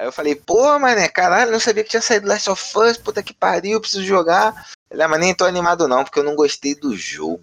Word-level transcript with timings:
Aí 0.00 0.06
eu 0.06 0.12
falei, 0.12 0.34
pô, 0.34 0.78
mané, 0.78 1.08
caralho, 1.08 1.52
não 1.52 1.60
sabia 1.60 1.84
que 1.84 1.90
tinha 1.90 2.00
saído 2.00 2.26
Last 2.26 2.48
of 2.48 2.78
Us, 2.78 2.96
puta 2.96 3.22
que 3.22 3.34
pariu, 3.34 3.78
preciso 3.78 4.02
jogar. 4.02 4.64
Ele, 4.90 5.02
ah, 5.02 5.08
mas 5.08 5.20
nem 5.20 5.34
tô 5.34 5.44
animado 5.44 5.86
não, 5.86 6.04
porque 6.04 6.18
eu 6.18 6.24
não 6.24 6.34
gostei 6.34 6.74
do 6.74 6.96
jogo. 6.96 7.42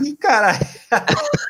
Ih, 0.00 0.14
caralho. 0.14 0.60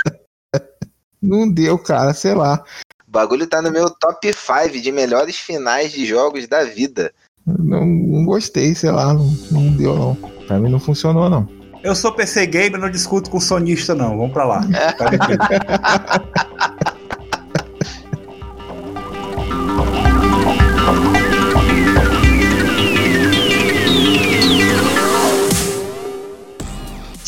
Não 1.23 1.47
deu, 1.47 1.79
cara, 1.79 2.15
sei 2.15 2.35
lá. 2.35 2.65
O 3.07 3.11
bagulho 3.11 3.47
tá 3.47 3.61
no 3.61 3.71
meu 3.71 3.91
top 3.91 4.33
5 4.33 4.81
de 4.81 4.91
melhores 4.91 5.37
finais 5.37 5.93
de 5.93 6.07
jogos 6.07 6.49
da 6.49 6.65
vida. 6.65 7.13
Não, 7.47 7.85
não 7.85 8.25
gostei, 8.25 8.75
sei 8.75 8.91
lá, 8.91 9.13
não, 9.13 9.27
não 9.51 9.77
deu 9.77 9.95
não. 9.95 10.15
Pra 10.47 10.59
mim 10.59 10.71
não 10.71 10.81
funcionou 10.81 11.29
não. 11.29 11.47
Eu 11.85 11.95
sou 11.95 12.15
PC 12.15 12.47
Gamer, 12.47 12.81
não 12.81 12.91
discuto 12.91 13.29
com 13.29 13.39
sonista, 13.39 13.95
não. 13.95 14.17
Vamos 14.17 14.33
pra 14.33 14.47
lá. 14.47 14.63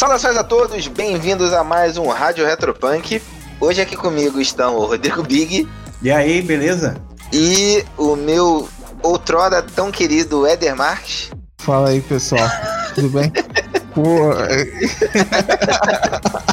Saudações 0.02 0.36
a 0.36 0.42
todos, 0.42 0.88
bem-vindos 0.88 1.52
a 1.52 1.62
mais 1.62 1.96
um 1.96 2.08
Rádio 2.08 2.44
Retropunk. 2.44 3.22
Hoje 3.60 3.80
aqui 3.80 3.96
comigo 3.96 4.40
estão 4.40 4.74
o 4.74 4.84
Rodrigo 4.84 5.22
Big 5.22 5.68
E 6.02 6.10
aí, 6.10 6.42
beleza? 6.42 6.96
e 7.32 7.84
o 7.96 8.16
meu 8.16 8.68
outrora 9.00 9.62
tão 9.62 9.92
querido 9.92 10.44
Éder 10.44 10.74
Marques. 10.74 11.30
Fala 11.60 11.90
aí, 11.90 12.00
pessoal. 12.00 12.50
Tudo 12.96 13.10
bem? 13.10 13.32
Pô, 13.94 14.32
é, 14.32 14.66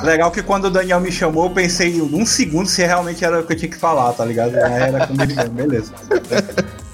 Legal 0.05 0.29
que 0.29 0.43
quando 0.43 0.65
o 0.65 0.69
Daniel 0.69 0.99
me 0.99 1.11
chamou, 1.11 1.45
eu 1.45 1.49
pensei 1.51 1.95
em 1.95 2.01
um 2.03 2.27
segundo 2.27 2.69
se 2.69 2.85
realmente 2.85 3.25
era 3.25 3.39
o 3.39 3.43
que 3.43 3.53
eu 3.53 3.57
tinha 3.57 3.71
que 3.71 3.77
falar, 3.77 4.13
tá 4.13 4.23
ligado? 4.25 4.55
Era 4.55 5.07
comigo 5.07 5.33
mesmo, 5.33 5.55
beleza. 5.55 5.91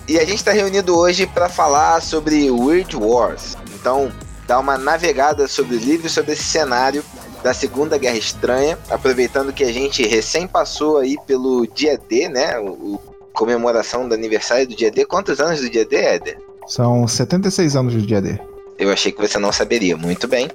E 0.08 0.18
a 0.18 0.22
gente 0.22 0.36
está 0.36 0.54
reunido 0.54 0.98
hoje 0.98 1.28
para 1.28 1.50
falar 1.50 2.02
sobre 2.02 2.50
Weird 2.50 2.96
Wars. 2.96 3.58
Então, 3.74 4.10
dar 4.48 4.60
uma 4.60 4.78
navegada 4.78 5.48
sobre 5.48 5.76
o 5.76 5.80
livro, 5.80 6.10
sobre 6.10 6.34
esse 6.34 6.44
cenário 6.44 7.04
da 7.44 7.54
Segunda 7.54 7.98
Guerra 7.98 8.18
Estranha, 8.18 8.78
aproveitando 8.90 9.54
que 9.54 9.64
a 9.64 9.72
gente 9.72 10.06
recém 10.08 10.48
passou 10.48 10.98
aí 10.98 11.16
pelo 11.28 11.66
dia 11.68 11.98
D, 12.10 12.28
né? 12.30 12.58
O, 12.60 12.66
o- 12.70 13.02
comemoração 13.34 14.08
do 14.08 14.16
aniversário 14.16 14.66
do 14.66 14.76
dia 14.76 14.90
D. 14.90 15.06
Quantos 15.06 15.42
anos 15.42 15.60
do 15.60 15.70
dia 15.70 15.84
D, 15.86 15.98
Éder? 15.98 16.38
são 16.68 17.06
76 17.08 17.76
anos 17.76 17.94
do 17.94 18.02
dia 18.02 18.22
D. 18.22 18.40
Eu 18.78 18.92
achei 18.92 19.12
que 19.12 19.22
você 19.22 19.40
não 19.40 19.52
saberia. 19.52 19.96
Muito 19.96 20.28
bem. 20.28 20.50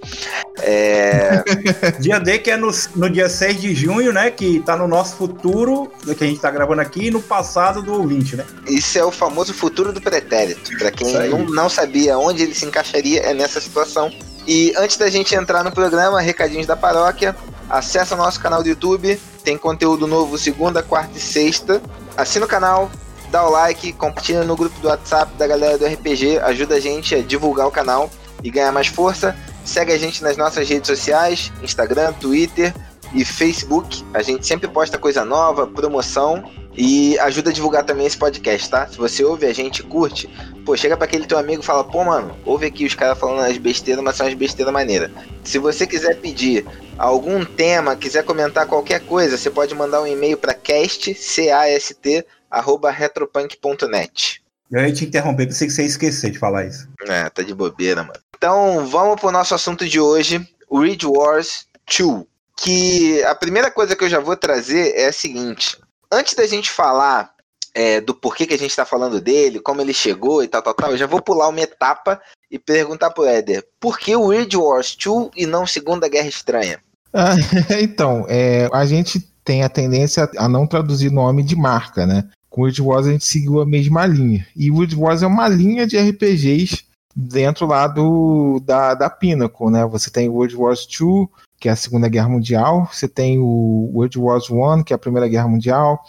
É, 0.60 1.42
Dia 2.00 2.18
D, 2.18 2.38
que 2.38 2.50
é 2.50 2.56
no, 2.56 2.70
no 2.94 3.08
dia 3.08 3.28
6 3.28 3.60
de 3.60 3.74
junho, 3.74 4.12
né? 4.12 4.30
Que 4.30 4.60
tá 4.60 4.76
no 4.76 4.86
nosso 4.86 5.16
futuro, 5.16 5.90
que 6.16 6.24
a 6.24 6.26
gente 6.26 6.40
tá 6.40 6.50
gravando 6.50 6.82
aqui, 6.82 7.06
e 7.06 7.10
no 7.10 7.22
passado 7.22 7.82
do 7.82 7.94
ouvinte, 7.94 8.36
né? 8.36 8.44
isso 8.66 8.98
é 8.98 9.04
o 9.04 9.10
famoso 9.10 9.54
futuro 9.54 9.92
do 9.92 10.00
pretérito. 10.00 10.76
Para 10.78 10.90
quem 10.90 11.12
não, 11.28 11.38
não 11.46 11.68
sabia 11.68 12.18
onde 12.18 12.42
ele 12.42 12.54
se 12.54 12.66
encaixaria, 12.66 13.20
é 13.20 13.32
nessa 13.32 13.60
situação. 13.60 14.12
E 14.46 14.72
antes 14.76 14.96
da 14.96 15.08
gente 15.08 15.34
entrar 15.34 15.62
no 15.62 15.72
programa, 15.72 16.20
recadinhos 16.20 16.66
da 16.66 16.76
paróquia. 16.76 17.34
Acesse 17.68 18.12
o 18.12 18.16
nosso 18.16 18.40
canal 18.40 18.62
do 18.62 18.68
YouTube. 18.68 19.18
Tem 19.44 19.56
conteúdo 19.56 20.06
novo 20.06 20.36
segunda, 20.36 20.82
quarta 20.82 21.16
e 21.16 21.20
sexta. 21.20 21.80
Assina 22.16 22.44
o 22.44 22.48
canal, 22.48 22.90
dá 23.30 23.46
o 23.46 23.50
like, 23.50 23.92
compartilha 23.92 24.44
no 24.44 24.56
grupo 24.56 24.78
do 24.80 24.88
WhatsApp 24.88 25.32
da 25.36 25.46
galera 25.46 25.78
do 25.78 25.86
RPG. 25.86 26.38
Ajuda 26.40 26.74
a 26.74 26.80
gente 26.80 27.14
a 27.14 27.22
divulgar 27.22 27.66
o 27.66 27.70
canal 27.70 28.10
e 28.42 28.50
ganhar 28.50 28.72
mais 28.72 28.88
força. 28.88 29.36
Segue 29.64 29.92
a 29.92 29.98
gente 29.98 30.22
nas 30.22 30.36
nossas 30.36 30.68
redes 30.68 30.88
sociais: 30.88 31.52
Instagram, 31.62 32.12
Twitter 32.14 32.74
e 33.14 33.24
Facebook. 33.24 34.04
A 34.12 34.22
gente 34.22 34.46
sempre 34.46 34.68
posta 34.68 34.98
coisa 34.98 35.24
nova, 35.24 35.66
promoção. 35.66 36.44
E 36.76 37.18
ajuda 37.18 37.50
a 37.50 37.52
divulgar 37.52 37.84
também 37.84 38.06
esse 38.06 38.16
podcast, 38.16 38.70
tá? 38.70 38.86
Se 38.86 38.96
você 38.96 39.24
ouve 39.24 39.44
a 39.44 39.52
gente 39.52 39.82
curte, 39.82 40.28
pô, 40.64 40.76
chega 40.76 40.96
pra 40.96 41.04
aquele 41.04 41.26
teu 41.26 41.36
amigo 41.36 41.62
e 41.62 41.64
fala, 41.64 41.82
pô, 41.82 42.04
mano, 42.04 42.34
ouve 42.46 42.66
aqui 42.66 42.86
os 42.86 42.94
caras 42.94 43.18
falando 43.18 43.44
as 43.44 43.58
besteiras, 43.58 44.02
mas 44.02 44.14
são 44.14 44.26
as 44.26 44.34
besteiras 44.34 44.72
maneiras. 44.72 45.10
Se 45.42 45.58
você 45.58 45.84
quiser 45.84 46.20
pedir 46.20 46.64
algum 46.96 47.44
tema, 47.44 47.96
quiser 47.96 48.22
comentar 48.24 48.66
qualquer 48.66 49.00
coisa, 49.00 49.36
você 49.36 49.50
pode 49.50 49.74
mandar 49.74 50.00
um 50.00 50.06
e-mail 50.06 50.38
pra 50.38 50.54
cast, 50.54 51.12
C-A-S-T, 51.12 52.24
arroba 52.50 52.90
retropunk.net. 52.90 54.42
Eu 54.70 54.80
ia 54.86 54.92
te 54.92 55.04
interromper, 55.04 55.46
pensei 55.46 55.66
que 55.66 55.72
você 55.72 55.82
ia 55.82 55.88
esquecer 55.88 56.30
de 56.30 56.38
falar 56.38 56.66
isso. 56.66 56.88
É, 57.02 57.28
tá 57.28 57.42
de 57.42 57.54
bobeira, 57.54 58.02
mano. 58.02 58.20
Então, 58.36 58.86
vamos 58.86 59.20
pro 59.20 59.32
nosso 59.32 59.54
assunto 59.54 59.88
de 59.88 60.00
hoje, 60.00 60.48
Ridge 60.72 61.06
Wars 61.06 61.66
2. 61.98 62.24
Que 62.56 63.22
a 63.24 63.34
primeira 63.34 63.70
coisa 63.70 63.96
que 63.96 64.04
eu 64.04 64.08
já 64.08 64.20
vou 64.20 64.36
trazer 64.36 64.94
é 64.94 65.06
a 65.06 65.12
seguinte. 65.12 65.78
Antes 66.12 66.34
da 66.34 66.46
gente 66.46 66.70
falar 66.70 67.32
é, 67.74 68.00
do 68.00 68.14
porquê 68.14 68.46
que 68.46 68.54
a 68.54 68.58
gente 68.58 68.74
tá 68.74 68.84
falando 68.84 69.20
dele, 69.20 69.60
como 69.60 69.80
ele 69.80 69.94
chegou 69.94 70.42
e 70.42 70.48
tal, 70.48 70.62
tal, 70.62 70.74
tal, 70.74 70.90
eu 70.90 70.98
já 70.98 71.06
vou 71.06 71.22
pular 71.22 71.48
uma 71.48 71.60
etapa 71.60 72.20
e 72.50 72.58
perguntar 72.58 73.10
pro 73.10 73.24
Éder, 73.24 73.64
por 73.78 73.98
que 73.98 74.14
o 74.14 74.28
Ridge 74.28 74.56
Wars 74.56 74.96
2 74.96 75.30
e 75.36 75.46
não 75.46 75.66
Segunda 75.66 76.08
Guerra 76.08 76.28
Estranha? 76.28 76.80
Ah, 77.12 77.34
então, 77.80 78.26
é, 78.28 78.68
a 78.72 78.84
gente 78.86 79.20
tem 79.44 79.62
a 79.62 79.68
tendência 79.68 80.28
a 80.36 80.48
não 80.48 80.66
traduzir 80.66 81.10
nome 81.10 81.42
de 81.42 81.56
marca, 81.56 82.06
né? 82.06 82.28
Com 82.50 82.62
World 82.62 82.82
Wars 82.82 83.06
a 83.06 83.12
gente 83.12 83.24
seguiu 83.24 83.60
a 83.60 83.66
mesma 83.66 84.04
linha. 84.04 84.46
E 84.56 84.70
World 84.70 84.96
Wars 84.96 85.22
é 85.22 85.26
uma 85.26 85.48
linha 85.48 85.86
de 85.86 85.96
RPGs 85.96 86.84
dentro 87.14 87.66
lá 87.66 87.86
do, 87.86 88.60
da, 88.64 88.94
da 88.94 89.08
Pinnacle, 89.08 89.70
né? 89.70 89.86
Você 89.86 90.10
tem 90.10 90.28
World 90.28 90.56
Wars 90.56 90.86
2, 90.86 91.28
que 91.58 91.68
é 91.68 91.72
a 91.72 91.76
Segunda 91.76 92.08
Guerra 92.08 92.28
Mundial. 92.28 92.88
Você 92.92 93.08
tem 93.08 93.38
o 93.38 93.90
World 93.94 94.18
Wars 94.18 94.50
1, 94.50 94.82
que 94.82 94.92
é 94.92 94.96
a 94.96 94.98
Primeira 94.98 95.28
Guerra 95.28 95.48
Mundial. 95.48 96.02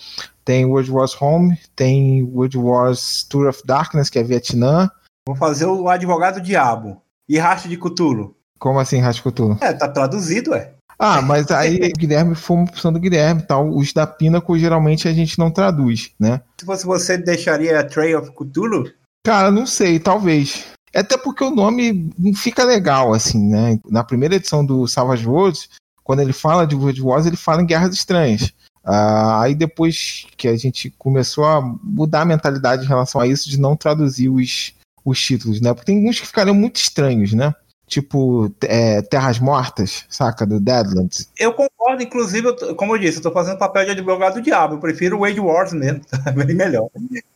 Tem 0.44 0.66
World 0.66 0.92
Wars 0.92 1.16
Home. 1.22 1.58
Tem 1.76 2.24
World 2.24 2.58
Wars 2.58 3.24
Tour 3.30 3.48
of 3.48 3.62
Darkness, 3.64 4.10
que 4.10 4.20
é 4.20 4.24
Vietnã. 4.24 4.90
Vou 5.28 5.36
fazer 5.36 5.68
o 5.68 5.88
advogado 5.88 6.42
diabo. 6.42 7.02
E 7.30 7.38
racha 7.38 7.70
de 7.70 7.78
Cutulo. 7.78 8.36
Como 8.62 8.78
assim, 8.80 9.00
Rascutulu? 9.00 9.58
É, 9.60 9.74
tá 9.74 9.88
traduzido, 9.88 10.54
é. 10.54 10.76
Ah, 11.04 11.20
mas 11.20 11.50
aí 11.50 11.80
Guilherme 11.98 12.36
foi 12.36 12.58
uma 12.58 12.66
opção 12.66 12.94
do 12.94 13.00
Guilherme, 13.00 13.42
tal. 13.42 13.68
Os 13.76 13.92
da 13.92 14.06
Pinnacle 14.06 14.60
geralmente 14.60 15.08
a 15.08 15.14
gente 15.14 15.40
não 15.40 15.50
traduz, 15.50 16.12
né? 16.20 16.42
Se 16.60 16.66
fosse 16.66 16.86
você, 16.86 17.18
deixaria 17.18 17.84
Trail 17.84 18.20
of 18.20 18.32
Cthulhu? 18.34 18.88
Cara, 19.26 19.50
não 19.50 19.66
sei, 19.66 20.00
talvez. 20.00 20.68
Até 20.94 21.18
porque 21.18 21.44
o 21.44 21.50
nome 21.50 22.12
não 22.20 22.36
fica 22.36 22.64
legal, 22.64 23.14
assim, 23.14 23.40
né? 23.50 23.80
Na 23.90 24.04
primeira 24.04 24.36
edição 24.36 24.64
do 24.64 24.86
Savage 24.88 25.28
Worlds, 25.28 25.70
quando 26.04 26.20
ele 26.20 26.34
fala 26.34 26.68
de 26.68 26.76
World 26.76 27.02
Wars, 27.02 27.26
ele 27.26 27.38
fala 27.38 27.64
em 27.64 27.66
Guerras 27.66 27.96
Estranhas. 27.96 28.54
Ah, 28.84 29.42
aí 29.42 29.56
depois 29.56 30.28
que 30.38 30.48
a 30.48 30.56
gente 30.56 30.92
começou 31.00 31.46
a 31.46 31.62
mudar 31.84 32.22
a 32.22 32.26
mentalidade 32.26 32.84
em 32.84 32.88
relação 32.88 33.20
a 33.20 33.26
isso, 33.26 33.50
de 33.50 33.60
não 33.60 33.76
traduzir 33.76 34.30
os, 34.30 34.74
os 35.04 35.20
títulos, 35.20 35.60
né? 35.62 35.74
Porque 35.74 35.92
tem 35.92 36.08
uns 36.08 36.20
que 36.20 36.28
ficariam 36.28 36.56
muito 36.56 36.76
estranhos, 36.76 37.34
né? 37.34 37.56
Tipo, 37.92 38.50
é, 38.64 39.02
Terras 39.02 39.38
Mortas, 39.38 40.06
saca? 40.08 40.46
Do 40.46 40.62
Deadlands. 40.62 41.30
Eu 41.38 41.52
concordo, 41.52 42.02
inclusive, 42.02 42.48
eu 42.48 42.74
como 42.74 42.96
eu 42.96 42.98
disse, 42.98 43.18
eu 43.18 43.24
tô 43.24 43.32
fazendo 43.32 43.58
papel 43.58 43.84
de 43.84 43.92
advogado 43.92 44.36
do 44.36 44.42
diabo. 44.42 44.76
Eu 44.76 44.80
prefiro 44.80 45.18
o 45.18 45.20
Wade 45.20 45.42
Wars 45.42 45.74
mesmo, 45.74 46.00
tá 46.06 46.32
bem 46.32 46.56
melhor. 46.56 46.88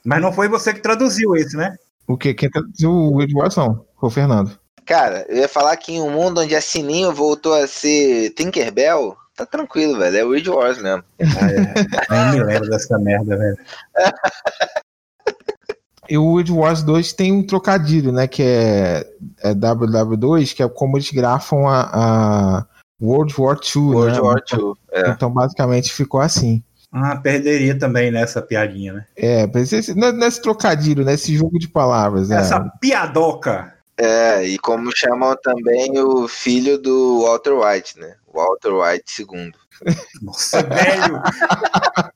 Mas 0.05 0.21
não 0.21 0.31
foi 0.31 0.47
você 0.47 0.73
que 0.73 0.79
traduziu 0.79 1.35
esse, 1.35 1.57
né? 1.57 1.75
O 2.07 2.15
que? 2.15 2.33
Quem 2.33 2.49
traduziu 2.49 2.89
o 2.89 3.11
World 3.11 3.35
Wars 3.35 3.57
não? 3.57 3.85
Foi 3.99 4.07
o 4.07 4.09
Fernando. 4.09 4.57
Cara, 4.85 5.25
eu 5.27 5.39
ia 5.39 5.49
falar 5.49 5.75
que 5.75 5.91
em 5.91 6.01
um 6.01 6.09
mundo 6.09 6.39
onde 6.39 6.55
a 6.55 6.61
Sininho 6.61 7.11
voltou 7.11 7.53
a 7.53 7.67
ser 7.67 8.29
Tinkerbell, 8.29 9.17
tá 9.35 9.45
tranquilo, 9.45 9.99
velho. 9.99 10.17
É 10.17 10.23
o 10.23 10.33
Ridge 10.33 10.49
Wars 10.49 10.81
mesmo. 10.81 11.03
Ah, 11.19 11.51
é. 11.51 12.31
Nem 12.31 12.39
me 12.39 12.45
lembro 12.45 12.69
dessa 12.69 12.97
merda, 12.97 13.35
velho. 13.35 13.57
E 16.09 16.17
o 16.17 16.23
World 16.23 16.51
Wars 16.51 16.83
2 16.83 17.13
tem 17.13 17.31
um 17.31 17.45
trocadilho, 17.45 18.11
né? 18.11 18.27
Que 18.27 18.43
é, 18.43 19.07
é 19.43 19.53
WW2, 19.53 20.53
que 20.55 20.61
é 20.63 20.67
como 20.69 20.97
eles 20.97 21.09
grafam 21.11 21.67
a, 21.67 21.89
a 22.59 22.65
World 23.01 23.33
War 23.37 23.57
II. 23.75 23.81
World 23.81 24.15
né? 24.15 24.21
War 24.21 24.41
II. 24.51 24.73
É. 24.91 25.09
Então, 25.09 25.31
basicamente, 25.31 25.91
ficou 25.91 26.19
assim. 26.21 26.63
Ah, 26.91 27.17
perderia 27.17 27.77
também 27.77 28.09
nessa 28.11 28.41
piadinha, 28.41 28.93
né? 28.93 29.05
É, 29.17 29.47
mas 29.53 29.73
esse- 29.73 29.93
não 29.93 30.07
é- 30.07 30.11
não 30.13 30.23
é 30.23 30.27
esse 30.29 30.41
trocadilho, 30.41 31.03
né? 31.03 31.13
Esse 31.15 31.35
jogo 31.35 31.59
de 31.59 31.67
palavras. 31.67 32.31
É. 32.31 32.35
Essa 32.37 32.59
piadoca. 32.79 33.73
É, 33.97 34.43
e 34.43 34.57
como 34.59 34.91
chamam 34.95 35.35
também 35.41 35.97
o 35.99 36.27
filho 36.27 36.77
do 36.77 37.23
Walter 37.23 37.53
White, 37.53 37.97
né? 37.99 38.13
Walter 38.33 38.73
White 38.73 39.21
II. 39.23 39.51
Nossa, 40.21 40.61
velho. 40.63 41.21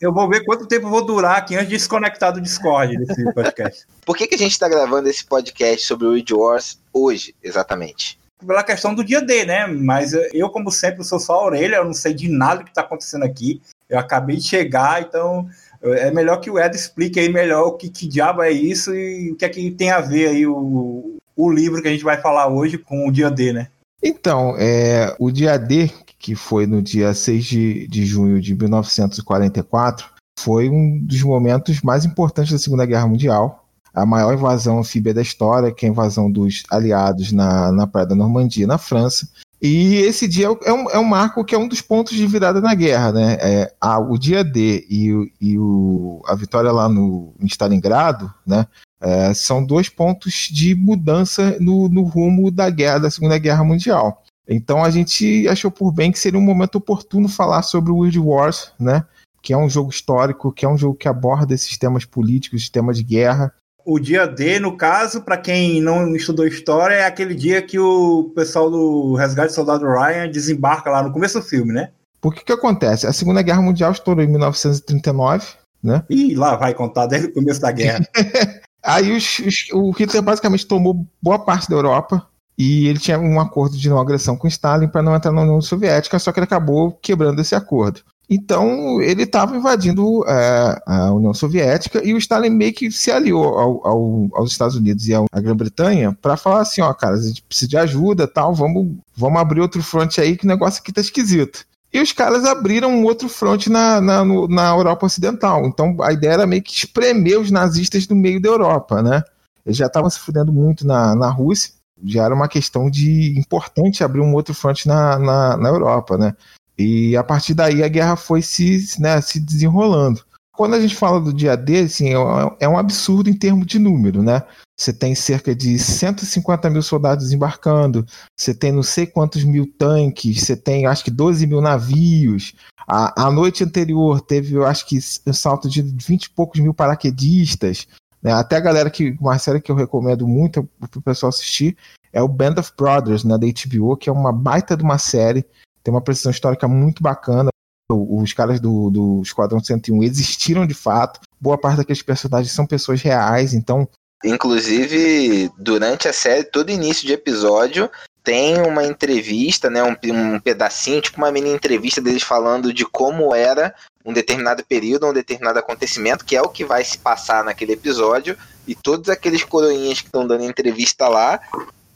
Eu 0.00 0.12
vou 0.12 0.28
ver 0.28 0.44
quanto 0.44 0.66
tempo 0.66 0.86
eu 0.86 0.90
vou 0.90 1.04
durar 1.04 1.38
aqui 1.38 1.56
antes 1.56 1.68
de 1.68 1.76
desconectar 1.76 2.32
do 2.32 2.40
Discord 2.40 2.96
desse 2.96 3.24
podcast. 3.34 3.84
Por 4.06 4.16
que, 4.16 4.28
que 4.28 4.36
a 4.36 4.38
gente 4.38 4.56
tá 4.56 4.68
gravando 4.68 5.08
esse 5.08 5.24
podcast 5.24 5.84
sobre 5.84 6.06
o 6.06 6.14
Ridge 6.14 6.32
Wars 6.32 6.78
hoje, 6.92 7.34
exatamente? 7.42 8.18
Pela 8.46 8.62
questão 8.62 8.94
do 8.94 9.02
dia 9.02 9.20
D, 9.20 9.44
né? 9.44 9.66
Mas 9.66 10.12
eu, 10.32 10.48
como 10.50 10.70
sempre, 10.70 11.02
sou 11.02 11.18
só 11.18 11.34
a 11.34 11.44
orelha, 11.46 11.76
eu 11.76 11.84
não 11.84 11.92
sei 11.92 12.14
de 12.14 12.28
nada 12.28 12.62
que 12.62 12.72
tá 12.72 12.82
acontecendo 12.82 13.24
aqui. 13.24 13.60
Eu 13.88 13.98
acabei 13.98 14.36
de 14.36 14.46
chegar, 14.46 15.02
então 15.02 15.48
é 15.82 16.12
melhor 16.12 16.38
que 16.38 16.48
o 16.48 16.60
Ed 16.60 16.76
explique 16.76 17.18
aí 17.18 17.28
melhor 17.28 17.66
o 17.66 17.72
que, 17.72 17.88
que 17.88 18.06
diabo 18.06 18.42
é 18.42 18.52
isso 18.52 18.94
e 18.94 19.32
o 19.32 19.36
que 19.36 19.44
é 19.44 19.48
que 19.48 19.70
tem 19.72 19.90
a 19.90 20.00
ver 20.00 20.28
aí 20.28 20.46
o, 20.46 21.16
o 21.36 21.50
livro 21.50 21.82
que 21.82 21.88
a 21.88 21.90
gente 21.90 22.04
vai 22.04 22.20
falar 22.20 22.46
hoje 22.46 22.78
com 22.78 23.08
o 23.08 23.12
dia 23.12 23.30
D, 23.30 23.52
né? 23.52 23.68
Então, 24.00 24.54
é, 24.56 25.16
o 25.18 25.30
dia 25.32 25.58
D, 25.58 25.90
que 26.18 26.34
foi 26.34 26.66
no 26.66 26.82
dia 26.82 27.14
6 27.14 27.44
de, 27.44 27.88
de 27.88 28.04
junho 28.04 28.40
de 28.40 28.54
1944, 28.54 30.06
foi 30.38 30.68
um 30.68 30.98
dos 31.04 31.22
momentos 31.22 31.80
mais 31.82 32.04
importantes 32.04 32.52
da 32.52 32.58
Segunda 32.58 32.86
Guerra 32.86 33.06
Mundial. 33.06 33.64
A 33.94 34.06
maior 34.06 34.34
invasão 34.34 34.78
anfíbia 34.78 35.14
da 35.14 35.22
história, 35.22 35.72
que 35.72 35.84
é 35.84 35.88
a 35.88 35.92
invasão 35.92 36.30
dos 36.30 36.62
aliados 36.70 37.32
na, 37.32 37.72
na 37.72 37.86
Praia 37.86 38.06
da 38.06 38.14
Normandia, 38.14 38.66
na 38.66 38.78
França. 38.78 39.28
E 39.60 39.96
esse 39.96 40.28
dia 40.28 40.46
é 40.64 40.72
um, 40.72 40.90
é 40.90 40.98
um 40.98 41.04
marco 41.04 41.44
que 41.44 41.54
é 41.54 41.58
um 41.58 41.66
dos 41.66 41.80
pontos 41.80 42.16
de 42.16 42.24
virada 42.26 42.60
na 42.60 42.74
guerra, 42.74 43.12
né? 43.12 43.36
É, 43.40 43.74
a, 43.80 43.98
o 43.98 44.16
dia 44.16 44.44
D 44.44 44.86
e, 44.88 45.32
e 45.40 45.58
o, 45.58 46.22
a 46.28 46.34
vitória 46.36 46.70
lá 46.70 46.88
no, 46.88 47.34
em 47.40 47.46
Stalingrado, 47.46 48.32
né? 48.46 48.66
É, 49.00 49.34
são 49.34 49.64
dois 49.64 49.88
pontos 49.88 50.48
de 50.52 50.74
mudança 50.76 51.56
no, 51.60 51.88
no 51.88 52.02
rumo 52.02 52.50
da 52.52 52.70
guerra, 52.70 52.98
da 52.98 53.10
Segunda 53.10 53.36
Guerra 53.38 53.64
Mundial. 53.64 54.22
Então 54.48 54.82
a 54.82 54.90
gente 54.90 55.46
achou 55.46 55.70
por 55.70 55.92
bem 55.92 56.10
que 56.10 56.18
seria 56.18 56.38
um 56.38 56.42
momento 56.42 56.76
oportuno 56.76 57.28
falar 57.28 57.62
sobre 57.62 57.92
o 57.92 57.96
World 57.96 58.18
Wars, 58.18 58.72
né? 58.80 59.04
Que 59.42 59.52
é 59.52 59.56
um 59.56 59.68
jogo 59.68 59.90
histórico, 59.90 60.50
que 60.50 60.64
é 60.64 60.68
um 60.68 60.78
jogo 60.78 60.96
que 60.96 61.06
aborda 61.06 61.54
esses 61.54 61.76
temas 61.76 62.04
políticos, 62.06 62.70
temas 62.70 62.96
de 62.96 63.04
guerra. 63.04 63.52
O 63.84 63.98
dia 63.98 64.26
D, 64.26 64.58
no 64.58 64.76
caso, 64.76 65.22
para 65.22 65.36
quem 65.36 65.80
não 65.80 66.14
estudou 66.16 66.46
história, 66.46 66.94
é 66.94 67.06
aquele 67.06 67.34
dia 67.34 67.62
que 67.62 67.78
o 67.78 68.32
pessoal 68.34 68.70
do 68.70 69.14
Resgate 69.14 69.52
Soldado 69.52 69.86
Ryan 69.86 70.30
desembarca 70.30 70.90
lá 70.90 71.02
no 71.02 71.12
começo 71.12 71.38
do 71.38 71.44
filme, 71.44 71.72
né? 71.72 71.90
Porque 72.20 72.42
que 72.42 72.52
acontece? 72.52 73.06
A 73.06 73.12
Segunda 73.12 73.42
Guerra 73.42 73.62
Mundial 73.62 73.92
estourou 73.92 74.24
em 74.24 74.28
1939, 74.28 75.46
né? 75.82 76.02
E 76.10 76.34
lá 76.34 76.56
vai 76.56 76.74
contar 76.74 77.06
desde 77.06 77.28
o 77.28 77.32
começo 77.32 77.60
da 77.60 77.70
guerra. 77.70 78.00
Aí 78.82 79.12
os, 79.12 79.38
os, 79.38 79.68
o 79.72 79.90
Hitler 79.90 80.22
basicamente 80.22 80.66
tomou 80.66 81.06
boa 81.22 81.38
parte 81.38 81.68
da 81.68 81.76
Europa 81.76 82.26
e 82.58 82.88
ele 82.88 82.98
tinha 82.98 83.18
um 83.18 83.38
acordo 83.38 83.78
de 83.78 83.88
não 83.88 84.00
agressão 84.00 84.36
com 84.36 84.48
Stalin 84.48 84.88
para 84.88 85.00
não 85.00 85.14
entrar 85.14 85.30
na 85.30 85.42
União 85.42 85.60
Soviética, 85.62 86.18
só 86.18 86.32
que 86.32 86.40
ele 86.40 86.44
acabou 86.44 86.90
quebrando 87.00 87.40
esse 87.40 87.54
acordo. 87.54 88.00
Então 88.28 89.00
ele 89.00 89.22
estava 89.22 89.56
invadindo 89.56 90.22
é, 90.26 90.82
a 90.84 91.12
União 91.12 91.32
Soviética 91.32 92.04
e 92.04 92.12
o 92.12 92.18
Stalin 92.18 92.50
meio 92.50 92.74
que 92.74 92.90
se 92.90 93.10
aliou 93.10 93.58
ao, 93.58 93.86
ao, 93.86 94.28
aos 94.34 94.50
Estados 94.50 94.74
Unidos 94.74 95.08
e 95.08 95.14
à 95.14 95.40
Grã-Bretanha 95.40 96.16
para 96.20 96.36
falar 96.36 96.60
assim, 96.60 96.82
ó, 96.82 96.92
cara, 96.92 97.14
a 97.14 97.20
gente 97.20 97.42
precisa 97.42 97.70
de 97.70 97.78
ajuda, 97.78 98.26
tal, 98.26 98.52
vamos, 98.52 98.96
vamos 99.16 99.40
abrir 99.40 99.60
outro 99.60 99.82
fronte 99.82 100.20
aí 100.20 100.36
que 100.36 100.44
o 100.44 100.48
negócio 100.48 100.82
aqui 100.82 100.92
tá 100.92 101.00
esquisito. 101.00 101.64
E 101.90 102.00
os 102.02 102.12
caras 102.12 102.44
abriram 102.44 102.90
um 102.90 103.04
outro 103.04 103.30
fronte 103.30 103.70
na, 103.70 103.98
na, 104.00 104.22
na 104.24 104.68
Europa 104.70 105.06
Ocidental. 105.06 105.64
Então 105.64 105.96
a 106.02 106.12
ideia 106.12 106.32
era 106.32 106.46
meio 106.46 106.62
que 106.62 106.72
espremer 106.72 107.40
os 107.40 107.50
nazistas 107.50 108.06
no 108.08 108.16
meio 108.16 108.42
da 108.42 108.48
Europa, 108.50 109.00
né? 109.00 109.22
Eles 109.64 109.78
já 109.78 109.86
estavam 109.86 110.10
se 110.10 110.18
fudendo 110.18 110.52
muito 110.52 110.86
na, 110.86 111.14
na 111.14 111.30
Rússia, 111.30 111.72
já 112.04 112.24
era 112.24 112.34
uma 112.34 112.48
questão 112.48 112.90
de 112.90 113.38
importante 113.38 114.04
abrir 114.04 114.20
um 114.20 114.34
outro 114.34 114.54
fronte 114.54 114.86
na, 114.86 115.18
na, 115.18 115.56
na 115.56 115.68
Europa, 115.68 116.16
né? 116.16 116.34
E 116.78 117.16
a 117.16 117.24
partir 117.24 117.54
daí 117.54 117.82
a 117.82 117.88
guerra 117.88 118.16
foi 118.16 118.40
se, 118.40 119.00
né, 119.00 119.20
se 119.20 119.40
desenrolando. 119.40 120.24
Quando 120.52 120.74
a 120.74 120.80
gente 120.80 120.94
fala 120.94 121.20
do 121.20 121.32
dia 121.32 121.56
D, 121.56 121.80
assim, 121.80 122.08
é, 122.08 122.16
é 122.60 122.68
um 122.68 122.78
absurdo 122.78 123.28
em 123.30 123.34
termos 123.34 123.66
de 123.66 123.78
número, 123.78 124.22
né? 124.22 124.42
Você 124.76 124.92
tem 124.92 125.14
cerca 125.14 125.54
de 125.54 125.78
150 125.78 126.70
mil 126.70 126.82
soldados 126.82 127.32
embarcando, 127.32 128.06
você 128.36 128.54
tem 128.54 128.70
não 128.70 128.82
sei 128.82 129.06
quantos 129.06 129.42
mil 129.42 129.72
tanques, 129.76 130.42
você 130.42 130.56
tem 130.56 130.86
acho 130.86 131.04
que 131.04 131.10
12 131.10 131.46
mil 131.46 131.60
navios. 131.60 132.54
A, 132.86 133.26
a 133.26 133.30
noite 133.30 133.62
anterior 133.62 134.20
teve, 134.20 134.54
eu 134.54 134.64
acho 134.64 134.86
que, 134.86 134.98
um 135.26 135.32
salto 135.32 135.68
de 135.68 135.82
20 135.82 136.24
e 136.24 136.30
poucos 136.30 136.60
mil 136.60 136.72
paraquedistas. 136.72 137.86
Né? 138.22 138.32
Até 138.32 138.56
a 138.56 138.60
galera 138.60 138.90
que, 138.90 139.16
uma 139.20 139.38
série 139.38 139.60
que 139.60 139.70
eu 139.70 139.76
recomendo 139.76 140.26
muito 140.26 140.68
para 140.78 140.98
o 140.98 141.02
pessoal 141.02 141.30
assistir, 141.30 141.76
é 142.12 142.22
o 142.22 142.28
Band 142.28 142.54
of 142.58 142.72
Brothers, 142.76 143.24
né, 143.24 143.36
da 143.36 143.46
HBO, 143.46 143.96
que 143.96 144.08
é 144.08 144.12
uma 144.12 144.32
baita 144.32 144.76
de 144.76 144.82
uma 144.82 144.98
série, 144.98 145.44
tem 145.82 145.92
uma 145.92 146.00
precisão 146.00 146.30
histórica 146.30 146.66
muito 146.66 147.02
bacana. 147.02 147.50
Os 147.90 148.32
caras 148.32 148.60
do, 148.60 148.90
do 148.90 149.22
Esquadrão 149.22 149.62
101 149.62 150.02
existiram 150.02 150.66
de 150.66 150.74
fato. 150.74 151.20
Boa 151.40 151.56
parte 151.56 151.78
daqueles 151.78 152.02
personagens 152.02 152.52
são 152.52 152.66
pessoas 152.66 153.00
reais, 153.00 153.54
então 153.54 153.88
Inclusive, 154.24 155.50
durante 155.56 156.08
a 156.08 156.12
série, 156.12 156.42
todo 156.42 156.72
início 156.72 157.06
de 157.06 157.12
episódio, 157.12 157.88
tem 158.24 158.60
uma 158.60 158.84
entrevista, 158.84 159.70
né, 159.70 159.82
um, 159.82 159.96
um 160.12 160.40
pedacinho, 160.40 161.00
tipo 161.00 161.18
uma 161.18 161.30
mini 161.30 161.50
entrevista 161.50 162.00
deles 162.00 162.22
falando 162.22 162.72
de 162.72 162.84
como 162.84 163.34
era 163.34 163.74
um 164.08 164.12
determinado 164.12 164.64
período, 164.64 165.06
um 165.06 165.12
determinado 165.12 165.58
acontecimento, 165.58 166.24
que 166.24 166.34
é 166.34 166.40
o 166.40 166.48
que 166.48 166.64
vai 166.64 166.82
se 166.82 166.96
passar 166.96 167.44
naquele 167.44 167.74
episódio, 167.74 168.38
e 168.66 168.74
todos 168.74 169.10
aqueles 169.10 169.44
coroinhas 169.44 170.00
que 170.00 170.06
estão 170.06 170.26
dando 170.26 170.44
entrevista 170.44 171.06
lá 171.08 171.38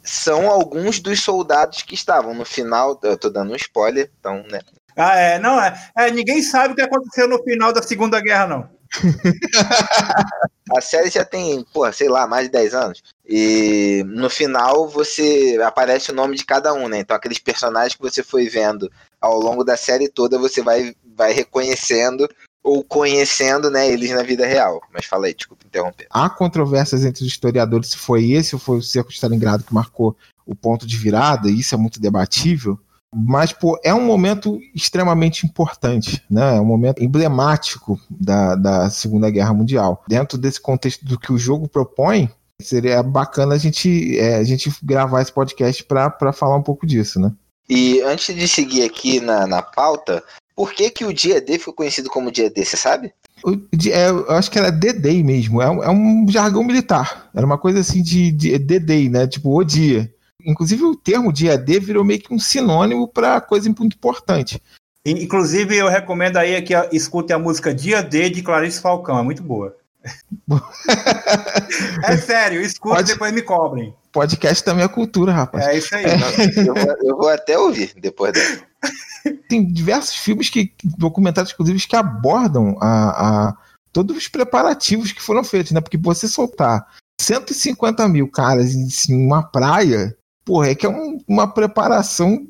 são 0.03 0.47
alguns 0.47 0.99
dos 0.99 1.21
soldados 1.21 1.81
que 1.81 1.95
estavam 1.95 2.35
no 2.35 2.45
final. 2.45 2.99
Eu 3.01 3.17
tô 3.17 3.31
dando 3.31 3.51
um 3.51 3.55
spoiler, 3.55 4.11
então, 4.19 4.43
né? 4.51 4.59
Ah, 4.95 5.17
é, 5.17 5.39
não, 5.39 5.59
é, 5.59 5.73
é 5.97 6.11
ninguém 6.11 6.43
sabe 6.43 6.73
o 6.73 6.75
que 6.75 6.83
aconteceu 6.83 7.27
no 7.27 7.41
final 7.41 7.73
da 7.73 7.81
Segunda 7.81 8.21
Guerra, 8.21 8.45
não. 8.45 8.69
a 10.75 10.81
série 10.81 11.09
já 11.09 11.25
tem, 11.25 11.63
porra, 11.73 11.91
sei 11.91 12.09
lá, 12.09 12.27
mais 12.27 12.45
de 12.45 12.51
10 12.51 12.73
anos. 12.73 13.03
E 13.27 14.03
no 14.07 14.29
final 14.29 14.87
você 14.87 15.59
aparece 15.65 16.11
o 16.11 16.15
nome 16.15 16.35
de 16.35 16.45
cada 16.45 16.73
um, 16.73 16.87
né? 16.87 16.99
Então 16.99 17.15
aqueles 17.15 17.39
personagens 17.39 17.95
que 17.95 18.01
você 18.01 18.21
foi 18.23 18.47
vendo 18.47 18.91
ao 19.19 19.39
longo 19.39 19.63
da 19.63 19.77
série 19.77 20.09
toda, 20.09 20.37
você 20.37 20.61
vai, 20.61 20.95
vai 21.15 21.31
reconhecendo 21.31 22.27
ou 22.63 22.81
conhecendo, 22.83 23.69
né, 23.69 23.89
eles 23.89 24.11
na 24.11 24.23
vida 24.23 24.45
real. 24.45 24.81
Mas 24.93 25.05
falei, 25.05 25.33
desculpa 25.33 25.65
interromper. 25.67 26.07
Há 26.09 26.29
controvérsias 26.29 27.03
entre 27.03 27.23
os 27.23 27.27
historiadores 27.27 27.89
se 27.89 27.97
foi 27.97 28.31
esse 28.31 28.55
ou 28.55 28.59
foi 28.59 28.77
o 28.77 28.81
cerco 28.81 29.09
de 29.09 29.15
Stalingrado 29.15 29.65
que 29.65 29.73
marcou 29.73 30.15
o 30.45 30.55
ponto 30.55 30.87
de 30.87 30.97
virada, 30.97 31.49
e 31.49 31.59
isso 31.59 31.75
é 31.75 31.77
muito 31.77 31.99
debatível. 31.99 32.79
Mas, 33.13 33.53
pô, 33.53 33.79
é 33.83 33.93
um 33.93 34.05
momento 34.05 34.59
extremamente 34.73 35.45
importante, 35.45 36.23
né? 36.29 36.57
É 36.57 36.61
um 36.61 36.65
momento 36.65 37.03
emblemático 37.03 37.99
da, 38.09 38.55
da 38.55 38.89
Segunda 38.89 39.29
Guerra 39.29 39.53
Mundial. 39.53 40.03
Dentro 40.07 40.37
desse 40.37 40.59
contexto 40.59 41.05
do 41.05 41.19
que 41.19 41.31
o 41.31 41.37
jogo 41.37 41.67
propõe, 41.67 42.29
seria 42.61 43.03
bacana 43.03 43.55
a 43.55 43.57
gente, 43.57 44.17
é, 44.17 44.35
a 44.35 44.43
gente 44.43 44.71
gravar 44.81 45.21
esse 45.21 45.31
podcast 45.31 45.83
para 45.83 46.33
falar 46.33 46.57
um 46.57 46.63
pouco 46.63 46.85
disso, 46.85 47.19
né? 47.19 47.31
E 47.69 48.01
antes 48.01 48.35
de 48.35 48.47
seguir 48.47 48.83
aqui 48.83 49.19
na, 49.19 49.47
na 49.47 49.61
pauta, 49.61 50.23
por 50.55 50.73
que, 50.73 50.89
que 50.89 51.05
o 51.05 51.13
dia 51.13 51.41
D 51.41 51.57
ficou 51.57 51.73
conhecido 51.73 52.09
como 52.09 52.31
dia 52.31 52.49
D, 52.49 52.63
você 52.63 52.77
sabe? 52.77 53.13
O, 53.43 53.51
é, 53.89 54.09
eu 54.09 54.31
acho 54.31 54.49
que 54.49 54.57
era 54.57 54.71
D-Day 54.71 55.23
mesmo, 55.23 55.61
é, 55.61 55.65
é, 55.65 55.89
um 55.89 56.25
jargão 56.29 56.63
militar. 56.63 57.29
Era 57.35 57.45
uma 57.45 57.57
coisa 57.57 57.79
assim 57.79 58.01
de, 58.01 58.31
de 58.31 58.57
D-Day, 58.57 59.09
né? 59.09 59.27
Tipo, 59.27 59.57
o 59.57 59.63
dia. 59.63 60.13
Inclusive, 60.45 60.83
o 60.83 60.95
termo 60.95 61.31
dia 61.31 61.57
D 61.57 61.79
virou 61.79 62.03
meio 62.03 62.21
que 62.21 62.33
um 62.33 62.39
sinônimo 62.39 63.07
para 63.07 63.41
coisa 63.41 63.67
muito 63.67 63.95
importante. 63.95 64.61
Inclusive, 65.05 65.75
eu 65.75 65.89
recomendo 65.89 66.37
aí 66.37 66.61
que 66.61 66.73
escutem 66.91 67.35
a 67.35 67.39
música 67.39 67.73
Dia 67.73 68.01
D 68.01 68.29
de 68.29 68.41
Clarice 68.41 68.81
Falcão, 68.81 69.19
é 69.19 69.23
muito 69.23 69.43
boa. 69.43 69.75
é 72.03 72.17
sério, 72.17 72.61
escute 72.61 73.01
e 73.01 73.03
depois 73.03 73.33
me 73.33 73.41
cobrem. 73.41 73.95
Podcast 74.11 74.63
também 74.63 74.85
é 74.85 74.87
cultura, 74.87 75.31
rapaz. 75.31 75.65
É 75.65 75.77
isso 75.77 75.95
aí. 75.95 76.05
É. 76.05 76.67
Eu, 76.67 76.73
vou, 76.73 76.95
eu, 77.03 77.17
vou, 77.17 77.29
até 77.29 77.57
ouvir 77.57 77.93
depois 77.97 78.33
dessa. 78.33 78.61
Tem 79.47 79.65
diversos 79.65 80.17
filmes 80.17 80.49
que, 80.49 80.73
documentários, 80.83 81.53
inclusive, 81.53 81.87
que 81.87 81.95
abordam 81.95 82.77
a, 82.81 83.47
a, 83.47 83.57
todos 83.91 84.15
os 84.15 84.27
preparativos 84.27 85.13
que 85.13 85.21
foram 85.21 85.43
feitos, 85.43 85.71
né? 85.71 85.79
Porque 85.79 85.97
você 85.97 86.27
soltar 86.27 86.85
150 87.19 88.07
mil 88.09 88.29
caras 88.29 88.75
em, 88.75 88.87
em 89.09 89.25
uma 89.25 89.41
praia 89.41 90.15
porra, 90.45 90.69
é 90.69 90.75
que 90.75 90.85
é 90.85 90.89
um, 90.89 91.19
uma 91.27 91.47
preparação 91.47 92.45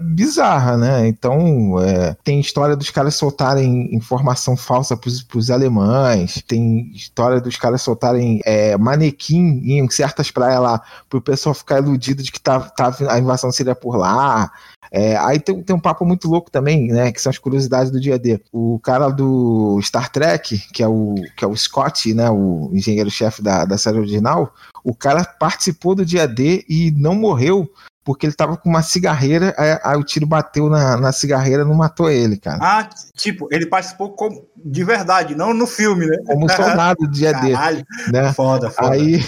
bizarra, 0.00 0.76
né? 0.76 1.06
Então, 1.06 1.78
é, 1.80 2.16
tem 2.24 2.40
história 2.40 2.74
dos 2.74 2.90
caras 2.90 3.14
soltarem 3.14 3.94
informação 3.94 4.56
falsa 4.56 4.96
pros, 4.96 5.22
pros 5.22 5.50
alemães, 5.50 6.42
tem 6.46 6.90
história 6.94 7.40
dos 7.40 7.56
caras 7.56 7.82
soltarem 7.82 8.40
é, 8.44 8.76
manequim 8.78 9.60
em 9.64 9.88
certas 9.90 10.30
praias 10.30 10.60
lá, 10.60 10.82
pro 11.08 11.20
pessoal 11.20 11.54
ficar 11.54 11.78
iludido 11.78 12.22
de 12.22 12.32
que 12.32 12.40
tá, 12.40 12.60
tá, 12.60 12.96
a 13.10 13.18
invasão 13.18 13.52
seria 13.52 13.74
por 13.74 13.96
lá. 13.96 14.50
É, 14.92 15.16
aí 15.16 15.40
tem, 15.40 15.62
tem 15.62 15.74
um 15.74 15.80
papo 15.80 16.04
muito 16.04 16.28
louco 16.28 16.50
também, 16.50 16.88
né? 16.88 17.10
Que 17.10 17.20
são 17.20 17.30
as 17.30 17.38
curiosidades 17.38 17.90
do 17.90 17.98
dia 17.98 18.18
D. 18.18 18.38
O 18.52 18.78
cara 18.78 19.08
do 19.08 19.80
Star 19.80 20.12
Trek, 20.12 20.58
que 20.70 20.82
é 20.82 20.86
o, 20.88 21.14
que 21.34 21.42
é 21.42 21.48
o 21.48 21.56
Scott, 21.56 22.12
né? 22.12 22.28
O 22.30 22.70
engenheiro-chefe 22.74 23.40
da, 23.42 23.64
da 23.64 23.78
série 23.78 23.98
original, 23.98 24.52
o 24.84 24.94
cara 24.94 25.24
participou 25.24 25.94
do 25.94 26.04
dia 26.04 26.28
D 26.28 26.64
e 26.68 26.90
não 26.90 27.14
morreu 27.14 27.70
porque 28.04 28.26
ele 28.26 28.34
tava 28.34 28.56
com 28.56 28.68
uma 28.68 28.82
cigarreira, 28.82 29.54
aí, 29.56 29.78
aí 29.82 29.96
o 29.96 30.02
tiro 30.02 30.26
bateu 30.26 30.68
na, 30.68 30.96
na 30.96 31.12
cigarreira 31.12 31.62
e 31.62 31.66
não 31.66 31.74
matou 31.74 32.10
ele, 32.10 32.36
cara. 32.36 32.58
Ah, 32.60 32.88
tipo, 33.16 33.48
ele 33.50 33.66
participou 33.66 34.10
como, 34.10 34.44
de 34.56 34.84
verdade, 34.84 35.36
não 35.36 35.54
no 35.54 35.68
filme, 35.68 36.06
né? 36.06 36.16
Como 36.26 36.50
soldado 36.50 37.06
do 37.06 37.10
dia 37.10 37.32
D. 37.32 37.52
Né? 38.12 38.32
Foda, 38.32 38.70
foda. 38.70 38.94
Aí 38.94 39.20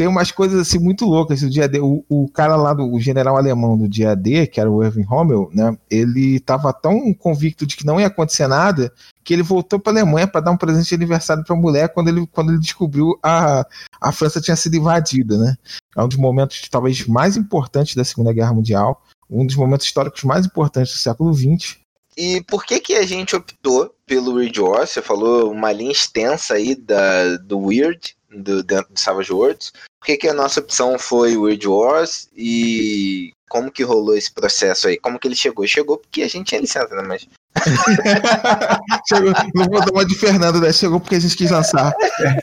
tem 0.00 0.06
umas 0.06 0.32
coisas 0.32 0.58
assim 0.58 0.78
muito 0.78 1.04
loucas. 1.04 1.42
O 1.42 1.50
dia 1.50 1.68
D, 1.68 1.78
o, 1.78 2.02
o 2.08 2.26
cara 2.30 2.56
lá 2.56 2.72
do 2.72 2.98
general 2.98 3.36
alemão 3.36 3.76
do 3.76 3.86
dia 3.86 4.16
D, 4.16 4.46
que 4.46 4.58
era 4.58 4.70
o 4.70 4.82
Erwin 4.82 5.02
Rommel, 5.02 5.50
né? 5.52 5.76
Ele 5.90 6.36
estava 6.36 6.72
tão 6.72 7.12
convicto 7.12 7.66
de 7.66 7.76
que 7.76 7.84
não 7.84 8.00
ia 8.00 8.06
acontecer 8.06 8.46
nada 8.46 8.90
que 9.22 9.34
ele 9.34 9.42
voltou 9.42 9.78
para 9.78 9.92
a 9.92 9.96
Alemanha 9.96 10.26
para 10.26 10.40
dar 10.40 10.52
um 10.52 10.56
presente 10.56 10.88
de 10.88 10.94
aniversário 10.94 11.44
para 11.44 11.54
a 11.54 11.58
mulher 11.58 11.92
quando 11.92 12.08
ele, 12.08 12.26
quando 12.28 12.50
ele 12.50 12.58
descobriu 12.58 13.18
a 13.22 13.66
a 14.00 14.10
França 14.10 14.40
tinha 14.40 14.56
sido 14.56 14.74
invadida, 14.74 15.36
né? 15.36 15.54
É 15.94 16.02
um 16.02 16.08
dos 16.08 16.16
momentos 16.16 16.66
talvez 16.70 17.06
mais 17.06 17.36
importantes 17.36 17.94
da 17.94 18.02
Segunda 18.02 18.32
Guerra 18.32 18.54
Mundial, 18.54 19.02
um 19.28 19.44
dos 19.44 19.54
momentos 19.54 19.84
históricos 19.84 20.24
mais 20.24 20.46
importantes 20.46 20.94
do 20.94 20.98
século 20.98 21.34
XX. 21.34 21.76
E 22.16 22.42
por 22.44 22.64
que 22.64 22.80
que 22.80 22.94
a 22.94 23.06
gente 23.06 23.36
optou 23.36 23.94
pelo 24.06 24.32
Weird 24.32 24.58
Wars? 24.58 24.88
Você 24.88 25.02
falou 25.02 25.52
uma 25.52 25.70
linha 25.70 25.92
extensa 25.92 26.54
aí 26.54 26.74
da, 26.74 27.36
do 27.36 27.58
Weird, 27.58 28.16
do, 28.30 28.62
dentro 28.62 28.92
do 28.92 28.98
Savage 28.98 29.32
Worlds. 29.32 29.72
Por 30.00 30.06
que 30.06 30.16
que 30.16 30.28
a 30.28 30.34
nossa 30.34 30.60
opção 30.60 30.98
foi 30.98 31.36
Weird 31.36 31.68
Wars 31.68 32.28
e 32.34 33.32
como 33.50 33.70
que 33.70 33.82
rolou 33.82 34.16
esse 34.16 34.32
processo 34.32 34.88
aí? 34.88 34.96
Como 34.96 35.18
que 35.18 35.28
ele 35.28 35.36
chegou? 35.36 35.66
Chegou 35.66 35.98
porque 35.98 36.22
a 36.22 36.28
gente 36.28 36.46
tinha 36.46 36.60
licença, 36.60 36.94
né? 36.94 37.02
Mas 37.06 37.28
Chegou, 39.08 39.32
não 39.54 39.64
vou 39.66 39.80
dar 39.80 39.92
uma 39.92 40.04
de 40.04 40.14
Fernando, 40.14 40.60
né? 40.60 40.72
Chegou 40.72 41.00
porque 41.00 41.16
a 41.16 41.20
gente 41.20 41.36
quis 41.36 41.50
lançar. 41.50 41.92
É. 42.20 42.36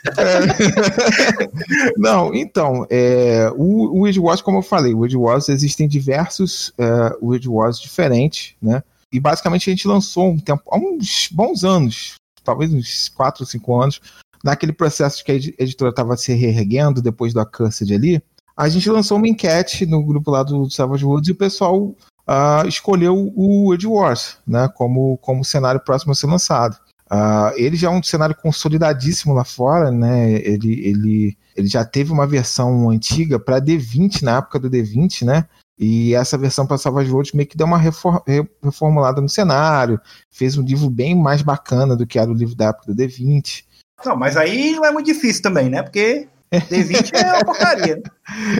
Não, 1.98 2.34
então, 2.34 2.86
é, 2.90 3.50
o, 3.56 3.98
o 3.98 4.02
Weird 4.02 4.20
Wars, 4.20 4.42
como 4.42 4.60
eu 4.60 4.64
falei, 4.64 4.94
o 4.94 5.00
Weird 5.00 5.18
Wars 5.18 5.50
existem 5.50 5.88
diversos 5.88 6.70
uh, 6.70 7.26
Weird 7.26 7.48
Wars 7.48 7.80
diferentes, 7.80 8.56
né? 8.62 8.84
E 9.12 9.20
basicamente 9.20 9.70
a 9.70 9.74
gente 9.74 9.88
lançou 9.88 10.32
um 10.32 10.38
tempo, 10.38 10.64
há 10.70 10.78
uns 10.78 11.30
bons 11.32 11.64
anos, 11.64 12.16
talvez 12.44 12.74
uns 12.74 13.08
4 13.10 13.44
ou 13.44 13.48
5 13.48 13.82
anos, 13.82 14.02
naquele 14.44 14.74
processo 14.74 15.24
que 15.24 15.32
a 15.32 15.36
editora 15.36 15.90
estava 15.90 16.16
se 16.18 16.34
reerguendo 16.34 17.02
depois 17.02 17.34
do 17.34 17.40
Accursed 17.40 17.94
ali, 17.94 18.22
a 18.56 18.68
gente 18.70 18.90
lançou 18.90 19.18
uma 19.18 19.28
enquete 19.28 19.86
no 19.86 20.04
grupo 20.04 20.32
lá 20.32 20.42
do 20.42 20.70
Savage 20.70 21.06
Woods 21.06 21.30
e 21.30 21.32
o 21.32 21.36
pessoal 21.36 21.96
uh, 22.28 22.68
escolheu 22.68 23.16
o 23.36 23.66
World 23.66 23.88
Wars 23.88 24.38
né, 24.48 24.68
como, 24.76 25.18
como 25.18 25.46
cenário 25.46 25.80
próximo 25.80 26.12
a 26.12 26.16
ser 26.16 26.28
lançado. 26.28 26.78
Uh, 27.10 27.54
ele 27.56 27.78
já 27.78 27.88
é 27.88 27.92
um 27.92 28.04
cenário 28.04 28.36
consolidadíssimo 28.36 29.34
lá 29.34 29.46
fora, 29.46 29.92
né? 29.92 30.34
Ele, 30.34 30.74
ele, 30.86 31.38
ele 31.56 31.68
já 31.68 31.86
teve 31.86 32.12
uma 32.12 32.28
versão 32.28 32.90
antiga 32.90 33.40
para 33.40 33.62
D20 33.62 34.24
na 34.24 34.38
época 34.38 34.60
do 34.60 34.70
D20, 34.70 35.24
né? 35.24 35.46
E 35.80 36.14
essa 36.16 36.38
versão 36.38 36.66
para 36.66 36.78
Savage 36.78 37.10
Worlds 37.10 37.34
meio 37.34 37.48
que 37.48 37.56
deu 37.56 37.68
uma 37.68 37.78
reformulada 37.78 39.22
no 39.22 39.30
cenário, 39.30 40.02
fez 40.32 40.58
um 40.58 40.64
livro 40.64 40.90
bem 40.90 41.16
mais 41.16 41.42
bacana 41.42 41.96
do 41.96 42.06
que 42.06 42.18
era 42.20 42.30
o 42.30 42.34
livro 42.34 42.56
da 42.56 42.70
época 42.70 42.92
do 42.92 43.02
D20. 43.02 43.64
Não, 44.06 44.16
mas 44.16 44.38
aí 44.38 44.74
não 44.74 44.86
é 44.86 44.92
muito 44.92 45.08
difícil 45.08 45.42
também, 45.42 45.70
né? 45.70 45.82
Porque 45.82 46.28
D20 46.52 47.12
é 47.14 47.34
uma 47.34 47.46
porcaria. 47.46 47.96
Né? 47.98 48.04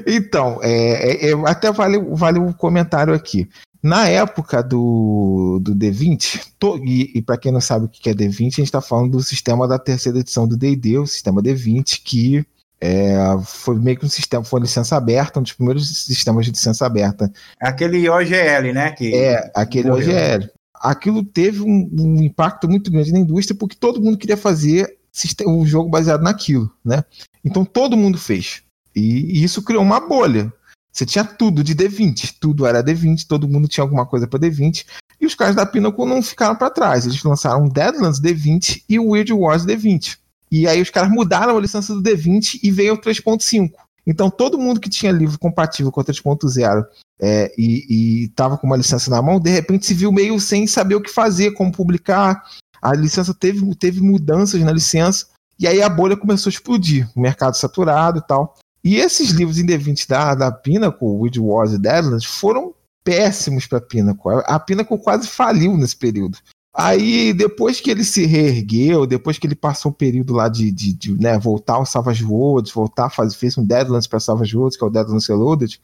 Então, 0.08 0.60
é, 0.62 1.28
é, 1.28 1.32
é, 1.32 1.34
até 1.46 1.72
vale, 1.72 2.00
vale 2.00 2.40
um 2.40 2.54
comentário 2.54 3.14
aqui. 3.14 3.50
Na 3.84 4.08
época 4.08 4.64
do, 4.64 5.60
do 5.62 5.76
D20, 5.76 6.54
to, 6.58 6.78
e, 6.84 7.12
e 7.16 7.22
para 7.22 7.38
quem 7.38 7.52
não 7.52 7.62
sabe 7.62 7.86
o 7.86 7.90
que 7.90 8.10
é 8.10 8.14
D20, 8.14 8.40
a 8.40 8.44
gente 8.44 8.62
está 8.64 8.82
falando 8.82 9.12
do 9.12 9.22
sistema 9.22 9.68
da 9.68 9.78
terceira 9.78 10.20
edição 10.20 10.48
do 10.48 10.58
DD, 10.58 10.98
o 10.98 11.06
sistema 11.06 11.42
D20, 11.42 12.02
que 12.04 12.46
é, 12.80 13.16
foi 13.44 13.78
meio 13.78 13.98
que 13.98 14.06
um 14.06 14.10
sistema, 14.10 14.44
foi 14.44 14.62
licença 14.62 14.96
aberta, 14.96 15.40
um 15.40 15.44
dos 15.44 15.54
primeiros 15.54 16.06
sistemas 16.06 16.46
de 16.46 16.52
licença 16.52 16.86
aberta. 16.86 17.32
Aquele 17.60 18.10
OGL, 18.10 18.74
né? 18.74 18.92
Que 18.92 19.14
é, 19.14 19.52
aquele 19.54 19.90
morreu. 19.90 20.10
OGL. 20.10 20.50
Aquilo 20.76 21.24
teve 21.24 21.62
um, 21.62 21.90
um, 21.92 22.22
impacto 22.22 22.70
muito 22.70 22.92
grande 22.92 23.12
na 23.12 23.20
indústria 23.20 23.58
porque 23.58 23.76
todo 23.76 24.02
mundo 24.02 24.18
queria 24.18 24.38
fazer 24.38 24.97
o 25.46 25.66
jogo 25.66 25.90
baseado 25.90 26.22
naquilo, 26.22 26.72
né? 26.84 27.04
Então 27.44 27.66
todo 27.66 27.98
mundo 27.98 28.18
fez. 28.18 28.64
E, 28.96 29.40
e 29.40 29.44
isso 29.44 29.62
criou 29.62 29.84
uma 29.84 30.00
bolha. 30.00 30.52
Você 30.92 31.06
tinha 31.06 31.24
tudo 31.24 31.64
de 31.64 31.76
D20, 31.76 32.38
tudo 32.40 32.66
era 32.66 32.84
D20, 32.84 33.26
todo 33.28 33.48
mundo 33.48 33.68
tinha 33.68 33.84
alguma 33.84 34.06
coisa 34.06 34.28
para 34.28 34.40
D20. 34.40 34.86
E 35.20 35.26
os 35.26 35.36
caras 35.36 35.56
da 35.56 35.66
Pinnacle 35.66 36.06
não 36.06 36.22
ficaram 36.22 36.56
para 36.56 36.70
trás. 36.70 37.06
Eles 37.06 37.22
lançaram 37.24 37.70
Deadlands 37.70 38.20
D20 38.20 38.84
e 38.90 39.00
Weird 39.00 39.32
Wars 39.34 39.66
D20. 39.66 40.18
E 40.52 40.68
aí 40.68 40.82
os 40.82 40.90
caras 40.90 41.12
mudaram 41.12 41.58
a 41.58 41.62
licença 41.62 41.94
do 41.94 42.02
D20 42.02 42.60
e 42.64 42.72
veio 42.72 42.96
o 42.96 42.98
3.5. 42.98 43.72
Então 44.06 44.30
todo 44.30 44.58
mundo 44.58 44.80
que 44.80 44.90
tinha 44.90 45.12
livro 45.12 45.38
compatível 45.38 45.92
com 45.92 46.02
o 46.02 46.04
3.0 46.04 46.86
é, 47.20 47.54
e 47.58 48.24
estava 48.26 48.58
com 48.58 48.66
uma 48.66 48.78
licença 48.78 49.12
na 49.12 49.22
mão, 49.22 49.40
de 49.40 49.50
repente 49.50 49.86
se 49.86 49.94
viu 49.94 50.12
meio 50.12 50.40
sem 50.40 50.66
saber 50.66 50.96
o 50.96 51.02
que 51.02 51.12
fazer, 51.12 51.52
como 51.52 51.72
publicar. 51.72 52.42
A 52.82 52.94
licença 52.94 53.34
teve, 53.34 53.76
teve 53.76 54.02
mudanças 54.02 54.62
na 54.62 54.72
licença 54.72 55.28
e 55.60 55.68
aí 55.68 55.82
a 55.82 55.90
bolha 55.90 56.16
começou 56.16 56.50
a 56.50 56.54
explodir, 56.54 57.10
mercado 57.16 57.56
saturado 57.56 58.20
e 58.20 58.28
tal. 58.28 58.56
E 58.84 58.98
esses 58.98 59.32
livros 59.32 59.58
D20 59.58 60.08
da, 60.08 60.36
da 60.36 60.52
Pinnacle, 60.52 61.08
With 61.08 61.40
Wars 61.40 61.74
e 61.74 61.80
Deadlands, 61.80 62.26
foram 62.26 62.74
péssimos 63.04 63.66
para 63.66 63.80
a 63.80 63.82
Pinnacle. 63.82 64.44
A 64.46 64.60
Pinnacle 64.60 64.98
quase 64.98 65.28
faliu 65.28 65.76
nesse 65.76 65.96
período. 65.96 66.38
Aí, 66.74 67.34
depois 67.34 67.82
que 67.82 67.90
ele 67.90 68.04
se 68.04 68.26
reergueu, 68.28 69.08
depois 69.08 69.40
que 69.40 69.48
ele 69.48 69.56
passou 69.56 69.92
o 69.92 69.96
período 69.96 70.34
lá 70.34 70.48
de, 70.48 70.72
de, 70.72 70.94
de 70.94 71.20
né, 71.20 71.40
voltar 71.40 71.74
ao 71.74 71.88
Savage 71.88 72.24
Worlds, 72.24 72.72
voltar 72.72 73.06
a 73.06 73.10
fazer, 73.10 73.36
fez 73.36 73.58
um 73.58 73.66
Deadlands 73.66 74.06
para 74.06 74.20
Savage 74.20 74.56
Worlds, 74.56 74.78
que 74.78 74.84
é 74.84 74.88
o 74.88 74.92
Deadlands 74.92 75.26
Reloaded, 75.26 75.82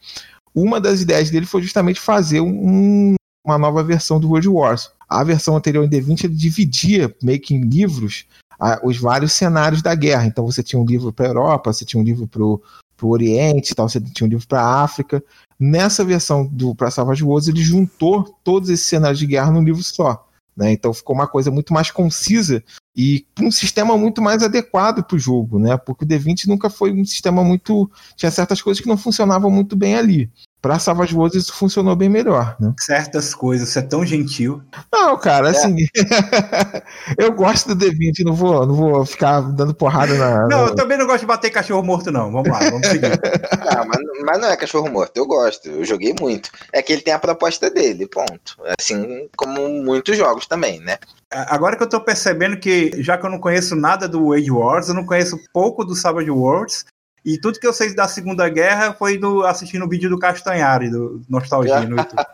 uma 0.53 0.79
das 0.79 1.01
ideias 1.01 1.31
dele 1.31 1.47
foi 1.47 1.63
justamente 1.63 1.99
fazer 1.99 2.41
um, 2.41 3.15
uma 3.45 3.57
nova 3.57 3.83
versão 3.83 4.19
do 4.19 4.29
World 4.29 4.47
Wars. 4.47 4.91
A 5.07 5.23
versão 5.23 5.55
anterior 5.55 5.83
em 5.83 5.89
D20 5.89 6.23
ele 6.25 6.35
dividia 6.35 7.13
meio 7.21 7.39
que 7.39 7.53
em 7.53 7.61
livros 7.61 8.25
a, 8.59 8.79
os 8.83 8.97
vários 8.97 9.33
cenários 9.33 9.81
da 9.81 9.93
guerra. 9.93 10.25
Então 10.25 10.45
você 10.45 10.63
tinha 10.63 10.81
um 10.81 10.85
livro 10.85 11.11
para 11.11 11.25
a 11.25 11.29
Europa, 11.29 11.73
você 11.73 11.85
tinha 11.85 12.01
um 12.01 12.05
livro 12.05 12.27
para 12.27 12.41
o 12.41 12.61
Oriente, 13.01 13.75
tal, 13.75 13.89
você 13.89 13.99
tinha 13.99 14.25
um 14.25 14.29
livro 14.29 14.47
para 14.47 14.61
a 14.61 14.83
África. 14.83 15.21
Nessa 15.59 16.03
versão 16.03 16.45
do 16.45 16.73
para 16.73 16.89
Savage 16.89 17.23
Wars 17.23 17.47
ele 17.47 17.61
juntou 17.61 18.23
todos 18.43 18.69
esses 18.69 18.85
cenários 18.85 19.19
de 19.19 19.27
guerra 19.27 19.51
num 19.51 19.63
livro 19.63 19.83
só. 19.83 20.25
Né? 20.55 20.71
Então 20.71 20.93
ficou 20.93 21.15
uma 21.15 21.27
coisa 21.27 21.49
muito 21.51 21.73
mais 21.73 21.89
concisa 21.91 22.63
e 22.95 23.25
um 23.41 23.49
sistema 23.49 23.97
muito 23.97 24.21
mais 24.21 24.43
adequado 24.43 25.03
para 25.03 25.15
o 25.15 25.19
jogo, 25.19 25.57
né? 25.57 25.75
Porque 25.77 26.05
o 26.05 26.07
D20 26.07 26.45
nunca 26.47 26.69
foi 26.69 26.93
um 26.93 27.03
sistema 27.03 27.43
muito. 27.43 27.89
Tinha 28.15 28.29
certas 28.29 28.61
coisas 28.61 28.79
que 28.79 28.87
não 28.87 28.97
funcionavam 28.97 29.49
muito 29.49 29.75
bem 29.75 29.95
ali. 29.95 30.31
Para 30.63 30.79
Savage 30.79 31.13
Worlds 31.13 31.43
isso 31.43 31.53
funcionou 31.53 31.93
bem 31.93 32.07
melhor, 32.07 32.55
né? 32.57 32.73
Certas 32.79 33.35
coisas, 33.35 33.67
você 33.67 33.79
é 33.79 33.81
tão 33.81 34.05
gentil. 34.05 34.61
Não, 34.93 35.17
cara, 35.19 35.49
assim, 35.49 35.75
é. 35.83 36.83
eu 37.19 37.33
gosto 37.33 37.75
do 37.75 37.85
D20, 37.85 38.23
não 38.23 38.33
vou, 38.33 38.65
não 38.65 38.73
vou 38.73 39.05
ficar 39.05 39.41
dando 39.41 39.75
porrada 39.75 40.13
na. 40.13 40.47
Não, 40.47 40.67
eu 40.67 40.73
também 40.73 40.97
não 40.97 41.05
gosto 41.05 41.19
de 41.19 41.25
bater 41.25 41.49
cachorro 41.49 41.83
morto, 41.83 42.13
não. 42.13 42.31
Vamos 42.31 42.47
lá, 42.47 42.59
vamos 42.59 42.87
seguir. 42.87 43.09
não, 43.75 43.85
mas, 43.85 43.99
mas, 44.25 44.39
não 44.39 44.47
é 44.47 44.55
cachorro 44.55 44.89
morto, 44.89 45.17
eu 45.17 45.27
gosto, 45.27 45.67
eu 45.67 45.83
joguei 45.83 46.15
muito. 46.17 46.49
É 46.71 46.81
que 46.81 46.93
ele 46.93 47.01
tem 47.01 47.13
a 47.13 47.19
proposta 47.19 47.69
dele, 47.69 48.07
ponto. 48.07 48.55
Assim 48.79 49.27
como 49.35 49.67
muitos 49.83 50.15
jogos 50.15 50.47
também, 50.47 50.79
né? 50.79 50.97
Agora 51.29 51.75
que 51.75 51.83
eu 51.83 51.89
tô 51.89 51.99
percebendo 51.99 52.57
que, 52.57 52.91
já 53.01 53.17
que 53.17 53.25
eu 53.25 53.29
não 53.29 53.39
conheço 53.39 53.75
nada 53.75 54.07
do 54.07 54.31
Age 54.31 54.51
Wars, 54.51 54.87
eu 54.87 54.93
não 54.93 55.05
conheço 55.05 55.37
pouco 55.51 55.83
do 55.83 55.93
Savage 55.93 56.29
Worlds, 56.29 56.85
e 57.25 57.37
tudo 57.37 57.59
que 57.59 57.67
eu 57.67 57.73
sei 57.73 57.93
da 57.93 58.07
Segunda 58.07 58.49
Guerra 58.49 58.93
foi 58.93 59.17
do, 59.17 59.43
assistindo 59.43 59.85
o 59.85 59.89
vídeo 59.89 60.09
do 60.09 60.19
Castanhari, 60.19 60.89
do 60.89 61.21
Nostalgia 61.29 61.81
no 61.81 61.97
YouTube. 61.97 62.25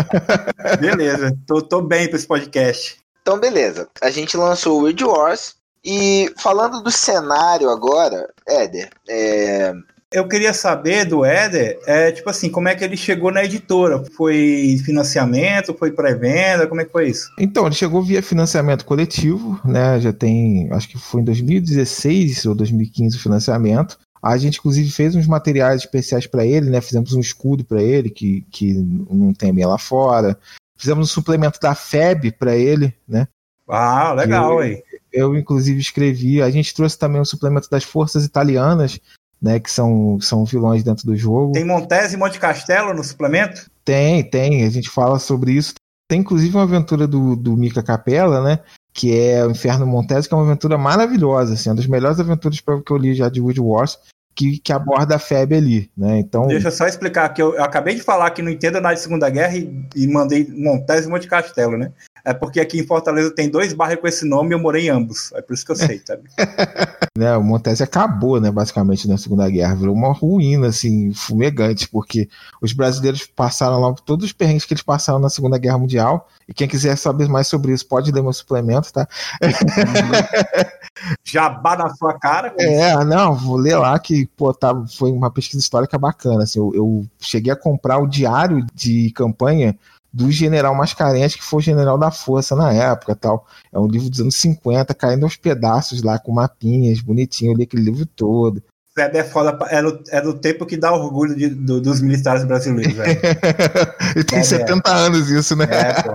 beleza, 0.80 1.36
tô, 1.46 1.60
tô 1.60 1.82
bem 1.82 2.08
pra 2.08 2.16
esse 2.16 2.26
podcast. 2.26 2.96
Então, 3.20 3.38
beleza. 3.38 3.88
A 4.00 4.10
gente 4.10 4.36
lançou 4.36 4.78
o 4.78 4.82
World 4.82 5.04
Wars. 5.04 5.54
E 5.84 6.32
falando 6.38 6.80
do 6.80 6.90
cenário 6.92 7.68
agora, 7.68 8.28
Éder, 8.46 8.90
é... 9.08 9.72
Eu 10.12 10.28
queria 10.28 10.52
saber 10.52 11.06
do 11.06 11.24
Éder, 11.24 11.80
é, 11.86 12.12
tipo 12.12 12.28
assim, 12.28 12.50
como 12.50 12.68
é 12.68 12.74
que 12.74 12.84
ele 12.84 12.98
chegou 12.98 13.32
na 13.32 13.42
editora? 13.42 14.04
Foi 14.14 14.78
financiamento, 14.84 15.72
foi 15.72 15.90
pré-venda, 15.90 16.66
como 16.66 16.82
é 16.82 16.84
que 16.84 16.92
foi 16.92 17.08
isso? 17.08 17.30
Então, 17.38 17.64
ele 17.64 17.74
chegou 17.74 18.02
via 18.02 18.22
financiamento 18.22 18.84
coletivo, 18.84 19.58
né? 19.64 19.98
Já 20.00 20.12
tem, 20.12 20.68
acho 20.70 20.86
que 20.86 20.98
foi 20.98 21.22
em 21.22 21.24
2016 21.24 22.44
ou 22.44 22.54
2015 22.54 23.16
o 23.16 23.22
financiamento. 23.22 23.98
A 24.22 24.38
gente, 24.38 24.58
inclusive, 24.58 24.88
fez 24.90 25.16
uns 25.16 25.26
materiais 25.26 25.80
especiais 25.80 26.26
para 26.26 26.46
ele, 26.46 26.70
né? 26.70 26.80
Fizemos 26.80 27.12
um 27.12 27.20
escudo 27.20 27.64
para 27.64 27.82
ele, 27.82 28.08
que, 28.08 28.42
que 28.52 28.72
não 28.72 29.34
tem 29.34 29.52
bem 29.52 29.66
lá 29.66 29.78
fora. 29.78 30.38
Fizemos 30.78 31.10
um 31.10 31.12
suplemento 31.12 31.58
da 31.60 31.74
FEB 31.74 32.30
para 32.30 32.54
ele, 32.54 32.94
né? 33.06 33.26
Ah, 33.68 34.12
legal, 34.12 34.60
aí. 34.60 34.80
Eu, 35.12 35.36
inclusive, 35.36 35.80
escrevi. 35.80 36.40
A 36.40 36.50
gente 36.50 36.72
trouxe 36.72 36.96
também 36.96 37.20
um 37.20 37.24
suplemento 37.24 37.68
das 37.68 37.82
Forças 37.82 38.24
Italianas, 38.24 39.00
né? 39.40 39.58
Que 39.58 39.70
são, 39.70 40.20
são 40.20 40.44
vilões 40.44 40.84
dentro 40.84 41.04
do 41.04 41.16
jogo. 41.16 41.52
Tem 41.52 41.64
Montese 41.64 42.14
e 42.14 42.18
Monte 42.18 42.38
Castelo 42.38 42.94
no 42.94 43.02
suplemento? 43.02 43.68
Tem, 43.84 44.22
tem. 44.22 44.64
A 44.64 44.70
gente 44.70 44.88
fala 44.88 45.18
sobre 45.18 45.52
isso. 45.52 45.74
Tem, 46.08 46.20
inclusive, 46.20 46.54
uma 46.56 46.62
aventura 46.62 47.08
do, 47.08 47.34
do 47.34 47.56
Mika 47.56 47.82
Capella, 47.82 48.40
né? 48.40 48.60
que 48.92 49.18
é 49.18 49.44
o 49.44 49.50
Inferno 49.50 49.86
Montese, 49.86 50.28
que 50.28 50.34
é 50.34 50.36
uma 50.36 50.44
aventura 50.44 50.76
maravilhosa, 50.76 51.54
assim, 51.54 51.70
uma 51.70 51.76
das 51.76 51.86
melhores 51.86 52.20
aventuras 52.20 52.60
que 52.60 52.92
eu 52.92 52.96
li 52.96 53.14
já 53.14 53.28
de 53.28 53.40
Wood 53.40 53.60
Wars, 53.60 53.98
que, 54.34 54.58
que 54.58 54.72
aborda 54.72 55.16
a 55.16 55.18
febre 55.18 55.56
ali, 55.56 55.90
né? 55.96 56.18
Então. 56.18 56.46
Deixa 56.46 56.68
eu 56.68 56.72
só 56.72 56.86
explicar 56.86 57.28
que 57.30 57.42
eu, 57.42 57.54
eu, 57.54 57.64
acabei 57.64 57.94
de 57.94 58.02
falar 58.02 58.30
que 58.30 58.42
não 58.42 58.50
entendo 58.50 58.80
nada 58.80 58.94
de 58.94 59.00
Segunda 59.00 59.28
Guerra 59.28 59.56
e, 59.56 59.86
e 59.94 60.06
mandei 60.06 60.46
Montese 60.48 61.08
e 61.08 61.10
Monte 61.10 61.28
Castelo, 61.28 61.76
né? 61.76 61.92
É 62.24 62.32
porque 62.32 62.60
aqui 62.60 62.78
em 62.78 62.86
Fortaleza 62.86 63.34
tem 63.34 63.50
dois 63.50 63.72
bairros 63.72 64.00
com 64.00 64.06
esse 64.06 64.24
nome 64.24 64.50
e 64.50 64.54
eu 64.54 64.58
morei 64.58 64.86
em 64.86 64.90
ambos. 64.90 65.32
É 65.32 65.42
por 65.42 65.54
isso 65.54 65.64
que 65.64 65.72
eu 65.72 65.76
sei, 65.76 66.00
sabe? 66.04 66.22
né, 67.18 67.36
o 67.36 67.42
Montese 67.42 67.82
acabou, 67.82 68.40
né, 68.40 68.50
basicamente, 68.50 69.08
na 69.08 69.18
Segunda 69.18 69.48
Guerra. 69.50 69.74
Virou 69.74 69.94
uma 69.94 70.12
ruína, 70.12 70.68
assim, 70.68 71.12
fumegante, 71.12 71.88
porque 71.88 72.28
os 72.60 72.72
brasileiros 72.72 73.26
passaram 73.26 73.80
lá 73.80 73.92
todos 73.92 74.26
os 74.26 74.32
perrengues 74.32 74.64
que 74.64 74.72
eles 74.72 74.82
passaram 74.82 75.18
na 75.18 75.28
Segunda 75.28 75.58
Guerra 75.58 75.78
Mundial. 75.78 76.28
E 76.48 76.54
quem 76.54 76.68
quiser 76.68 76.96
saber 76.96 77.28
mais 77.28 77.48
sobre 77.48 77.72
isso, 77.72 77.86
pode 77.86 78.12
ler 78.12 78.22
meu 78.22 78.32
suplemento, 78.32 78.92
tá? 78.92 79.08
Jabá 81.24 81.76
na 81.76 81.88
sua 81.94 82.18
cara. 82.18 82.54
É, 82.58 83.04
não, 83.04 83.34
vou 83.34 83.56
ler 83.56 83.76
lá 83.76 83.98
que, 83.98 84.26
pô, 84.36 84.54
tá, 84.54 84.72
foi 84.96 85.10
uma 85.10 85.30
pesquisa 85.30 85.58
histórica 85.58 85.98
bacana. 85.98 86.44
Assim, 86.44 86.58
eu, 86.60 86.72
eu 86.74 87.06
cheguei 87.18 87.52
a 87.52 87.56
comprar 87.56 87.98
o 87.98 88.06
diário 88.06 88.64
de 88.74 89.10
campanha 89.12 89.76
do 90.12 90.30
general 90.30 90.74
Mascarenhas, 90.74 91.34
que 91.34 91.42
foi 91.42 91.62
general 91.62 91.96
da 91.96 92.10
força 92.10 92.54
na 92.54 92.72
época 92.72 93.16
tal. 93.16 93.46
É 93.72 93.78
um 93.78 93.86
livro 93.86 94.10
dos 94.10 94.20
anos 94.20 94.36
50, 94.36 94.92
caindo 94.94 95.24
aos 95.24 95.36
pedaços 95.36 96.02
lá, 96.02 96.18
com 96.18 96.32
mapinhas, 96.32 97.00
bonitinho, 97.00 97.52
eu 97.52 97.56
li 97.56 97.62
aquele 97.62 97.84
livro 97.84 98.04
todo. 98.04 98.62
é 98.96 99.24
foda, 99.24 99.58
é 99.70 99.82
do, 99.82 100.02
é 100.10 100.20
do 100.20 100.34
tempo 100.34 100.66
que 100.66 100.76
dá 100.76 100.92
orgulho 100.92 101.34
de, 101.34 101.48
do, 101.48 101.80
dos 101.80 102.00
militares 102.02 102.44
brasileiros, 102.44 102.92
velho. 102.92 103.20
e 104.16 104.24
tem 104.24 104.40
é, 104.40 104.42
70 104.42 104.90
é. 104.90 104.92
anos 104.92 105.30
isso, 105.30 105.56
né? 105.56 105.66
É, 105.70 106.02
pô. 106.02 106.12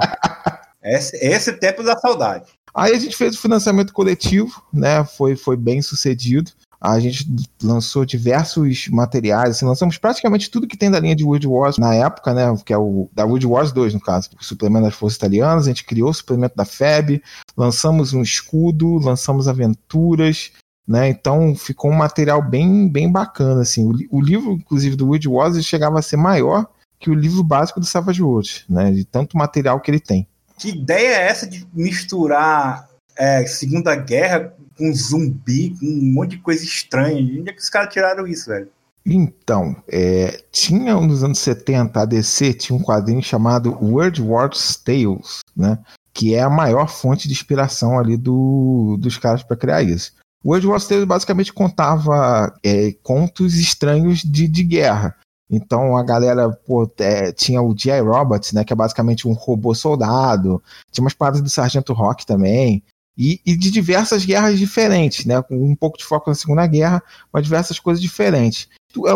Esse, 0.83 1.17
esse 1.17 1.53
tempo 1.53 1.83
da 1.83 1.97
saudade. 1.97 2.45
Aí 2.73 2.93
a 2.93 2.99
gente 2.99 3.17
fez 3.17 3.35
o 3.35 3.41
financiamento 3.41 3.91
coletivo, 3.91 4.61
né? 4.71 5.03
Foi, 5.03 5.35
foi 5.35 5.57
bem 5.57 5.81
sucedido. 5.81 6.51
A 6.79 6.99
gente 6.99 7.27
lançou 7.61 8.05
diversos 8.05 8.87
materiais, 8.89 9.51
assim, 9.51 9.65
lançamos 9.65 9.97
praticamente 9.97 10.49
tudo 10.49 10.67
que 10.67 10.77
tem 10.77 10.91
da 10.91 10.99
linha 10.99 11.15
de 11.15 11.23
World 11.23 11.47
Wars 11.47 11.77
na 11.77 11.93
época, 11.95 12.33
né? 12.33 12.43
Que 12.63 12.71
é 12.71 12.77
o 12.77 13.09
da 13.13 13.25
World 13.25 13.47
Wars 13.47 13.71
2, 13.71 13.95
no 13.95 13.99
caso, 13.99 14.29
o 14.39 14.43
suplemento 14.43 14.85
das 14.85 14.93
Forças 14.93 15.17
Italianas. 15.17 15.65
A 15.65 15.69
gente 15.69 15.85
criou 15.85 16.09
o 16.09 16.13
suplemento 16.13 16.55
da 16.55 16.65
FEB, 16.65 17.21
lançamos 17.55 18.13
um 18.13 18.21
escudo, 18.21 18.99
lançamos 18.99 19.47
aventuras, 19.47 20.51
né? 20.87 21.09
Então 21.09 21.55
ficou 21.55 21.91
um 21.91 21.97
material 21.97 22.41
bem, 22.41 22.87
bem 22.87 23.11
bacana, 23.11 23.61
assim. 23.61 23.85
O, 23.85 24.17
o 24.17 24.21
livro, 24.21 24.53
inclusive, 24.53 24.95
do 24.95 25.07
World 25.07 25.27
Wars 25.27 25.65
chegava 25.65 25.97
a 25.97 26.03
ser 26.03 26.17
maior 26.17 26.67
que 26.99 27.09
o 27.09 27.13
livro 27.13 27.43
básico 27.43 27.79
do 27.79 27.85
Savage 27.85 28.21
Worlds, 28.21 28.65
né? 28.69 28.91
De 28.91 29.03
tanto 29.03 29.37
material 29.37 29.79
que 29.79 29.89
ele 29.91 29.99
tem. 29.99 30.27
Que 30.57 30.69
ideia 30.69 31.17
é 31.17 31.27
essa 31.27 31.47
de 31.47 31.67
misturar 31.73 32.86
é, 33.17 33.45
Segunda 33.45 33.95
Guerra 33.95 34.53
com 34.77 34.93
zumbi, 34.93 35.75
com 35.79 35.85
um 35.85 36.13
monte 36.13 36.31
de 36.31 36.37
coisa 36.39 36.63
estranha? 36.63 37.19
Onde 37.39 37.49
é 37.49 37.53
que 37.53 37.61
os 37.61 37.69
caras 37.69 37.91
tiraram 37.91 38.27
isso, 38.27 38.49
velho? 38.49 38.69
Então, 39.05 39.75
é, 39.87 40.41
tinha 40.51 40.95
nos 40.95 41.23
anos 41.23 41.39
70 41.39 42.01
a 42.01 42.05
DC 42.05 42.53
tinha 42.53 42.77
um 42.77 42.83
quadrinho 42.83 43.23
chamado 43.23 43.71
World 43.81 44.21
Wars 44.21 44.75
Tales, 44.75 45.39
né? 45.55 45.79
Que 46.13 46.35
é 46.35 46.41
a 46.41 46.49
maior 46.49 46.89
fonte 46.89 47.27
de 47.27 47.33
inspiração 47.33 47.97
ali 47.97 48.17
do, 48.17 48.97
dos 48.99 49.17
caras 49.17 49.43
para 49.43 49.55
criar 49.55 49.81
isso. 49.81 50.11
O 50.43 50.49
World 50.49 50.67
Wars 50.67 50.87
Tales 50.87 51.05
basicamente 51.05 51.53
contava 51.53 52.53
é, 52.63 52.91
contos 53.01 53.55
estranhos 53.55 54.19
de, 54.19 54.47
de 54.47 54.63
guerra. 54.63 55.15
Então 55.49 55.95
a 55.95 56.03
galera 56.03 56.49
pô, 56.49 56.91
é, 56.99 57.31
tinha 57.31 57.61
o 57.61 57.73
G.I. 57.77 58.01
Roberts, 58.01 58.51
né, 58.51 58.65
que 58.65 58.73
é 58.73 58.75
basicamente 58.75 59.27
um 59.27 59.33
robô 59.33 59.73
soldado, 59.73 60.61
tinha 60.91 61.03
umas 61.03 61.13
paradas 61.13 61.41
do 61.41 61.49
Sargento 61.49 61.93
Rock 61.93 62.25
também, 62.25 62.83
e, 63.17 63.41
e, 63.45 63.55
de 63.55 63.71
diversas 63.71 64.23
guerras 64.23 64.59
diferentes, 64.59 65.25
né, 65.25 65.41
com 65.41 65.55
um 65.55 65.75
pouco 65.75 65.97
de 65.97 66.05
foco 66.05 66.29
na 66.29 66.35
Segunda 66.35 66.67
Guerra, 66.67 67.01
mas 67.33 67.43
diversas 67.43 67.79
coisas 67.79 68.01
diferentes. 68.01 68.67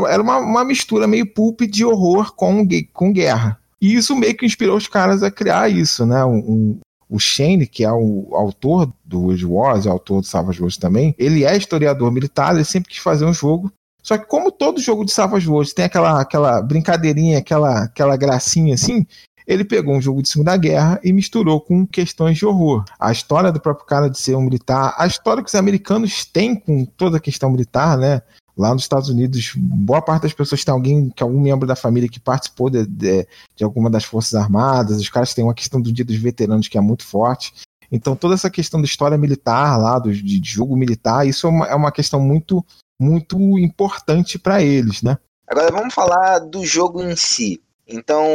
Era 0.09 0.21
uma, 0.21 0.37
uma 0.37 0.65
mistura 0.65 1.07
meio 1.07 1.25
pulp 1.25 1.61
de 1.61 1.85
horror 1.85 2.33
com, 2.33 2.67
com 2.93 3.13
guerra. 3.13 3.59
E 3.79 3.93
isso 3.95 4.15
meio 4.15 4.35
que 4.35 4.45
inspirou 4.45 4.77
os 4.77 4.87
caras 4.87 5.23
a 5.23 5.31
criar 5.31 5.69
isso, 5.69 6.05
né? 6.05 6.23
Um, 6.25 6.37
um, 6.37 6.79
o 7.09 7.19
Shane, 7.19 7.67
que 7.67 7.83
é 7.83 7.91
o 7.91 8.29
autor 8.31 8.91
do 9.03 9.21
World 9.21 9.45
Wars, 9.45 9.85
é 9.85 9.89
autor 9.89 10.21
do 10.21 10.27
Savage 10.27 10.61
Wars 10.61 10.77
também, 10.77 11.15
ele 11.17 11.43
é 11.43 11.55
historiador 11.55 12.11
militar, 12.11 12.55
ele 12.55 12.63
sempre 12.63 12.91
quis 12.91 12.99
fazer 12.99 13.25
um 13.25 13.33
jogo 13.33 13.71
só 14.01 14.17
que 14.17 14.25
como 14.25 14.51
todo 14.51 14.81
jogo 14.81 15.05
de 15.05 15.11
Savage 15.11 15.47
Worlds 15.47 15.73
tem 15.73 15.85
aquela, 15.85 16.21
aquela 16.21 16.61
brincadeirinha, 16.61 17.37
aquela, 17.37 17.83
aquela 17.83 18.17
gracinha 18.17 18.73
assim, 18.73 19.05
ele 19.51 19.65
pegou 19.65 19.95
um 19.95 20.01
jogo 20.01 20.21
de 20.21 20.29
Segunda 20.29 20.55
Guerra 20.55 20.99
e 21.03 21.11
misturou 21.11 21.59
com 21.59 21.85
questões 21.85 22.37
de 22.37 22.45
horror. 22.45 22.85
A 22.99 23.11
história 23.11 23.51
do 23.51 23.59
próprio 23.59 23.85
cara 23.85 24.09
de 24.09 24.17
ser 24.17 24.35
um 24.35 24.41
militar, 24.41 24.95
a 24.97 25.05
história 25.05 25.43
que 25.43 25.49
os 25.49 25.55
americanos 25.55 26.23
têm 26.23 26.55
com 26.55 26.85
toda 26.85 27.17
a 27.17 27.19
questão 27.19 27.51
militar, 27.51 27.97
né? 27.97 28.21
Lá 28.57 28.73
nos 28.73 28.83
Estados 28.83 29.09
Unidos, 29.09 29.53
boa 29.55 30.01
parte 30.01 30.23
das 30.23 30.33
pessoas 30.33 30.63
tem 30.63 30.73
alguém, 30.73 31.09
que 31.09 31.23
algum 31.23 31.39
membro 31.39 31.67
da 31.67 31.75
família 31.75 32.09
que 32.09 32.19
participou 32.19 32.69
de, 32.69 32.85
de, 32.85 33.27
de 33.55 33.63
alguma 33.63 33.89
das 33.89 34.03
Forças 34.03 34.35
Armadas, 34.35 34.99
os 34.99 35.09
caras 35.09 35.33
têm 35.33 35.43
uma 35.43 35.53
questão 35.53 35.81
do 35.81 35.91
Dia 35.91 36.05
dos 36.05 36.15
Veteranos 36.15 36.67
que 36.67 36.77
é 36.77 36.81
muito 36.81 37.05
forte. 37.05 37.53
Então, 37.91 38.15
toda 38.15 38.35
essa 38.35 38.49
questão 38.49 38.79
da 38.79 38.85
história 38.85 39.17
militar 39.17 39.77
lá, 39.77 39.99
do, 39.99 40.13
de, 40.13 40.39
de 40.39 40.49
jogo 40.49 40.77
militar, 40.77 41.27
isso 41.27 41.47
é 41.47 41.49
uma, 41.49 41.65
é 41.67 41.75
uma 41.75 41.91
questão 41.91 42.19
muito 42.19 42.63
muito 43.01 43.57
importante 43.57 44.37
para 44.37 44.61
eles, 44.61 45.01
né? 45.01 45.17
Agora 45.47 45.71
vamos 45.71 45.93
falar 45.93 46.39
do 46.39 46.63
jogo 46.63 47.01
em 47.01 47.15
si. 47.15 47.59
Então, 47.91 48.25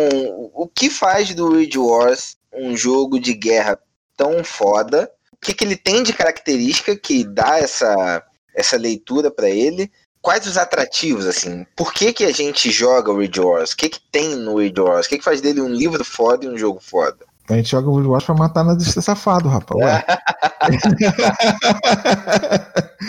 o 0.54 0.68
que 0.68 0.90
faz 0.90 1.34
do 1.34 1.56
Ridge 1.56 1.78
Wars 1.78 2.36
um 2.52 2.76
jogo 2.76 3.18
de 3.18 3.34
guerra 3.34 3.78
tão 4.16 4.44
foda? 4.44 5.10
O 5.32 5.36
que, 5.38 5.54
que 5.54 5.64
ele 5.64 5.76
tem 5.76 6.02
de 6.02 6.12
característica 6.12 6.96
que 6.96 7.24
dá 7.24 7.58
essa, 7.58 8.22
essa 8.54 8.76
leitura 8.76 9.30
para 9.30 9.48
ele? 9.48 9.90
Quais 10.22 10.46
os 10.46 10.56
atrativos, 10.56 11.26
assim? 11.26 11.64
Por 11.76 11.92
que, 11.92 12.12
que 12.12 12.24
a 12.24 12.32
gente 12.32 12.70
joga 12.70 13.12
o 13.12 13.20
Ridge 13.20 13.40
Wars? 13.40 13.72
O 13.72 13.76
que, 13.76 13.88
que 13.88 14.00
tem 14.10 14.34
no 14.34 14.58
Ridge 14.58 14.80
Wars? 14.80 15.06
O 15.06 15.08
que, 15.08 15.18
que 15.18 15.24
faz 15.24 15.40
dele 15.40 15.60
um 15.60 15.68
livro 15.68 16.04
foda 16.04 16.44
e 16.44 16.48
um 16.48 16.58
jogo 16.58 16.80
foda? 16.80 17.24
A 17.48 17.54
gente 17.54 17.70
joga 17.70 17.88
o 17.88 17.96
Ridge 17.96 18.08
Wars 18.08 18.24
pra 18.24 18.34
matar 18.34 18.64
nazista 18.64 19.00
safado, 19.00 19.48
rapaz. 19.48 19.80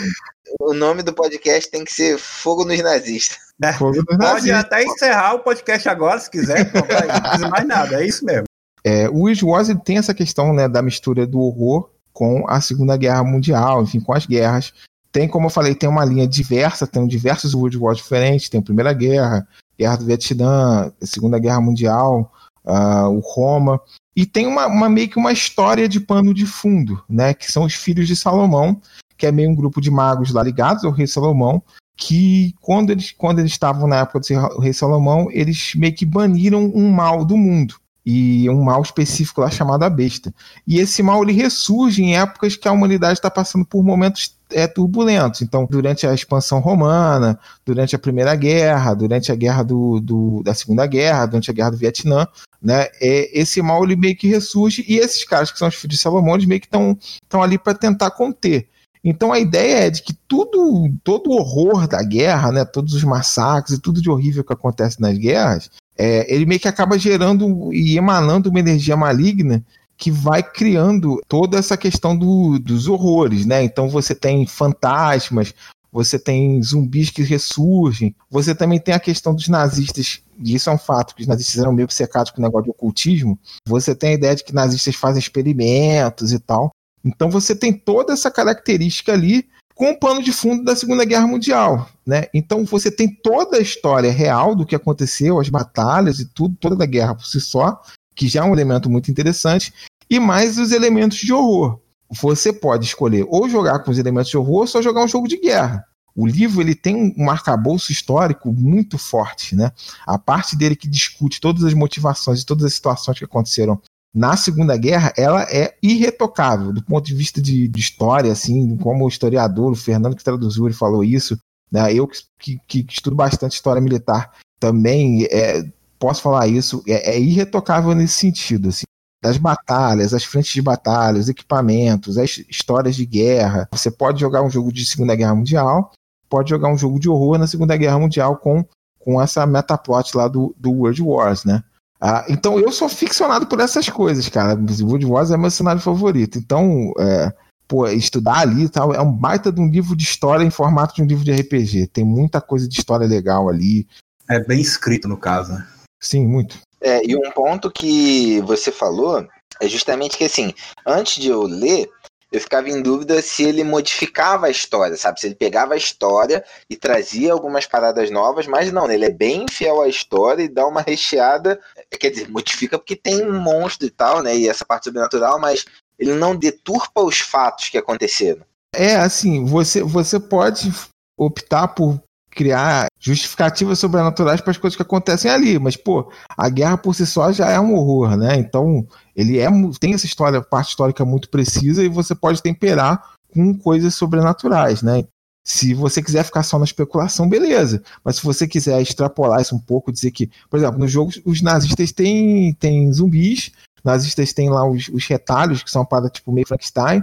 O 0.60 0.72
nome 0.72 1.02
do 1.02 1.12
podcast 1.12 1.70
tem 1.70 1.84
que 1.84 1.92
ser 1.92 2.18
Fogo 2.18 2.64
nos 2.64 2.82
Nazistas. 2.82 3.38
É, 3.62 3.72
nos 3.78 4.16
Pode 4.16 4.52
até 4.52 4.84
encerrar 4.84 5.34
o 5.34 5.40
podcast 5.40 5.88
agora, 5.88 6.18
se 6.18 6.30
quiser. 6.30 6.72
Não 6.72 7.20
precisa 7.20 7.48
mais 7.48 7.66
nada, 7.66 8.02
é 8.02 8.06
isso 8.06 8.24
mesmo. 8.24 8.44
É, 8.84 9.08
o 9.08 9.22
Wiz 9.22 9.42
Wars 9.42 9.68
tem 9.84 9.98
essa 9.98 10.14
questão 10.14 10.52
né, 10.52 10.68
da 10.68 10.80
mistura 10.80 11.26
do 11.26 11.40
horror 11.40 11.90
com 12.12 12.44
a 12.48 12.60
Segunda 12.60 12.96
Guerra 12.96 13.24
Mundial, 13.24 13.82
enfim, 13.82 14.00
com 14.00 14.12
as 14.12 14.26
guerras. 14.26 14.72
Tem, 15.10 15.28
como 15.28 15.46
eu 15.46 15.50
falei, 15.50 15.74
tem 15.74 15.88
uma 15.88 16.04
linha 16.04 16.26
diversa, 16.26 16.86
tem 16.86 17.06
diversos 17.06 17.54
Wars 17.54 17.96
diferentes, 17.96 18.48
tem 18.48 18.60
a 18.60 18.62
Primeira 18.62 18.92
Guerra, 18.92 19.46
Guerra 19.78 19.96
do 19.96 20.04
Vietnã, 20.04 20.92
Segunda 21.00 21.38
Guerra 21.38 21.60
Mundial, 21.60 22.32
uh, 22.64 23.08
o 23.08 23.20
Roma, 23.20 23.80
e 24.14 24.26
tem 24.26 24.46
uma, 24.46 24.66
uma, 24.66 24.88
meio 24.88 25.08
que 25.08 25.18
uma 25.18 25.32
história 25.32 25.88
de 25.88 26.00
pano 26.00 26.34
de 26.34 26.44
fundo, 26.44 27.02
né, 27.08 27.32
que 27.32 27.50
são 27.50 27.64
os 27.64 27.74
filhos 27.74 28.06
de 28.06 28.16
Salomão, 28.16 28.80
que 29.16 29.26
é 29.26 29.32
meio 29.32 29.50
um 29.50 29.54
grupo 29.54 29.80
de 29.80 29.90
magos 29.90 30.32
lá 30.32 30.42
ligados 30.42 30.84
ao 30.84 30.90
rei 30.90 31.06
Salomão, 31.06 31.62
que 31.98 32.54
quando 32.60 32.90
eles, 32.90 33.10
quando 33.10 33.40
eles 33.40 33.50
estavam 33.50 33.88
na 33.88 33.96
época 33.96 34.20
do 34.20 34.60
rei 34.60 34.72
Salomão, 34.72 35.28
eles 35.32 35.72
meio 35.74 35.92
que 35.92 36.06
baniram 36.06 36.70
um 36.72 36.88
mal 36.90 37.24
do 37.24 37.36
mundo. 37.36 37.74
E 38.06 38.48
um 38.48 38.62
mal 38.62 38.80
específico 38.80 39.42
lá 39.42 39.50
chamado 39.50 39.82
a 39.82 39.90
besta. 39.90 40.32
E 40.66 40.78
esse 40.78 41.02
mal 41.02 41.22
ele 41.22 41.32
ressurge 41.32 42.02
em 42.02 42.16
épocas 42.16 42.56
que 42.56 42.66
a 42.66 42.72
humanidade 42.72 43.18
está 43.18 43.30
passando 43.30 43.66
por 43.66 43.82
momentos 43.82 44.34
é, 44.50 44.66
turbulentos. 44.66 45.42
Então, 45.42 45.66
durante 45.68 46.06
a 46.06 46.14
expansão 46.14 46.60
romana, 46.60 47.38
durante 47.66 47.94
a 47.94 47.98
Primeira 47.98 48.34
Guerra, 48.34 48.94
durante 48.94 49.30
a 49.30 49.34
guerra 49.34 49.62
do, 49.62 50.00
do, 50.00 50.42
da 50.42 50.54
Segunda 50.54 50.86
Guerra, 50.86 51.26
durante 51.26 51.50
a 51.50 51.54
guerra 51.54 51.70
do 51.70 51.76
Vietnã, 51.76 52.26
né, 52.62 52.86
é, 52.98 53.38
esse 53.38 53.60
mal 53.60 53.84
ele 53.84 53.96
meio 53.96 54.16
que 54.16 54.28
ressurge 54.28 54.86
e 54.88 54.96
esses 54.96 55.24
caras 55.24 55.50
que 55.50 55.58
são 55.58 55.68
os 55.68 55.74
filhos 55.74 55.96
de 55.96 56.02
Salomão, 56.02 56.34
eles 56.34 56.46
meio 56.46 56.62
que 56.62 56.68
estão 56.68 56.96
ali 57.42 57.58
para 57.58 57.74
tentar 57.74 58.12
conter. 58.12 58.68
Então 59.04 59.32
a 59.32 59.38
ideia 59.38 59.86
é 59.86 59.90
de 59.90 60.02
que 60.02 60.14
tudo, 60.26 60.92
todo 61.02 61.30
o 61.30 61.34
horror 61.34 61.86
da 61.86 62.02
guerra, 62.02 62.52
né, 62.52 62.64
todos 62.64 62.94
os 62.94 63.04
massacres 63.04 63.78
e 63.78 63.80
tudo 63.80 64.02
de 64.02 64.10
horrível 64.10 64.44
que 64.44 64.52
acontece 64.52 65.00
nas 65.00 65.16
guerras, 65.16 65.70
é, 65.96 66.32
ele 66.32 66.46
meio 66.46 66.60
que 66.60 66.68
acaba 66.68 66.98
gerando 66.98 67.72
e 67.72 67.96
emanando 67.96 68.50
uma 68.50 68.60
energia 68.60 68.96
maligna 68.96 69.64
que 69.96 70.12
vai 70.12 70.42
criando 70.42 71.20
toda 71.26 71.58
essa 71.58 71.76
questão 71.76 72.16
do, 72.16 72.58
dos 72.58 72.86
horrores, 72.86 73.44
né? 73.44 73.64
Então 73.64 73.88
você 73.88 74.14
tem 74.14 74.46
fantasmas, 74.46 75.52
você 75.90 76.18
tem 76.18 76.62
zumbis 76.62 77.10
que 77.10 77.22
ressurgem, 77.22 78.14
você 78.30 78.54
também 78.54 78.78
tem 78.78 78.94
a 78.94 79.00
questão 79.00 79.34
dos 79.34 79.48
nazistas, 79.48 80.22
e 80.38 80.54
isso 80.54 80.70
é 80.70 80.72
um 80.72 80.78
fato, 80.78 81.14
que 81.14 81.22
os 81.22 81.26
nazistas 81.26 81.58
eram 81.60 81.72
meio 81.72 81.90
secados 81.90 82.30
com 82.30 82.40
o 82.40 82.44
negócio 82.44 82.66
de 82.66 82.70
ocultismo. 82.70 83.36
Você 83.66 83.92
tem 83.94 84.10
a 84.10 84.14
ideia 84.14 84.36
de 84.36 84.44
que 84.44 84.54
nazistas 84.54 84.94
fazem 84.94 85.18
experimentos 85.18 86.32
e 86.32 86.38
tal. 86.38 86.70
Então 87.04 87.30
você 87.30 87.54
tem 87.54 87.72
toda 87.72 88.12
essa 88.12 88.30
característica 88.30 89.12
ali 89.12 89.48
com 89.74 89.90
o 89.92 89.98
pano 89.98 90.20
de 90.22 90.32
fundo 90.32 90.64
da 90.64 90.74
Segunda 90.74 91.04
Guerra 91.04 91.28
Mundial, 91.28 91.88
né? 92.04 92.24
Então 92.34 92.64
você 92.64 92.90
tem 92.90 93.08
toda 93.08 93.58
a 93.58 93.60
história 93.60 94.10
real 94.10 94.56
do 94.56 94.66
que 94.66 94.74
aconteceu, 94.74 95.38
as 95.38 95.48
batalhas 95.48 96.18
e 96.18 96.26
tudo, 96.26 96.56
toda 96.58 96.82
a 96.82 96.86
guerra 96.86 97.14
por 97.14 97.24
si 97.24 97.40
só, 97.40 97.80
que 98.16 98.26
já 98.26 98.40
é 98.40 98.44
um 98.44 98.52
elemento 98.52 98.90
muito 98.90 99.08
interessante, 99.08 99.72
e 100.10 100.18
mais 100.18 100.58
os 100.58 100.72
elementos 100.72 101.18
de 101.18 101.32
horror. 101.32 101.78
Você 102.10 102.52
pode 102.52 102.86
escolher 102.86 103.24
ou 103.28 103.48
jogar 103.48 103.78
com 103.80 103.90
os 103.90 103.98
elementos 103.98 104.30
de 104.30 104.36
horror 104.36 104.60
ou 104.60 104.66
só 104.66 104.82
jogar 104.82 105.04
um 105.04 105.08
jogo 105.08 105.28
de 105.28 105.38
guerra. 105.38 105.84
O 106.16 106.26
livro 106.26 106.60
ele 106.60 106.74
tem 106.74 107.14
um 107.16 107.30
arcabouço 107.30 107.92
histórico 107.92 108.52
muito 108.52 108.98
forte, 108.98 109.54
né? 109.54 109.70
A 110.04 110.18
parte 110.18 110.56
dele 110.56 110.74
que 110.74 110.88
discute 110.88 111.40
todas 111.40 111.62
as 111.62 111.74
motivações 111.74 112.40
e 112.40 112.46
todas 112.46 112.64
as 112.64 112.74
situações 112.74 113.16
que 113.16 113.24
aconteceram 113.24 113.80
na 114.14 114.36
Segunda 114.36 114.76
Guerra, 114.76 115.12
ela 115.16 115.42
é 115.42 115.76
irretocável 115.82 116.72
do 116.72 116.82
ponto 116.82 117.04
de 117.04 117.14
vista 117.14 117.40
de, 117.40 117.68
de 117.68 117.80
história, 117.80 118.32
assim, 118.32 118.76
como 118.78 119.04
o 119.04 119.08
historiador, 119.08 119.72
o 119.72 119.76
Fernando 119.76 120.16
que 120.16 120.24
traduziu, 120.24 120.66
ele 120.66 120.74
falou 120.74 121.04
isso, 121.04 121.38
né? 121.70 121.92
Eu 121.92 122.06
que, 122.06 122.58
que, 122.66 122.82
que 122.82 122.92
estudo 122.92 123.14
bastante 123.14 123.52
história 123.52 123.80
militar 123.80 124.32
também 124.58 125.24
é, 125.30 125.62
posso 125.98 126.22
falar 126.22 126.46
isso, 126.46 126.82
é, 126.86 127.16
é, 127.16 127.20
irretocável 127.20 127.94
nesse 127.94 128.14
sentido, 128.14 128.68
assim. 128.68 128.84
Das 129.20 129.36
batalhas, 129.36 130.14
as 130.14 130.22
frentes 130.24 130.52
de 130.52 130.62
batalha, 130.62 131.18
os 131.18 131.28
equipamentos, 131.28 132.16
as 132.16 132.38
histórias 132.48 132.94
de 132.94 133.04
guerra. 133.04 133.68
Você 133.72 133.90
pode 133.90 134.20
jogar 134.20 134.42
um 134.42 134.50
jogo 134.50 134.72
de 134.72 134.86
Segunda 134.86 135.16
Guerra 135.16 135.34
Mundial, 135.34 135.92
pode 136.28 136.50
jogar 136.50 136.68
um 136.68 136.78
jogo 136.78 137.00
de 137.00 137.08
horror 137.08 137.36
na 137.36 137.48
Segunda 137.48 137.76
Guerra 137.76 137.98
Mundial 137.98 138.36
com, 138.36 138.64
com 138.98 139.20
essa 139.20 139.44
metaplot 139.44 140.16
lá 140.16 140.28
do, 140.28 140.54
do 140.56 140.70
World 140.70 141.02
Wars, 141.02 141.44
né? 141.44 141.64
Ah, 142.00 142.24
então 142.28 142.58
eu 142.58 142.70
sou 142.70 142.88
ficcionado 142.88 143.46
por 143.46 143.60
essas 143.60 143.88
coisas, 143.88 144.28
cara. 144.28 144.58
Wood 144.82 145.04
Wars 145.04 145.30
é 145.30 145.36
meu 145.36 145.50
cenário 145.50 145.80
favorito. 145.80 146.38
Então, 146.38 146.92
é, 146.98 147.32
pô, 147.66 147.86
estudar 147.88 148.40
ali 148.40 148.64
e 148.64 148.68
tal, 148.68 148.94
é 148.94 149.00
um 149.00 149.12
baita 149.12 149.50
de 149.50 149.60
um 149.60 149.68
livro 149.68 149.96
de 149.96 150.04
história 150.04 150.44
em 150.44 150.50
formato 150.50 150.94
de 150.94 151.02
um 151.02 151.06
livro 151.06 151.24
de 151.24 151.32
RPG. 151.32 151.88
Tem 151.88 152.04
muita 152.04 152.40
coisa 152.40 152.68
de 152.68 152.78
história 152.78 153.06
legal 153.06 153.48
ali. 153.48 153.86
É 154.30 154.38
bem 154.38 154.60
escrito, 154.60 155.08
no 155.08 155.16
caso, 155.16 155.52
né? 155.52 155.66
Sim, 156.00 156.26
muito. 156.26 156.58
É, 156.80 157.04
e 157.04 157.16
um 157.16 157.30
ponto 157.32 157.70
que 157.70 158.40
você 158.42 158.70
falou 158.70 159.26
é 159.60 159.68
justamente 159.68 160.16
que, 160.16 160.24
assim, 160.24 160.54
antes 160.86 161.20
de 161.20 161.28
eu 161.28 161.42
ler, 161.42 161.90
eu 162.30 162.40
ficava 162.40 162.68
em 162.68 162.82
dúvida 162.82 163.22
se 163.22 163.42
ele 163.42 163.64
modificava 163.64 164.46
a 164.46 164.50
história, 164.50 164.96
sabe? 164.96 165.20
Se 165.20 165.26
ele 165.26 165.34
pegava 165.34 165.74
a 165.74 165.76
história 165.76 166.44
e 166.68 166.76
trazia 166.76 167.32
algumas 167.32 167.66
paradas 167.66 168.10
novas, 168.10 168.46
mas 168.46 168.70
não, 168.70 168.90
ele 168.90 169.06
é 169.06 169.10
bem 169.10 169.46
fiel 169.50 169.80
à 169.80 169.88
história 169.88 170.42
e 170.42 170.48
dá 170.48 170.66
uma 170.66 170.82
recheada. 170.82 171.58
Quer 171.98 172.10
dizer, 172.10 172.28
modifica 172.28 172.78
porque 172.78 172.96
tem 172.96 173.24
um 173.24 173.40
monstro 173.40 173.86
e 173.86 173.90
tal, 173.90 174.22
né? 174.22 174.36
E 174.36 174.48
essa 174.48 174.64
parte 174.64 174.84
sobrenatural, 174.84 175.40
mas 175.40 175.64
ele 175.98 176.12
não 176.14 176.36
deturpa 176.36 177.02
os 177.02 177.18
fatos 177.18 177.68
que 177.68 177.78
aconteceram. 177.78 178.42
É, 178.74 178.96
assim, 178.96 179.44
você, 179.46 179.82
você 179.82 180.20
pode 180.20 180.70
optar 181.18 181.68
por 181.68 181.98
criar 182.38 182.86
justificativas 183.00 183.80
sobrenaturais 183.80 184.40
para 184.40 184.52
as 184.52 184.56
coisas 184.56 184.76
que 184.76 184.82
acontecem 184.82 185.28
ali, 185.28 185.58
mas 185.58 185.76
pô, 185.76 186.08
a 186.36 186.48
guerra 186.48 186.78
por 186.78 186.94
si 186.94 187.04
só 187.04 187.32
já 187.32 187.50
é 187.50 187.58
um 187.58 187.74
horror, 187.74 188.16
né? 188.16 188.36
Então, 188.36 188.86
ele 189.16 189.40
é 189.40 189.48
tem 189.80 189.92
essa 189.92 190.06
história, 190.06 190.40
parte 190.40 190.68
histórica 190.68 191.04
muito 191.04 191.28
precisa 191.28 191.82
e 191.82 191.88
você 191.88 192.14
pode 192.14 192.40
temperar 192.40 193.02
com 193.34 193.58
coisas 193.58 193.96
sobrenaturais, 193.96 194.82
né? 194.82 195.04
Se 195.44 195.74
você 195.74 196.00
quiser 196.00 196.22
ficar 196.22 196.44
só 196.44 196.60
na 196.60 196.64
especulação, 196.64 197.28
beleza. 197.28 197.82
Mas 198.04 198.16
se 198.16 198.22
você 198.22 198.46
quiser 198.46 198.80
extrapolar 198.80 199.40
isso 199.40 199.56
um 199.56 199.58
pouco, 199.58 199.90
dizer 199.90 200.12
que, 200.12 200.30
por 200.48 200.58
exemplo, 200.58 200.78
no 200.78 200.86
jogo 200.86 201.10
os 201.24 201.42
nazistas 201.42 201.90
têm, 201.90 202.54
têm 202.54 202.92
zumbis, 202.92 203.50
nazistas 203.82 204.32
têm 204.32 204.48
lá 204.48 204.64
os, 204.64 204.88
os 204.90 205.04
retalhos, 205.06 205.64
que 205.64 205.70
são 205.72 205.82
uma 205.82 205.88
parada 205.88 206.08
tipo 206.08 206.30
meio 206.30 206.46
Frankenstein, 206.46 207.02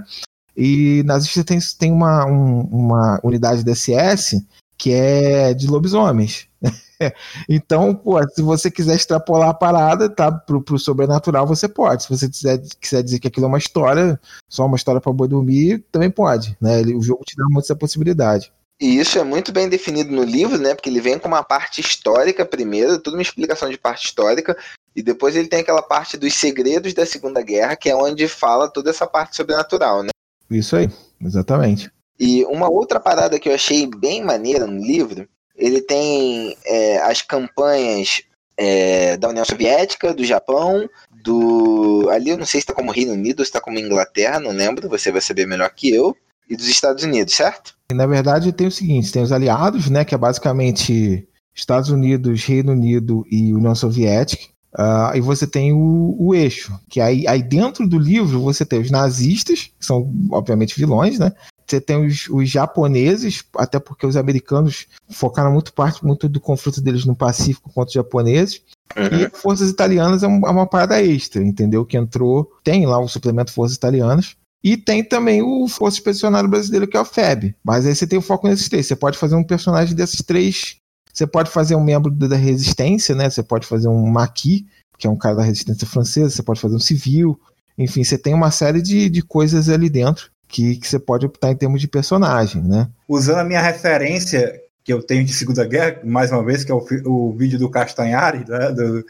e 0.55 1.03
nazistas 1.03 1.43
tem, 1.43 1.59
tem 1.77 1.91
uma, 1.91 2.25
um, 2.25 2.61
uma 2.61 3.19
unidade 3.21 3.65
DSS 3.65 4.41
que 4.77 4.91
é 4.91 5.53
de 5.53 5.67
lobisomens. 5.67 6.47
então, 7.49 7.93
pô, 7.93 8.21
se 8.29 8.41
você 8.41 8.69
quiser 8.69 8.95
extrapolar 8.95 9.49
a 9.49 9.53
parada, 9.53 10.09
tá, 10.09 10.31
pro, 10.31 10.61
pro 10.61 10.79
sobrenatural, 10.79 11.45
você 11.45 11.67
pode. 11.67 12.03
Se 12.03 12.09
você 12.09 12.29
quiser, 12.29 12.61
quiser 12.79 13.03
dizer 13.03 13.19
que 13.19 13.27
aquilo 13.27 13.45
é 13.45 13.49
uma 13.49 13.57
história, 13.57 14.19
só 14.49 14.65
uma 14.65 14.77
história 14.77 15.01
para 15.01 15.13
boi 15.13 15.27
dormir, 15.27 15.83
também 15.91 16.09
pode, 16.09 16.57
né? 16.61 16.81
O 16.81 17.01
jogo 17.01 17.23
te 17.25 17.35
dá 17.35 17.45
muito 17.45 17.65
essa 17.65 17.75
possibilidade. 17.75 18.51
E 18.79 18.97
isso 18.97 19.17
é 19.17 19.23
muito 19.23 19.53
bem 19.53 19.69
definido 19.69 20.11
no 20.11 20.23
livro, 20.23 20.57
né? 20.57 20.75
Porque 20.75 20.89
ele 20.89 20.99
vem 20.99 21.17
com 21.17 21.29
uma 21.29 21.43
parte 21.43 21.79
histórica 21.79 22.45
primeiro, 22.45 22.99
toda 22.99 23.15
uma 23.15 23.21
explicação 23.21 23.69
de 23.69 23.77
parte 23.77 24.07
histórica, 24.07 24.57
e 24.93 25.01
depois 25.01 25.35
ele 25.35 25.47
tem 25.47 25.61
aquela 25.61 25.81
parte 25.81 26.17
dos 26.17 26.33
segredos 26.33 26.93
da 26.93 27.05
Segunda 27.05 27.41
Guerra, 27.41 27.75
que 27.75 27.89
é 27.89 27.95
onde 27.95 28.27
fala 28.27 28.69
toda 28.69 28.89
essa 28.89 29.07
parte 29.07 29.35
sobrenatural, 29.35 30.03
né? 30.03 30.09
Isso 30.49 30.75
aí, 30.75 30.89
exatamente. 31.21 31.89
E 32.19 32.43
uma 32.45 32.69
outra 32.69 32.99
parada 32.99 33.39
que 33.39 33.49
eu 33.49 33.53
achei 33.53 33.87
bem 33.87 34.23
maneira 34.23 34.65
no 34.65 34.81
livro, 34.81 35.27
ele 35.55 35.81
tem 35.81 36.55
é, 36.65 36.97
as 36.99 37.21
campanhas 37.21 38.21
é, 38.57 39.17
da 39.17 39.29
União 39.29 39.43
Soviética, 39.43 40.13
do 40.13 40.23
Japão, 40.23 40.89
do. 41.23 42.09
Ali 42.09 42.29
eu 42.29 42.37
não 42.37 42.45
sei 42.45 42.61
se 42.61 42.65
está 42.65 42.73
como 42.73 42.91
Reino 42.91 43.13
Unido 43.13 43.39
ou 43.39 43.45
se 43.45 43.49
está 43.49 43.59
como 43.59 43.79
Inglaterra, 43.79 44.39
não 44.39 44.51
lembro, 44.51 44.89
você 44.89 45.11
vai 45.11 45.21
saber 45.21 45.45
melhor 45.45 45.69
que 45.71 45.93
eu, 45.93 46.15
e 46.49 46.55
dos 46.55 46.67
Estados 46.67 47.03
Unidos, 47.03 47.33
certo? 47.33 47.73
Na 47.91 48.05
verdade, 48.05 48.51
tem 48.51 48.67
o 48.67 48.71
seguinte: 48.71 49.11
tem 49.11 49.21
os 49.21 49.31
aliados, 49.31 49.89
né, 49.89 50.05
que 50.05 50.15
é 50.15 50.17
basicamente 50.17 51.27
Estados 51.53 51.89
Unidos, 51.89 52.43
Reino 52.43 52.71
Unido 52.71 53.25
e 53.29 53.53
União 53.53 53.75
Soviética. 53.75 54.43
Uh, 54.77 55.15
e 55.15 55.21
você 55.21 55.47
tem 55.47 55.71
o, 55.71 56.15
o, 56.19 56.35
eixo, 56.35 56.77
que 56.89 56.99
aí, 56.99 57.25
aí 57.29 57.41
dentro 57.41 57.87
do 57.87 57.97
livro 57.97 58.41
você 58.41 58.65
tem 58.65 58.81
os 58.81 58.91
nazistas, 58.91 59.71
que 59.79 59.85
são 59.85 60.13
obviamente 60.29 60.77
vilões, 60.77 61.17
né? 61.17 61.31
Você 61.67 61.81
tem 61.81 62.05
os, 62.05 62.27
os, 62.29 62.49
japoneses, 62.49 63.43
até 63.57 63.79
porque 63.79 64.05
os 64.05 64.15
americanos 64.15 64.87
focaram 65.09 65.51
muito 65.51 65.73
parte 65.73 66.05
muito 66.05 66.29
do 66.29 66.39
conflito 66.39 66.79
deles 66.79 67.05
no 67.05 67.15
Pacífico 67.15 67.71
contra 67.73 67.87
os 67.87 67.93
japoneses. 67.93 68.61
Uhum. 68.95 69.19
E 69.19 69.29
forças 69.29 69.69
italianas 69.69 70.21
é, 70.21 70.27
um, 70.27 70.45
é, 70.45 70.51
uma 70.51 70.67
parada 70.67 71.01
extra, 71.01 71.43
entendeu? 71.43 71.83
Que 71.83 71.97
entrou, 71.97 72.51
tem 72.63 72.85
lá 72.85 72.99
o 72.99 73.07
suplemento 73.07 73.51
Forças 73.51 73.75
Italianas. 73.75 74.35
E 74.63 74.77
tem 74.77 75.03
também 75.03 75.41
o 75.41 75.67
Força 75.67 75.97
Expedicionário 75.97 76.49
Brasileiro, 76.49 76.87
que 76.87 76.97
é 76.97 76.99
o 76.99 77.05
FEB. 77.05 77.55
Mas 77.63 77.85
aí 77.85 77.95
você 77.95 78.07
tem 78.07 78.17
o 78.17 78.21
foco 78.21 78.47
nesses 78.47 78.69
três. 78.69 78.87
Você 78.87 78.95
pode 78.95 79.17
fazer 79.17 79.35
um 79.35 79.43
personagem 79.43 79.95
desses 79.95 80.21
três. 80.21 80.77
Você 81.13 81.27
pode 81.27 81.51
fazer 81.51 81.75
um 81.75 81.83
membro 81.83 82.11
da 82.11 82.35
resistência, 82.35 83.13
né? 83.13 83.29
Você 83.29 83.43
pode 83.43 83.67
fazer 83.67 83.87
um 83.87 84.07
Maqui, 84.07 84.65
que 84.97 85.05
é 85.05 85.09
um 85.09 85.17
cara 85.17 85.35
da 85.35 85.43
resistência 85.43 85.87
francesa. 85.87 86.29
Você 86.29 86.41
pode 86.41 86.59
fazer 86.59 86.75
um 86.75 86.79
civil. 86.79 87.39
Enfim, 87.77 88.03
você 88.03 88.17
tem 88.17 88.33
uma 88.33 88.49
série 88.49 88.81
de, 88.81 89.07
de 89.07 89.21
coisas 89.21 89.69
ali 89.69 89.89
dentro 89.89 90.31
que, 90.47 90.77
que 90.77 90.87
você 90.87 90.99
pode 90.99 91.25
optar 91.25 91.51
em 91.51 91.55
termos 91.55 91.81
de 91.81 91.87
personagem, 91.87 92.61
né? 92.61 92.89
Usando 93.07 93.39
a 93.39 93.43
minha 93.43 93.61
referência 93.61 94.61
que 94.83 94.93
eu 94.93 95.01
tenho 95.01 95.25
de 95.25 95.33
Segunda 95.33 95.65
Guerra, 95.65 95.99
mais 96.03 96.31
uma 96.31 96.43
vez, 96.43 96.63
que 96.63 96.71
é 96.71 96.75
o, 96.75 96.85
o 97.05 97.33
vídeo 97.33 97.57
do 97.57 97.69
Castanhari, 97.69 98.45
né, 98.47 98.71
do, 98.71 99.03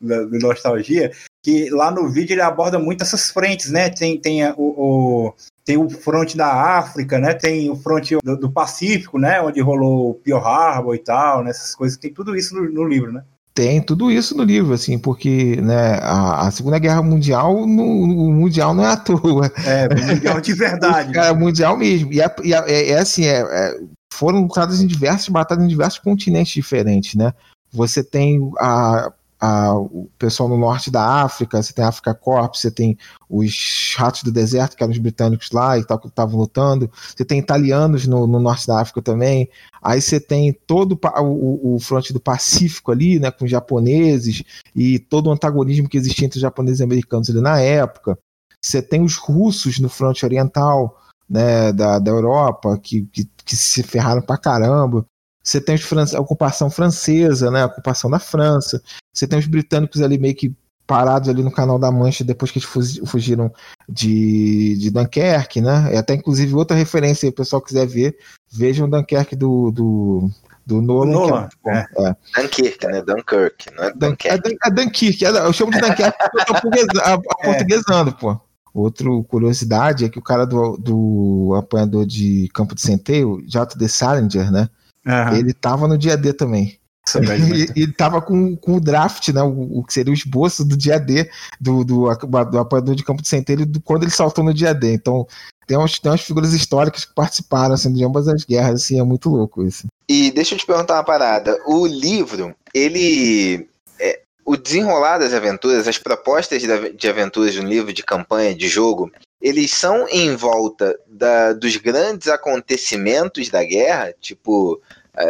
do, 0.00 0.38
Nostalgia, 0.38 1.12
que 1.42 1.68
lá 1.70 1.90
no 1.90 2.08
vídeo 2.08 2.34
ele 2.34 2.40
aborda 2.40 2.78
muito 2.78 3.02
essas 3.02 3.30
frentes, 3.30 3.70
né? 3.70 3.90
Tem, 3.90 4.18
tem 4.18 4.44
o, 4.52 4.54
o 4.56 5.34
tem 5.64 5.76
o 5.76 5.90
fronte 5.90 6.34
da 6.34 6.78
África, 6.78 7.18
né? 7.18 7.34
Tem 7.34 7.68
o 7.70 7.76
fronte 7.76 8.16
do, 8.24 8.38
do, 8.38 8.50
Pacífico, 8.50 9.18
né? 9.18 9.38
Onde 9.42 9.60
rolou 9.60 10.14
Pearl 10.14 10.42
Harbor 10.42 10.94
e 10.94 10.98
tal, 10.98 11.44
né? 11.44 11.50
Essas 11.50 11.74
coisas. 11.74 11.98
Tem 11.98 12.10
tudo 12.10 12.34
isso 12.34 12.54
no, 12.54 12.70
no 12.70 12.88
livro, 12.88 13.12
né? 13.12 13.22
Tem 13.58 13.82
tudo 13.82 14.08
isso 14.08 14.36
no 14.36 14.44
livro, 14.44 14.72
assim, 14.72 14.96
porque 14.96 15.60
né, 15.60 15.94
a, 16.00 16.46
a 16.46 16.50
Segunda 16.52 16.78
Guerra 16.78 17.02
Mundial, 17.02 17.66
no, 17.66 17.82
o 17.82 18.32
Mundial 18.32 18.72
não 18.72 18.84
é 18.84 18.92
à 18.92 18.96
toa. 18.96 19.50
É, 19.66 19.88
Mundial 19.92 20.40
de 20.40 20.54
verdade. 20.54 21.18
é, 21.18 21.32
Mundial 21.32 21.76
mesmo. 21.76 22.12
E, 22.12 22.20
é, 22.20 22.36
e 22.44 22.54
é, 22.54 22.64
é, 22.68 22.90
é 22.90 22.98
assim, 23.00 23.24
é, 23.24 23.40
é, 23.40 23.80
foram 24.14 24.42
lutadas 24.42 24.80
em 24.80 24.86
diversas 24.86 25.26
batalhas 25.26 25.64
em 25.64 25.66
diversos 25.68 25.98
continentes 25.98 26.52
diferentes, 26.52 27.16
né? 27.16 27.32
Você 27.72 28.04
tem 28.04 28.48
a, 28.60 29.12
a, 29.40 29.74
o 29.74 30.10
pessoal 30.18 30.48
no 30.48 30.56
norte 30.56 30.90
da 30.90 31.22
África, 31.22 31.62
você 31.62 31.72
tem 31.72 31.84
a 31.84 31.88
África 31.88 32.14
Corps, 32.14 32.58
você 32.58 32.70
tem 32.70 32.98
os 33.28 33.94
ratos 33.96 34.22
do 34.22 34.32
deserto, 34.32 34.76
que 34.76 34.82
eram 34.82 34.92
os 34.92 34.98
britânicos 34.98 35.50
lá 35.52 35.78
e 35.78 35.84
tal, 35.84 35.98
que 35.98 36.08
estavam 36.08 36.38
lutando, 36.38 36.90
você 36.92 37.24
tem 37.24 37.38
italianos 37.38 38.06
no, 38.06 38.26
no, 38.26 38.40
norte 38.40 38.66
da 38.66 38.80
África 38.80 39.00
também, 39.00 39.48
aí 39.80 40.00
você 40.00 40.18
tem 40.18 40.52
todo 40.52 40.98
o, 41.20 41.74
o 41.76 41.80
fronte 41.80 42.12
do 42.12 42.20
Pacífico 42.20 42.90
ali, 42.90 43.18
né, 43.20 43.30
com 43.30 43.44
os 43.44 43.50
japoneses 43.50 44.42
e 44.74 44.98
todo 44.98 45.28
o 45.28 45.32
antagonismo 45.32 45.88
que 45.88 45.96
existia 45.96 46.26
entre 46.26 46.38
os 46.38 46.42
japoneses 46.42 46.80
e 46.80 46.84
americanos 46.84 47.30
ali 47.30 47.40
na 47.40 47.60
época, 47.60 48.18
você 48.60 48.82
tem 48.82 49.02
os 49.02 49.16
russos 49.16 49.78
no 49.78 49.88
fronte 49.88 50.24
oriental, 50.24 51.00
né, 51.28 51.72
da, 51.72 51.98
da 51.98 52.10
Europa, 52.10 52.78
que, 52.78 53.02
que, 53.12 53.28
que 53.44 53.54
se 53.54 53.82
ferraram 53.82 54.22
pra 54.22 54.36
caramba, 54.36 55.06
você 55.48 55.62
tem 55.62 55.76
a 56.14 56.20
ocupação 56.20 56.68
francesa, 56.68 57.50
né? 57.50 57.62
A 57.62 57.66
ocupação 57.66 58.10
da 58.10 58.18
França. 58.18 58.82
Você 59.14 59.26
tem 59.26 59.38
os 59.38 59.46
britânicos 59.46 60.02
ali 60.02 60.18
meio 60.18 60.34
que 60.34 60.54
parados 60.86 61.28
ali 61.28 61.42
no 61.42 61.50
Canal 61.50 61.78
da 61.78 61.90
Mancha 61.90 62.22
depois 62.22 62.50
que 62.50 62.58
eles 62.58 63.00
fugiram 63.06 63.50
de, 63.88 64.76
de 64.78 64.90
Dunkerque, 64.90 65.62
né? 65.62 65.94
É 65.94 65.98
até 65.98 66.14
inclusive 66.14 66.54
outra 66.54 66.76
referência, 66.76 67.20
se 67.20 67.28
o 67.28 67.32
pessoal 67.32 67.62
quiser 67.62 67.86
ver, 67.86 68.16
vejam 68.50 68.88
Dunkerque 68.88 69.34
do, 69.34 69.70
do, 69.70 70.30
do 70.66 70.82
Nolan. 70.82 71.12
Nolan. 71.12 71.48
É, 71.66 71.78
é. 71.78 72.08
é. 72.08 72.16
Dunkirk, 72.42 72.86
né? 72.86 73.02
Dunkirk, 73.02 73.74
não 73.74 73.84
é 73.84 73.92
Dunkerque. 73.92 74.28
É, 74.28 74.68
é 74.68 74.70
Dunkirk, 74.70 75.24
é, 75.24 75.28
eu 75.28 75.52
chamo 75.54 75.72
de 75.72 75.80
Dunkirk 75.80 76.18
porque 76.18 76.80
eu 76.80 76.86
tô 76.86 77.00
é. 77.00 77.18
portuguesando, 77.42 78.12
pô. 78.12 78.38
Outra 78.74 79.06
curiosidade 79.26 80.04
é 80.04 80.08
que 80.10 80.18
o 80.18 80.22
cara 80.22 80.46
do, 80.46 80.76
do 80.76 81.54
apanhador 81.58 82.06
de 82.06 82.48
campo 82.52 82.74
de 82.74 82.82
centeio, 82.82 83.42
Jato 83.48 83.78
de 83.78 83.88
Salinger, 83.88 84.52
né? 84.52 84.68
Uhum. 85.08 85.36
Ele 85.36 85.54
tava 85.54 85.88
no 85.88 85.96
dia 85.96 86.16
D 86.16 86.32
também. 86.34 86.78
E, 87.74 87.82
e 87.82 87.92
tava 87.92 88.20
com, 88.20 88.54
com 88.54 88.74
o 88.74 88.80
draft, 88.80 89.28
né? 89.28 89.42
O, 89.42 89.78
o, 89.78 89.84
que 89.84 89.94
seria 89.94 90.12
o 90.12 90.14
esboço 90.14 90.64
do 90.64 90.76
dia 90.76 90.98
D 90.98 91.30
do, 91.58 91.82
do, 91.82 92.14
do 92.14 92.58
apoiador 92.58 92.94
de 92.94 93.02
campo 93.02 93.22
de 93.22 93.28
centeio 93.28 93.64
do, 93.64 93.80
quando 93.80 94.02
ele 94.02 94.10
saltou 94.10 94.44
no 94.44 94.52
dia 94.52 94.74
D. 94.74 94.92
Então, 94.92 95.26
tem 95.66 95.76
umas, 95.76 95.98
tem 95.98 96.10
umas 96.10 96.20
figuras 96.20 96.52
históricas 96.52 97.06
que 97.06 97.14
participaram 97.14 97.74
assim, 97.74 97.92
de 97.92 98.04
ambas 98.04 98.28
as 98.28 98.44
guerras, 98.44 98.82
assim, 98.82 99.00
é 99.00 99.02
muito 99.02 99.30
louco 99.30 99.62
isso. 99.62 99.86
E 100.08 100.30
deixa 100.30 100.54
eu 100.54 100.58
te 100.58 100.66
perguntar 100.66 100.94
uma 100.94 101.04
parada. 101.04 101.58
O 101.66 101.86
livro, 101.86 102.54
ele. 102.74 103.66
É, 103.98 104.20
o 104.44 104.56
desenrolar 104.56 105.18
das 105.18 105.32
aventuras, 105.32 105.88
as 105.88 105.98
propostas 105.98 106.60
de, 106.60 106.92
de 106.92 107.08
aventuras 107.08 107.54
de 107.54 107.60
um 107.60 107.66
livro 107.66 107.92
de 107.92 108.02
campanha, 108.02 108.54
de 108.54 108.68
jogo, 108.68 109.10
eles 109.40 109.72
são 109.72 110.08
em 110.08 110.34
volta 110.34 110.98
da, 111.06 111.52
dos 111.52 111.76
grandes 111.76 112.28
acontecimentos 112.28 113.48
da 113.50 113.62
guerra, 113.62 114.12
tipo 114.20 114.80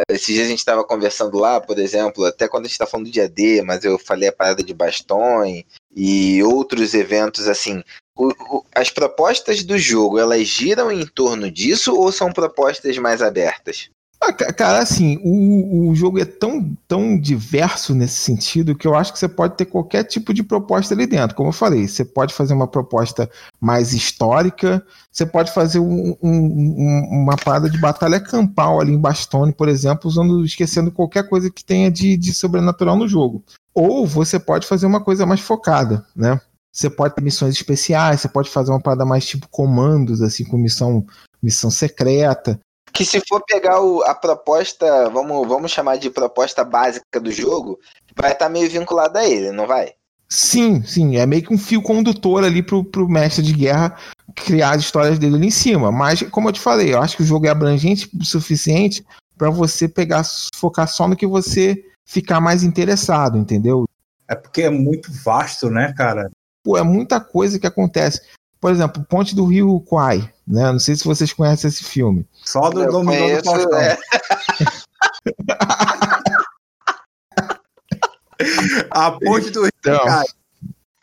esses 0.09 0.27
dias 0.27 0.45
a 0.45 0.49
gente 0.49 0.59
estava 0.59 0.83
conversando 0.83 1.37
lá, 1.37 1.59
por 1.59 1.79
exemplo, 1.79 2.25
até 2.25 2.47
quando 2.47 2.65
a 2.65 2.67
gente 2.67 2.73
está 2.73 2.85
falando 2.85 3.07
do 3.07 3.11
dia 3.11 3.27
D, 3.27 3.61
mas 3.61 3.83
eu 3.83 3.97
falei 3.97 4.29
a 4.29 4.33
parada 4.33 4.63
de 4.63 4.73
Baston 4.73 5.63
e 5.95 6.43
outros 6.43 6.93
eventos 6.93 7.47
assim. 7.47 7.83
O, 8.15 8.27
o, 8.27 8.65
as 8.75 8.89
propostas 8.89 9.63
do 9.63 9.77
jogo, 9.77 10.19
elas 10.19 10.45
giram 10.47 10.91
em 10.91 11.05
torno 11.05 11.49
disso 11.49 11.95
ou 11.95 12.11
são 12.11 12.31
propostas 12.31 12.97
mais 12.97 13.21
abertas? 13.21 13.89
Ah, 14.21 14.33
cara, 14.33 14.79
assim, 14.79 15.17
o, 15.23 15.89
o 15.89 15.95
jogo 15.95 16.19
é 16.19 16.25
tão, 16.25 16.75
tão 16.85 17.17
diverso 17.17 17.95
nesse 17.95 18.17
sentido 18.17 18.75
que 18.75 18.85
eu 18.85 18.93
acho 18.93 19.13
que 19.13 19.19
você 19.19 19.29
pode 19.29 19.55
ter 19.55 19.65
qualquer 19.65 20.03
tipo 20.03 20.33
de 20.33 20.43
proposta 20.43 20.93
ali 20.93 21.07
dentro. 21.07 21.35
Como 21.37 21.49
eu 21.49 21.53
falei, 21.53 21.87
você 21.87 22.03
pode 22.03 22.33
fazer 22.33 22.53
uma 22.53 22.67
proposta 22.67 23.29
mais 23.61 23.93
histórica, 23.93 24.85
você 25.09 25.25
pode 25.25 25.53
fazer 25.53 25.79
um, 25.79 26.17
um, 26.21 27.07
uma 27.09 27.37
parada 27.37 27.69
de 27.69 27.79
batalha 27.79 28.19
campal 28.19 28.81
ali 28.81 28.91
em 28.91 28.99
Bastone, 28.99 29.53
por 29.53 29.69
exemplo, 29.69 30.09
usando, 30.09 30.43
esquecendo 30.43 30.91
qualquer 30.91 31.29
coisa 31.29 31.49
que 31.49 31.63
tenha 31.63 31.89
de, 31.89 32.17
de 32.17 32.33
sobrenatural 32.33 32.97
no 32.97 33.07
jogo. 33.07 33.41
Ou 33.73 34.05
você 34.05 34.37
pode 34.37 34.67
fazer 34.67 34.85
uma 34.85 35.01
coisa 35.01 35.25
mais 35.25 35.39
focada, 35.39 36.05
né? 36.13 36.41
Você 36.73 36.89
pode 36.89 37.15
ter 37.15 37.21
missões 37.21 37.55
especiais, 37.55 38.19
você 38.19 38.27
pode 38.27 38.49
fazer 38.49 38.71
uma 38.71 38.81
parada 38.81 39.05
mais 39.05 39.25
tipo 39.25 39.47
comandos, 39.47 40.21
assim, 40.21 40.43
com 40.43 40.57
missão, 40.57 41.05
missão 41.41 41.71
secreta. 41.71 42.59
Que 42.93 43.05
se 43.05 43.21
for 43.27 43.43
pegar 43.45 43.81
o, 43.81 44.01
a 44.03 44.13
proposta, 44.13 45.09
vamos, 45.09 45.47
vamos 45.47 45.71
chamar 45.71 45.97
de 45.97 46.09
proposta 46.09 46.63
básica 46.63 47.19
do 47.19 47.31
jogo, 47.31 47.79
vai 48.15 48.31
estar 48.31 48.45
tá 48.45 48.51
meio 48.51 48.69
vinculada 48.69 49.19
a 49.19 49.27
ele, 49.27 49.51
não 49.51 49.67
vai? 49.67 49.93
Sim, 50.27 50.83
sim. 50.83 51.17
É 51.17 51.25
meio 51.25 51.43
que 51.43 51.53
um 51.53 51.57
fio 51.57 51.81
condutor 51.81 52.43
ali 52.43 52.61
pro, 52.61 52.83
pro 52.83 53.09
mestre 53.09 53.43
de 53.43 53.53
guerra 53.53 53.97
criar 54.35 54.71
as 54.71 54.81
histórias 54.81 55.17
dele 55.17 55.35
ali 55.35 55.47
em 55.47 55.51
cima. 55.51 55.91
Mas, 55.91 56.21
como 56.23 56.49
eu 56.49 56.53
te 56.53 56.59
falei, 56.59 56.93
eu 56.93 57.01
acho 57.01 57.17
que 57.17 57.23
o 57.23 57.25
jogo 57.25 57.47
é 57.47 57.49
abrangente 57.49 58.09
o 58.19 58.23
suficiente 58.23 59.03
para 59.37 59.49
você 59.49 59.87
pegar, 59.87 60.23
focar 60.55 60.87
só 60.87 61.07
no 61.07 61.15
que 61.15 61.25
você 61.25 61.83
ficar 62.05 62.39
mais 62.39 62.63
interessado, 62.63 63.37
entendeu? 63.37 63.85
É 64.27 64.35
porque 64.35 64.63
é 64.63 64.69
muito 64.69 65.11
vasto, 65.23 65.69
né, 65.69 65.93
cara? 65.97 66.29
Pô, 66.63 66.77
é 66.77 66.83
muita 66.83 67.19
coisa 67.19 67.59
que 67.59 67.65
acontece. 67.65 68.21
Por 68.59 68.71
exemplo, 68.71 69.03
Ponte 69.05 69.35
do 69.35 69.45
Rio 69.45 69.79
Kwai, 69.81 70.31
né? 70.49 70.71
Não 70.71 70.79
sei 70.79 70.95
se 70.95 71.05
vocês 71.05 71.31
conhecem 71.31 71.67
esse 71.67 71.83
filme. 71.83 72.27
Só 72.43 72.71
do 72.71 72.87
Domingão 72.87 73.37
do 73.37 73.45
Faustão. 73.45 73.79
É. 73.79 73.99
a 78.89 79.11
Ponte 79.11 79.51
do 79.51 79.61
Rio 79.61 79.71
então. 79.79 80.01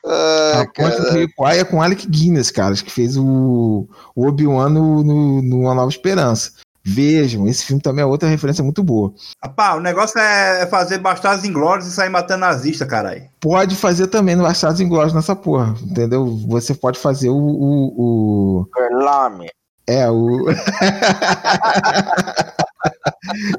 Ah, 0.04 0.62
a 0.62 0.66
Ponte 0.66 1.00
do 1.00 1.12
Rio 1.12 1.32
Kwai 1.36 1.60
é 1.60 1.64
com 1.64 1.80
Alec 1.80 2.08
Guinness, 2.08 2.50
cara, 2.50 2.74
que 2.74 2.90
fez 2.90 3.16
o, 3.16 3.88
o 4.14 4.26
Obi-Wan 4.26 4.70
no, 4.70 5.04
no, 5.04 5.42
no 5.42 5.60
Uma 5.60 5.74
Nova 5.74 5.90
Esperança. 5.90 6.54
Vejam, 6.88 7.48
esse 7.48 7.64
filme 7.64 7.82
também 7.82 8.02
é 8.02 8.06
outra 8.06 8.28
referência 8.28 8.62
muito 8.62 8.84
boa. 8.84 9.12
Rapá, 9.42 9.74
o 9.74 9.80
negócio 9.80 10.20
é 10.20 10.66
fazer 10.66 10.98
Bastardos 10.98 11.44
Inglórios 11.44 11.88
e 11.88 11.90
sair 11.90 12.08
matando 12.08 12.42
nazista, 12.42 12.86
caralho. 12.86 13.24
Pode 13.40 13.74
fazer 13.74 14.06
também 14.06 14.36
no 14.36 14.44
Bastardos 14.44 14.80
Inglórios 14.80 15.12
nessa 15.12 15.34
porra, 15.34 15.74
entendeu? 15.82 16.24
Você 16.48 16.74
pode 16.74 16.98
fazer 16.98 17.28
o... 17.28 17.36
o, 17.36 18.60
o... 18.60 18.66
É, 19.88 20.08
o. 20.08 20.46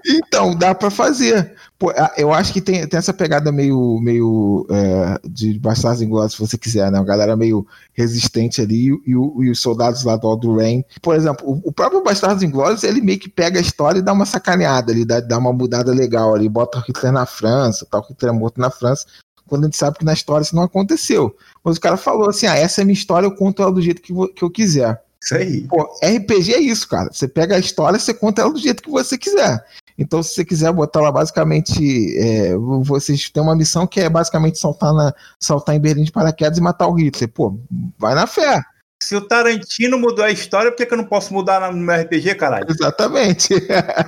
então, 0.06 0.56
dá 0.56 0.74
para 0.74 0.90
fazer. 0.90 1.56
Pô, 1.78 1.92
eu 2.18 2.34
acho 2.34 2.52
que 2.52 2.62
tem, 2.62 2.88
tem 2.88 2.98
essa 2.98 3.14
pegada 3.14 3.52
meio, 3.52 4.00
meio 4.02 4.66
é, 4.70 5.20
de 5.28 5.60
Bastardos 5.60 6.02
Inglórios, 6.02 6.34
se 6.34 6.40
você 6.40 6.58
quiser, 6.58 6.92
né? 6.92 7.00
Uma 7.00 7.06
galera 7.06 7.36
meio 7.36 7.66
resistente 7.94 8.62
ali 8.62 8.90
e, 9.06 9.12
e 9.12 9.50
os 9.52 9.60
soldados 9.60 10.04
lá 10.04 10.16
do 10.18 10.28
Aldo 10.28 10.56
Rain. 10.56 10.84
Por 11.02 11.16
exemplo, 11.16 11.48
o, 11.48 11.70
o 11.70 11.72
próprio 11.72 12.04
Bastardos 12.04 12.44
Inglórios, 12.44 12.84
ele 12.84 13.02
meio 13.02 13.20
que 13.20 13.30
pega 13.30 13.60
a 13.60 13.62
história 13.62 14.00
e 14.00 14.04
dá 14.04 14.14
uma 14.14 14.26
sacaneada 14.26 14.92
ali, 14.92 15.06
dá, 15.06 15.20
dá 15.20 15.38
uma 15.38 15.54
mudada 15.54 15.92
legal 15.92 16.34
ali, 16.34 16.50
bota 16.50 16.80
o 16.80 16.82
Hitler 16.82 17.12
na 17.12 17.26
França, 17.26 17.88
tal, 17.90 18.02
o 18.02 18.06
Hitler 18.08 18.34
é 18.34 18.38
morto 18.38 18.60
na 18.60 18.72
França, 18.72 19.06
quando 19.48 19.64
a 19.64 19.68
gente 19.68 19.78
sabe 19.78 19.98
que 19.98 20.06
na 20.06 20.14
história 20.14 20.44
isso 20.44 20.56
não 20.56 20.64
aconteceu. 20.64 21.36
Mas 21.64 21.78
o 21.78 21.82
cara 21.82 21.98
falou 21.98 22.30
assim: 22.30 22.46
ah, 22.46 22.56
essa 22.56 22.82
é 22.82 22.86
minha 22.86 22.94
história, 22.94 23.26
eu 23.26 23.36
conto 23.36 23.62
ela 23.62 23.72
do 23.72 23.82
jeito 23.82 24.02
que, 24.02 24.14
que 24.34 24.44
eu 24.44 24.50
quiser. 24.50 25.02
Isso 25.22 25.36
aí. 25.36 25.62
Pô, 25.68 25.84
RPG 26.04 26.54
é 26.54 26.60
isso, 26.60 26.88
cara. 26.88 27.10
Você 27.12 27.28
pega 27.28 27.56
a 27.56 27.60
história, 27.60 28.00
você 28.00 28.14
conta 28.14 28.42
ela 28.42 28.54
do 28.54 28.60
jeito 28.60 28.84
que 28.84 28.90
você 28.90 29.18
quiser. 29.18 29.64
Então, 29.98 30.22
se 30.22 30.36
você 30.36 30.46
quiser 30.46 30.72
botar 30.72 31.02
lá 31.02 31.12
basicamente, 31.12 32.16
é, 32.20 32.56
vocês 32.56 33.30
têm 33.30 33.42
uma 33.42 33.56
missão 33.56 33.88
que 33.88 34.00
é 34.00 34.10
basicamente 34.10 34.60
saltar, 34.60 34.94
na, 34.94 35.14
saltar 35.40 35.76
em 35.76 35.80
Berlim 35.80 36.04
de 36.04 36.12
paraquedas 36.12 36.58
e 36.58 36.62
matar 36.62 36.88
o 36.88 36.94
Hitler. 36.94 37.30
Pô, 37.30 37.60
vai 37.98 38.14
na 38.14 38.28
fé. 38.28 38.62
Se 39.02 39.16
o 39.16 39.22
Tarantino 39.22 39.98
mudou 39.98 40.24
a 40.24 40.32
história, 40.32 40.72
por 40.72 40.78
que, 40.78 40.86
que 40.86 40.94
eu 40.94 40.98
não 40.98 41.06
posso 41.06 41.34
mudar 41.34 41.72
no 41.72 41.78
meu 41.78 41.96
RPG, 41.96 42.36
caralho? 42.36 42.68
Exatamente. 42.70 43.54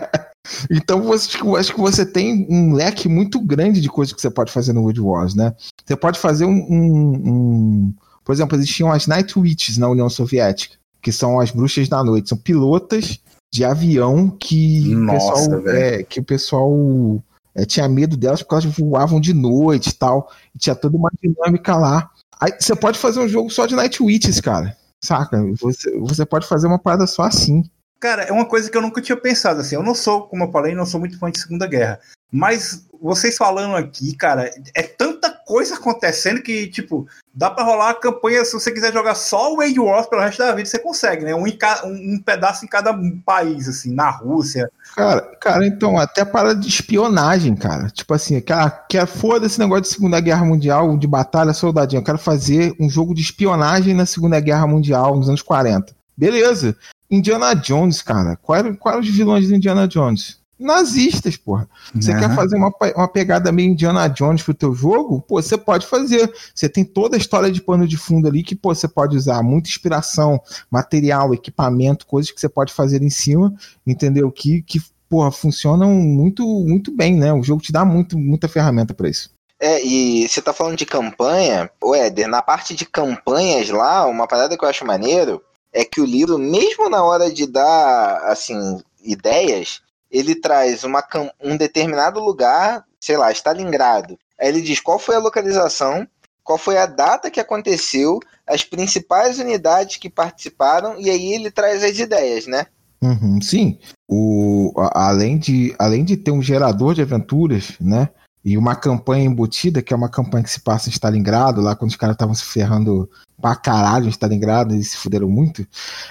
então, 0.69 1.01
você, 1.01 1.37
acho 1.57 1.73
que 1.73 1.79
você 1.79 2.05
tem 2.05 2.47
um 2.49 2.73
leque 2.73 3.07
muito 3.09 3.39
grande 3.39 3.81
de 3.81 3.89
coisas 3.89 4.13
que 4.13 4.21
você 4.21 4.29
pode 4.29 4.51
fazer 4.51 4.73
no 4.73 4.81
Wood 4.83 5.01
Wars, 5.01 5.35
né? 5.35 5.53
Você 5.85 5.95
pode 5.95 6.19
fazer 6.19 6.45
um, 6.45 6.65
um, 6.69 7.13
um 7.25 7.93
por 8.23 8.33
exemplo, 8.33 8.55
existiam 8.55 8.91
as 8.91 9.07
Night 9.07 9.37
Witches 9.37 9.77
na 9.77 9.87
União 9.87 10.09
Soviética 10.09 10.79
que 11.01 11.11
são 11.11 11.39
as 11.39 11.51
bruxas 11.51 11.87
da 11.87 12.03
noite. 12.03 12.29
São 12.29 12.37
pilotas 12.37 13.19
de 13.51 13.63
avião 13.63 14.29
que 14.29 14.93
Nossa, 14.93 15.55
o 15.55 15.61
pessoal, 15.61 15.75
é, 15.75 16.03
que 16.03 16.19
o 16.19 16.23
pessoal 16.23 17.23
é, 17.55 17.65
tinha 17.65 17.89
medo 17.89 18.15
delas 18.15 18.41
porque 18.41 18.55
elas 18.55 18.77
voavam 18.77 19.19
de 19.19 19.33
noite 19.33 19.89
e 19.89 19.93
tal. 19.93 20.31
E 20.55 20.59
tinha 20.59 20.75
toda 20.75 20.97
uma 20.97 21.09
dinâmica 21.21 21.75
lá. 21.75 22.09
Aí 22.39 22.53
você 22.57 22.75
pode 22.75 22.97
fazer 22.97 23.19
um 23.19 23.27
jogo 23.27 23.49
só 23.49 23.65
de 23.65 23.75
Night 23.75 24.01
Witches, 24.01 24.39
cara. 24.39 24.77
Saca? 25.03 25.41
Você, 25.59 25.97
você 25.99 26.25
pode 26.25 26.47
fazer 26.47 26.67
uma 26.67 26.79
parada 26.79 27.07
só 27.07 27.23
assim. 27.23 27.63
Cara, 27.99 28.23
é 28.23 28.31
uma 28.31 28.45
coisa 28.45 28.69
que 28.69 28.77
eu 28.77 28.81
nunca 28.81 29.01
tinha 29.01 29.17
pensado 29.17 29.59
assim. 29.59 29.75
Eu 29.75 29.83
não 29.83 29.93
sou, 29.93 30.23
como 30.23 30.45
eu 30.45 30.51
falei, 30.51 30.73
não 30.73 30.85
sou 30.85 30.99
muito 30.99 31.19
fã 31.19 31.29
de 31.29 31.39
Segunda 31.39 31.67
Guerra. 31.67 31.99
Mas 32.31 32.85
vocês 33.01 33.35
falando 33.35 33.75
aqui, 33.75 34.15
cara, 34.15 34.49
é 34.75 34.83
tanta 34.83 35.28
coisa 35.49 35.73
acontecendo 35.73 36.43
que, 36.43 36.67
tipo, 36.67 37.07
dá 37.33 37.49
para 37.49 37.63
rolar 37.63 37.89
a 37.89 37.93
campanha, 37.95 38.45
se 38.45 38.53
você 38.53 38.71
quiser 38.71 38.93
jogar 38.93 39.15
só 39.15 39.51
o 39.51 39.61
Age 39.61 39.79
Wars 39.79 40.05
pelo 40.05 40.21
resto 40.21 40.37
da 40.37 40.53
vida, 40.53 40.69
você 40.69 40.77
consegue, 40.77 41.25
né? 41.25 41.33
Um, 41.33 41.45
um, 41.45 42.13
um, 42.13 42.21
pedaço 42.23 42.63
em 42.63 42.67
cada 42.67 42.95
país, 43.25 43.67
assim, 43.67 43.91
na 43.91 44.11
Rússia. 44.11 44.69
Cara, 44.95 45.21
cara, 45.41 45.65
então, 45.65 45.97
até 45.97 46.23
para 46.23 46.53
de 46.53 46.67
espionagem, 46.67 47.55
cara. 47.55 47.89
Tipo 47.89 48.13
assim, 48.13 48.39
cara, 48.39 48.69
quer 48.69 49.07
foda 49.07 49.47
esse 49.47 49.57
negócio 49.57 49.81
de 49.81 49.87
Segunda 49.87 50.19
Guerra 50.19 50.45
Mundial, 50.45 50.95
de 50.95 51.07
batalha 51.07 51.51
soldadinho. 51.51 52.01
Eu 52.01 52.05
quero 52.05 52.19
fazer 52.19 52.75
um 52.79 52.87
jogo 52.87 53.15
de 53.15 53.21
espionagem 53.23 53.95
na 53.95 54.05
Segunda 54.05 54.39
Guerra 54.39 54.67
Mundial, 54.67 55.15
nos 55.15 55.29
anos 55.29 55.41
40. 55.41 55.95
Beleza. 56.15 56.77
Indiana 57.09 57.55
Jones, 57.55 58.03
cara. 58.03 58.35
Qual 58.35 58.59
eram, 58.59 58.75
qual 58.75 58.93
eram 58.93 59.03
os 59.03 59.09
vilões 59.09 59.47
de 59.47 59.55
Indiana 59.55 59.87
Jones? 59.87 60.38
Nazistas, 60.59 61.37
porra. 61.37 61.67
Você 61.95 62.11
uhum. 62.11 62.19
quer 62.19 62.35
fazer 62.35 62.57
uma, 62.57 62.71
uma 62.95 63.07
pegada 63.07 63.51
meio 63.51 63.71
Indiana 63.71 64.07
Jones 64.07 64.43
pro 64.43 64.53
teu 64.53 64.73
jogo? 64.73 65.21
Pô, 65.21 65.41
você 65.41 65.57
pode 65.57 65.87
fazer. 65.87 66.31
Você 66.53 66.67
tem 66.67 66.83
toda 66.83 67.15
a 67.15 67.19
história 67.19 67.51
de 67.51 67.61
pano 67.61 67.87
de 67.87 67.97
fundo 67.97 68.27
ali 68.27 68.43
que, 68.43 68.55
pô, 68.55 68.75
você 68.75 68.87
pode 68.87 69.15
usar 69.15 69.41
muita 69.41 69.69
inspiração, 69.69 70.39
material, 70.69 71.33
equipamento, 71.33 72.05
coisas 72.05 72.31
que 72.31 72.39
você 72.39 72.49
pode 72.49 72.73
fazer 72.73 73.01
em 73.01 73.09
cima, 73.09 73.53
entendeu? 73.87 74.29
Que, 74.31 74.61
que 74.61 74.81
porra, 75.09 75.31
funcionam 75.31 75.89
muito, 75.89 76.45
muito 76.45 76.91
bem, 76.91 77.15
né? 77.15 77.33
O 77.33 77.41
jogo 77.41 77.61
te 77.61 77.71
dá 77.71 77.85
muito, 77.85 78.17
muita 78.17 78.47
ferramenta 78.47 78.93
para 78.93 79.09
isso. 79.09 79.31
É, 79.59 79.83
e 79.83 80.27
você 80.27 80.41
tá 80.41 80.53
falando 80.53 80.77
de 80.77 80.85
campanha, 80.85 81.69
o 81.81 81.93
Éder, 81.93 82.29
na 82.29 82.41
parte 82.41 82.73
de 82.73 82.85
campanhas 82.85 83.69
lá, 83.69 84.05
uma 84.05 84.25
parada 84.25 84.57
que 84.57 84.63
eu 84.63 84.69
acho 84.69 84.85
maneiro 84.85 85.41
é 85.73 85.83
que 85.83 85.99
o 85.99 86.05
livro, 86.05 86.37
mesmo 86.37 86.89
na 86.89 87.03
hora 87.03 87.31
de 87.31 87.45
dar, 87.45 88.23
assim, 88.25 88.81
ideias, 89.03 89.81
ele 90.11 90.35
traz 90.35 90.83
uma, 90.83 91.03
um 91.41 91.55
determinado 91.55 92.19
lugar, 92.19 92.83
sei 92.99 93.17
lá, 93.17 93.31
Stalingrado. 93.31 94.17
Aí 94.39 94.47
ele 94.47 94.61
diz 94.61 94.79
qual 94.79 94.97
foi 94.97 95.15
a 95.15 95.19
localização, 95.19 96.07
qual 96.43 96.57
foi 96.57 96.77
a 96.77 96.85
data 96.85 97.29
que 97.29 97.39
aconteceu, 97.39 98.19
as 98.47 98.63
principais 98.63 99.39
unidades 99.39 99.97
que 99.97 100.09
participaram, 100.09 100.99
e 100.99 101.09
aí 101.09 101.33
ele 101.33 101.51
traz 101.51 101.83
as 101.83 101.99
ideias, 101.99 102.47
né? 102.47 102.65
Uhum, 103.01 103.39
sim. 103.41 103.79
O, 104.07 104.73
além, 104.93 105.37
de, 105.37 105.75
além 105.77 106.03
de 106.03 106.17
ter 106.17 106.31
um 106.31 106.41
gerador 106.41 106.93
de 106.93 107.01
aventuras, 107.01 107.73
né? 107.79 108.09
E 108.43 108.57
uma 108.57 108.75
campanha 108.75 109.25
embutida, 109.25 109.81
que 109.81 109.93
é 109.93 109.97
uma 109.97 110.07
campanha 110.07 110.43
que 110.43 110.49
se 110.49 110.61
passa 110.61 110.87
em 110.87 110.91
Stalingrado, 110.91 111.61
lá 111.61 111.75
quando 111.75 111.91
os 111.91 111.97
caras 111.97 112.15
estavam 112.15 112.33
se 112.33 112.45
ferrando 112.45 113.09
pra 113.41 113.55
caralho 113.55 114.05
em 114.05 114.09
Stalingrado, 114.09 114.73
eles 114.73 114.91
se 114.91 114.97
fuderam 114.97 115.27
muito. 115.27 115.67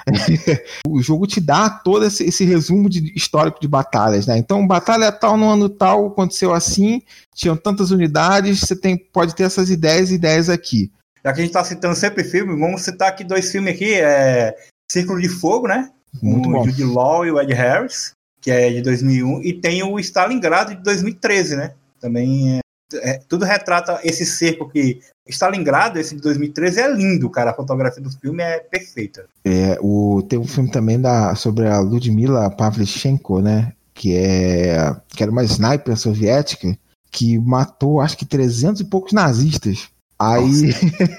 o 0.87 1.01
jogo 1.01 1.27
te 1.27 1.41
dá 1.41 1.71
todo 1.71 2.05
esse, 2.05 2.25
esse, 2.25 2.45
resumo 2.45 2.89
de 2.89 3.13
histórico 3.17 3.61
de 3.61 3.69
batalhas, 3.69 4.27
né? 4.27 4.37
Então, 4.37 4.67
batalha 4.67 5.11
tal 5.11 5.37
no 5.37 5.49
ano 5.49 5.69
tal 5.69 6.09
aconteceu 6.09 6.53
assim, 6.53 7.03
tinham 7.35 7.57
tantas 7.57 7.91
unidades, 7.91 8.61
você 8.61 8.77
tem, 8.77 8.97
pode 8.97 9.35
ter 9.35 9.45
essas 9.45 9.71
ideias 9.71 10.11
e 10.11 10.15
ideias 10.15 10.51
aqui. 10.51 10.93
Já 11.25 11.33
que 11.33 11.41
a 11.41 11.45
gente 11.45 11.53
tá 11.53 11.65
citando 11.65 11.95
sempre 11.95 12.25
filme, 12.25 12.59
vamos 12.59 12.83
citar 12.83 13.09
aqui 13.09 13.25
dois 13.25 13.51
filmes 13.51 13.75
aqui, 13.75 13.95
é 13.95 14.55
Círculo 14.91 15.21
de 15.21 15.29
Fogo, 15.29 15.67
né? 15.67 15.91
Muito 16.23 16.49
o 16.49 16.53
bom. 16.53 16.65
Jude 16.65 16.85
Law 16.85 17.27
e 17.27 17.31
o 17.31 17.41
Ed 17.41 17.53
Harris, 17.53 18.13
que 18.41 18.51
é 18.51 18.71
de 18.71 18.83
2001, 18.83 19.43
e 19.43 19.53
tem 19.53 19.83
o 19.83 19.99
Stalingrado 19.99 20.75
de 20.75 20.83
2013, 20.83 21.57
né? 21.57 21.73
Também 22.01 22.59
é, 22.59 22.61
é, 22.95 23.21
tudo 23.29 23.45
retrata 23.45 24.01
esse 24.03 24.25
cerco 24.25 24.69
que 24.69 25.01
Stalingrado, 25.29 25.99
esse 25.99 26.17
de 26.17 26.23
2013, 26.23 26.81
é 26.81 26.93
lindo, 26.93 27.29
cara. 27.29 27.51
A 27.51 27.55
fotografia 27.55 28.03
do 28.03 28.11
filme 28.11 28.43
é 28.43 28.61
perfeita. 28.61 29.27
É, 29.45 29.79
o, 29.81 30.23
tem 30.23 30.39
um 30.39 30.47
filme 30.47 30.71
também 30.71 30.99
da, 30.99 31.35
sobre 31.35 31.69
a 31.69 31.79
Ludmila 31.81 32.51
Pavlichenko, 32.51 33.41
né? 33.41 33.73
Que, 33.93 34.17
é, 34.17 34.95
que 35.09 35.23
era 35.23 35.33
uma 35.33 35.45
sniper 35.45 35.97
soviética 35.97 36.79
que 37.11 37.39
matou, 37.39 38.01
acho 38.01 38.17
que 38.17 38.25
300 38.25 38.81
e 38.81 38.85
poucos 38.85 39.13
nazistas. 39.13 39.89
Aí, 40.19 40.71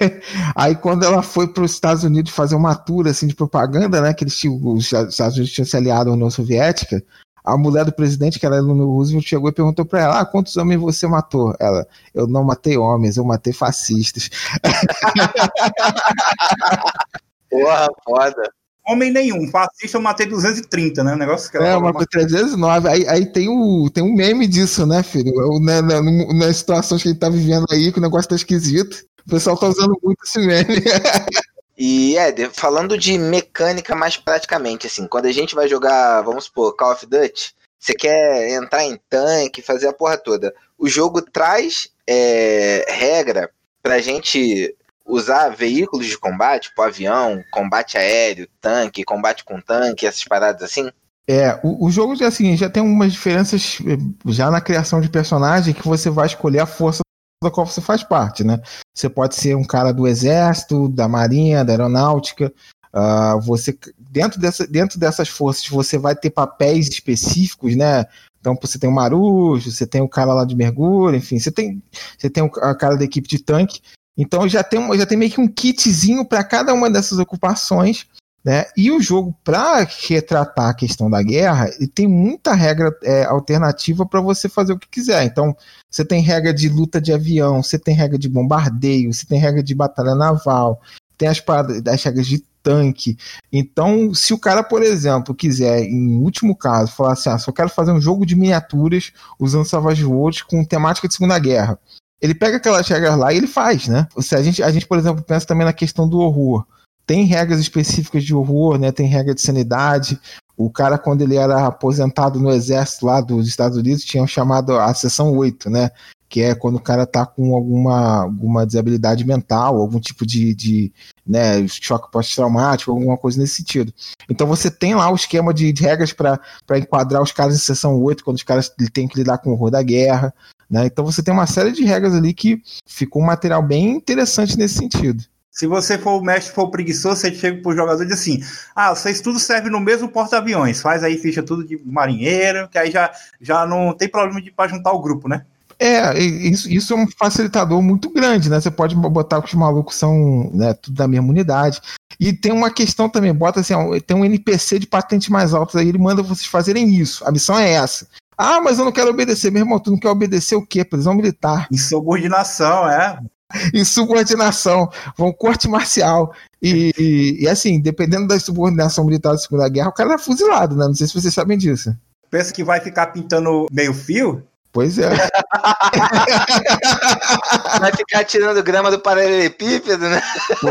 aí 0.54 0.74
quando 0.74 1.04
ela 1.04 1.22
foi 1.22 1.48
para 1.48 1.62
os 1.62 1.72
Estados 1.72 2.04
Unidos 2.04 2.32
fazer 2.32 2.54
uma 2.54 2.74
tour 2.74 3.06
assim, 3.06 3.26
de 3.26 3.34
propaganda, 3.34 4.00
né? 4.00 4.12
Que 4.12 4.24
eles 4.24 4.36
tinham, 4.36 4.60
os 4.74 4.92
Estados 4.92 5.36
Unidos 5.36 5.52
tinham 5.52 5.66
se 5.66 5.76
aliado 5.76 6.10
à 6.10 6.12
União 6.12 6.30
Soviética, 6.30 7.02
a 7.44 7.56
mulher 7.56 7.84
do 7.84 7.92
presidente, 7.92 8.38
que 8.38 8.46
era 8.46 8.56
Eleanor 8.56 8.88
Roosevelt, 8.88 9.26
chegou 9.26 9.48
e 9.48 9.52
perguntou 9.52 9.84
para 9.84 10.00
ela: 10.02 10.20
ah, 10.20 10.24
quantos 10.26 10.56
homens 10.56 10.80
você 10.80 11.06
matou? 11.06 11.54
Ela, 11.60 11.86
eu 12.14 12.26
não 12.26 12.44
matei 12.44 12.76
homens, 12.76 13.16
eu 13.16 13.24
matei 13.24 13.52
fascistas. 13.52 14.30
Porra, 17.50 17.88
foda. 18.04 18.42
Homem 18.88 19.12
nenhum, 19.12 19.48
fascista 19.50 19.98
eu 19.98 20.02
matei 20.02 20.26
230, 20.26 21.04
né? 21.04 21.14
O 21.14 21.18
negócio 21.18 21.50
que 21.50 21.56
ela 21.56 21.66
É, 21.68 21.76
uma 21.76 21.92
com 21.92 22.04
309. 22.04 22.88
Aí, 22.88 23.06
aí 23.06 23.26
tem, 23.26 23.48
o, 23.48 23.88
tem 23.90 24.02
um 24.02 24.14
meme 24.14 24.46
disso, 24.48 24.86
né, 24.86 25.02
filho? 25.02 25.32
O- 25.36 25.60
né, 25.60 25.80
né, 25.82 26.00
no- 26.00 26.32
nas 26.38 26.56
situações 26.56 27.02
que 27.02 27.08
a 27.08 27.12
gente 27.12 27.20
tá 27.20 27.28
vivendo 27.28 27.66
aí, 27.70 27.92
que 27.92 27.98
o 27.98 28.02
negócio 28.02 28.28
tá 28.30 28.34
esquisito. 28.34 29.04
O 29.26 29.30
pessoal 29.30 29.56
tá 29.56 29.68
usando 29.68 29.96
muito 30.02 30.18
esse 30.24 30.38
meme. 30.40 30.82
E 31.82 32.14
é, 32.18 32.30
falando 32.52 32.98
de 32.98 33.16
mecânica 33.16 33.96
mais 33.96 34.14
praticamente, 34.14 34.86
assim, 34.86 35.06
quando 35.06 35.24
a 35.24 35.32
gente 35.32 35.54
vai 35.54 35.66
jogar, 35.66 36.20
vamos 36.20 36.44
supor, 36.44 36.76
Call 36.76 36.92
of 36.92 37.06
Duty, 37.06 37.54
você 37.78 37.94
quer 37.94 38.50
entrar 38.50 38.84
em 38.84 39.00
tanque, 39.08 39.62
fazer 39.62 39.88
a 39.88 39.92
porra 39.94 40.18
toda. 40.18 40.54
O 40.78 40.86
jogo 40.90 41.22
traz 41.22 41.88
é, 42.06 42.84
regra 42.86 43.50
pra 43.82 43.98
gente 43.98 44.76
usar 45.06 45.48
veículos 45.48 46.06
de 46.06 46.18
combate, 46.18 46.68
tipo 46.68 46.82
avião, 46.82 47.42
combate 47.50 47.96
aéreo, 47.96 48.46
tanque, 48.60 49.02
combate 49.02 49.42
com 49.42 49.58
tanque, 49.58 50.06
essas 50.06 50.24
paradas 50.24 50.62
assim. 50.62 50.90
É, 51.26 51.58
o, 51.62 51.86
o 51.86 51.90
jogo 51.90 52.12
assim, 52.22 52.58
já 52.58 52.68
tem 52.68 52.82
algumas 52.82 53.10
diferenças 53.10 53.78
eh, 53.86 53.96
já 54.26 54.50
na 54.50 54.60
criação 54.60 55.00
de 55.00 55.08
personagem 55.08 55.72
que 55.72 55.88
você 55.88 56.10
vai 56.10 56.26
escolher 56.26 56.58
a 56.58 56.66
força 56.66 57.00
da 57.42 57.50
qual 57.50 57.66
você 57.66 57.80
faz 57.80 58.02
parte, 58.02 58.44
né? 58.44 58.60
Você 58.94 59.08
pode 59.08 59.34
ser 59.34 59.56
um 59.56 59.64
cara 59.64 59.92
do 59.92 60.06
exército, 60.06 60.88
da 60.88 61.08
marinha, 61.08 61.64
da 61.64 61.72
aeronáutica. 61.72 62.52
ah, 62.92 63.36
você 63.36 63.78
dentro, 63.98 64.38
dessa, 64.38 64.66
dentro 64.66 64.98
dessas 64.98 65.28
forças 65.28 65.66
você 65.66 65.96
vai 65.96 66.14
ter 66.14 66.30
papéis 66.30 66.88
específicos, 66.88 67.74
né? 67.76 68.04
Então 68.40 68.58
você 68.60 68.78
tem 68.78 68.90
o 68.90 68.92
marujo, 68.92 69.70
você 69.70 69.86
tem 69.86 70.02
o 70.02 70.08
cara 70.08 70.34
lá 70.34 70.44
de 70.44 70.54
mergulho, 70.54 71.16
enfim, 71.16 71.38
você 71.38 71.50
tem 71.50 71.82
você 72.18 72.28
tem 72.28 72.42
o 72.42 72.50
ca- 72.50 72.74
cara 72.74 72.96
da 72.96 73.04
equipe 73.04 73.28
de 73.28 73.38
tanque. 73.38 73.80
Então 74.18 74.46
já 74.46 74.62
tem 74.62 74.98
já 74.98 75.06
tem 75.06 75.16
meio 75.16 75.30
que 75.30 75.40
um 75.40 75.48
kitzinho 75.48 76.26
para 76.26 76.44
cada 76.44 76.74
uma 76.74 76.90
dessas 76.90 77.18
ocupações 77.18 78.06
né? 78.44 78.64
E 78.76 78.90
o 78.90 79.00
jogo, 79.00 79.34
para 79.44 79.86
retratar 80.08 80.70
a 80.70 80.74
questão 80.74 81.10
da 81.10 81.22
guerra, 81.22 81.68
ele 81.76 81.86
tem 81.86 82.08
muita 82.08 82.54
regra 82.54 82.90
é, 83.02 83.24
alternativa 83.24 84.06
para 84.06 84.20
você 84.20 84.48
fazer 84.48 84.72
o 84.72 84.78
que 84.78 84.88
quiser. 84.88 85.24
Então, 85.24 85.54
você 85.90 86.04
tem 86.04 86.22
regra 86.22 86.52
de 86.52 86.68
luta 86.68 87.00
de 87.00 87.12
avião, 87.12 87.62
você 87.62 87.78
tem 87.78 87.94
regra 87.94 88.18
de 88.18 88.28
bombardeio, 88.28 89.12
você 89.12 89.26
tem 89.26 89.38
regra 89.38 89.62
de 89.62 89.74
batalha 89.74 90.14
naval, 90.14 90.80
tem 91.18 91.28
as, 91.28 91.40
paradas, 91.40 91.82
as 91.86 92.02
regras 92.02 92.26
de 92.26 92.42
tanque. 92.62 93.18
Então, 93.52 94.14
se 94.14 94.32
o 94.32 94.38
cara, 94.38 94.62
por 94.62 94.82
exemplo, 94.82 95.34
quiser, 95.34 95.82
em 95.82 96.16
último 96.16 96.56
caso, 96.56 96.92
falar 96.92 97.12
assim: 97.12 97.28
ah, 97.28 97.38
só 97.38 97.52
quero 97.52 97.68
fazer 97.68 97.92
um 97.92 98.00
jogo 98.00 98.24
de 98.24 98.34
miniaturas 98.34 99.12
usando 99.38 99.66
Savage 99.66 100.04
Worlds 100.04 100.42
com 100.42 100.64
temática 100.64 101.06
de 101.06 101.14
Segunda 101.14 101.38
Guerra. 101.38 101.78
Ele 102.22 102.34
pega 102.34 102.58
aquelas 102.58 102.86
regras 102.86 103.16
lá 103.16 103.32
e 103.32 103.36
ele 103.38 103.46
faz, 103.46 103.88
né? 103.88 104.06
Se 104.18 104.34
a 104.34 104.42
gente, 104.42 104.62
a 104.62 104.70
gente, 104.70 104.86
por 104.86 104.98
exemplo, 104.98 105.22
pensa 105.22 105.46
também 105.46 105.64
na 105.64 105.72
questão 105.72 106.06
do 106.06 106.18
horror 106.18 106.66
tem 107.10 107.24
regras 107.24 107.58
específicas 107.58 108.22
de 108.22 108.32
horror, 108.32 108.78
né? 108.78 108.92
Tem 108.92 109.04
regra 109.04 109.34
de 109.34 109.40
sanidade. 109.40 110.16
O 110.56 110.70
cara, 110.70 110.96
quando 110.96 111.22
ele 111.22 111.34
era 111.34 111.66
aposentado 111.66 112.38
no 112.38 112.52
exército 112.52 113.04
lá 113.04 113.20
dos 113.20 113.48
Estados 113.48 113.76
Unidos, 113.76 114.04
tinham 114.04 114.28
chamado 114.28 114.78
a 114.78 114.94
seção 114.94 115.36
8, 115.36 115.68
né? 115.68 115.90
Que 116.28 116.42
é 116.42 116.54
quando 116.54 116.76
o 116.76 116.80
cara 116.80 117.04
tá 117.04 117.26
com 117.26 117.56
alguma, 117.56 118.22
alguma 118.22 118.64
desabilidade 118.64 119.26
mental, 119.26 119.78
algum 119.78 119.98
tipo 119.98 120.24
de, 120.24 120.54
de 120.54 120.92
né, 121.26 121.66
choque 121.66 122.12
pós-traumático, 122.12 122.92
alguma 122.92 123.18
coisa 123.18 123.40
nesse 123.40 123.56
sentido. 123.56 123.92
Então 124.28 124.46
você 124.46 124.70
tem 124.70 124.94
lá 124.94 125.10
o 125.10 125.16
esquema 125.16 125.52
de, 125.52 125.72
de 125.72 125.82
regras 125.82 126.12
para 126.12 126.38
enquadrar 126.78 127.20
os 127.20 127.32
caras 127.32 127.56
em 127.56 127.58
seção 127.58 128.00
8, 128.00 128.22
quando 128.22 128.36
os 128.36 128.44
caras 128.44 128.72
têm 128.92 129.08
que 129.08 129.18
lidar 129.18 129.38
com 129.38 129.50
o 129.50 129.54
horror 129.54 129.72
da 129.72 129.82
guerra. 129.82 130.32
Né? 130.70 130.86
Então 130.86 131.04
você 131.04 131.24
tem 131.24 131.34
uma 131.34 131.48
série 131.48 131.72
de 131.72 131.82
regras 131.82 132.14
ali 132.14 132.32
que 132.32 132.62
ficou 132.86 133.20
um 133.20 133.26
material 133.26 133.64
bem 133.64 133.90
interessante 133.96 134.56
nesse 134.56 134.74
sentido. 134.76 135.24
Se 135.50 135.66
você 135.66 135.98
for 135.98 136.20
o 136.20 136.24
mestre 136.24 136.54
for 136.54 136.70
preguiçoso, 136.70 137.20
você 137.20 137.34
chega 137.34 137.60
pro 137.60 137.74
jogador 137.74 138.02
e 138.02 138.06
diz 138.06 138.20
assim: 138.20 138.40
Ah, 138.74 138.94
vocês 138.94 139.20
tudo 139.20 139.38
serve 139.38 139.68
no 139.68 139.80
mesmo 139.80 140.08
porta-aviões. 140.08 140.80
Faz 140.80 141.02
aí 141.02 141.18
ficha 141.18 141.42
tudo 141.42 141.66
de 141.66 141.80
marinheiro, 141.84 142.68
que 142.68 142.78
aí 142.78 142.90
já, 142.90 143.10
já 143.40 143.66
não 143.66 143.92
tem 143.92 144.08
problema 144.08 144.40
de 144.40 144.50
pra 144.50 144.68
juntar 144.68 144.92
o 144.92 145.00
grupo, 145.00 145.28
né? 145.28 145.44
É, 145.82 146.16
isso, 146.18 146.70
isso 146.70 146.92
é 146.92 146.96
um 146.96 147.06
facilitador 147.18 147.80
muito 147.80 148.10
grande, 148.10 148.50
né? 148.50 148.60
Você 148.60 148.70
pode 148.70 148.94
botar 148.94 149.40
que 149.40 149.48
os 149.48 149.54
malucos 149.54 149.96
são 149.96 150.50
né, 150.52 150.74
tudo 150.74 150.94
da 150.94 151.08
mesma 151.08 151.30
unidade. 151.30 151.80
E 152.20 152.34
tem 152.34 152.52
uma 152.52 152.70
questão 152.70 153.08
também, 153.08 153.32
bota 153.32 153.60
assim, 153.60 153.72
ó, 153.72 153.98
tem 153.98 154.14
um 154.14 154.24
NPC 154.24 154.78
de 154.78 154.86
patente 154.86 155.32
mais 155.32 155.54
alta 155.54 155.80
aí, 155.80 155.88
ele 155.88 155.96
manda 155.96 156.22
vocês 156.22 156.44
fazerem 156.44 156.94
isso. 156.94 157.26
A 157.26 157.32
missão 157.32 157.58
é 157.58 157.72
essa. 157.72 158.06
Ah, 158.36 158.60
mas 158.60 158.78
eu 158.78 158.84
não 158.84 158.92
quero 158.92 159.08
obedecer. 159.08 159.50
Meu 159.50 159.62
irmão, 159.62 159.80
tu 159.80 159.90
não 159.90 159.98
quer 159.98 160.10
obedecer 160.10 160.54
o 160.54 160.66
quê? 160.66 160.84
Prisão 160.84 161.14
militar. 161.14 161.66
Insubordinação, 161.72 162.86
é. 162.86 163.18
Insubordinação. 163.74 164.88
Vão 165.16 165.32
corte 165.32 165.68
marcial. 165.68 166.32
E, 166.62 166.92
e, 166.98 167.44
e, 167.44 167.48
assim, 167.48 167.80
dependendo 167.80 168.28
da 168.28 168.38
subordinação 168.38 169.04
militar 169.04 169.32
da 169.32 169.38
Segunda 169.38 169.68
Guerra, 169.68 169.88
o 169.88 169.94
cara 169.94 170.14
é 170.14 170.18
fuzilado, 170.18 170.76
né? 170.76 170.86
Não 170.86 170.94
sei 170.94 171.06
se 171.06 171.14
vocês 171.14 171.32
sabem 171.32 171.56
disso. 171.56 171.94
Pensa 172.30 172.52
que 172.52 172.62
vai 172.62 172.80
ficar 172.80 173.06
pintando 173.08 173.66
meio 173.72 173.92
fio? 173.92 174.46
Pois 174.72 174.98
é. 174.98 175.10
Vai 177.80 177.92
ficar 177.92 178.24
tirando 178.24 178.62
grama 178.62 178.88
do 178.88 179.00
paralelepípedo, 179.00 180.08
né? 180.08 180.22
Pô. 180.60 180.68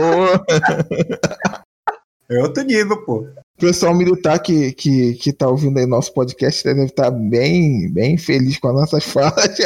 É 2.29 2.41
outro 2.41 2.63
nível, 2.63 3.03
pô. 3.03 3.27
O 3.57 3.59
pessoal 3.59 3.93
militar 3.93 4.39
que, 4.39 4.71
que, 4.71 5.15
que 5.15 5.33
tá 5.33 5.49
ouvindo 5.49 5.79
aí 5.79 5.85
nosso 5.85 6.13
podcast 6.13 6.63
deve 6.63 6.85
estar 6.85 7.11
bem, 7.11 7.91
bem 7.91 8.17
feliz 8.17 8.57
com 8.57 8.69
as 8.69 8.75
nossas 8.75 9.03
falas. 9.11 9.57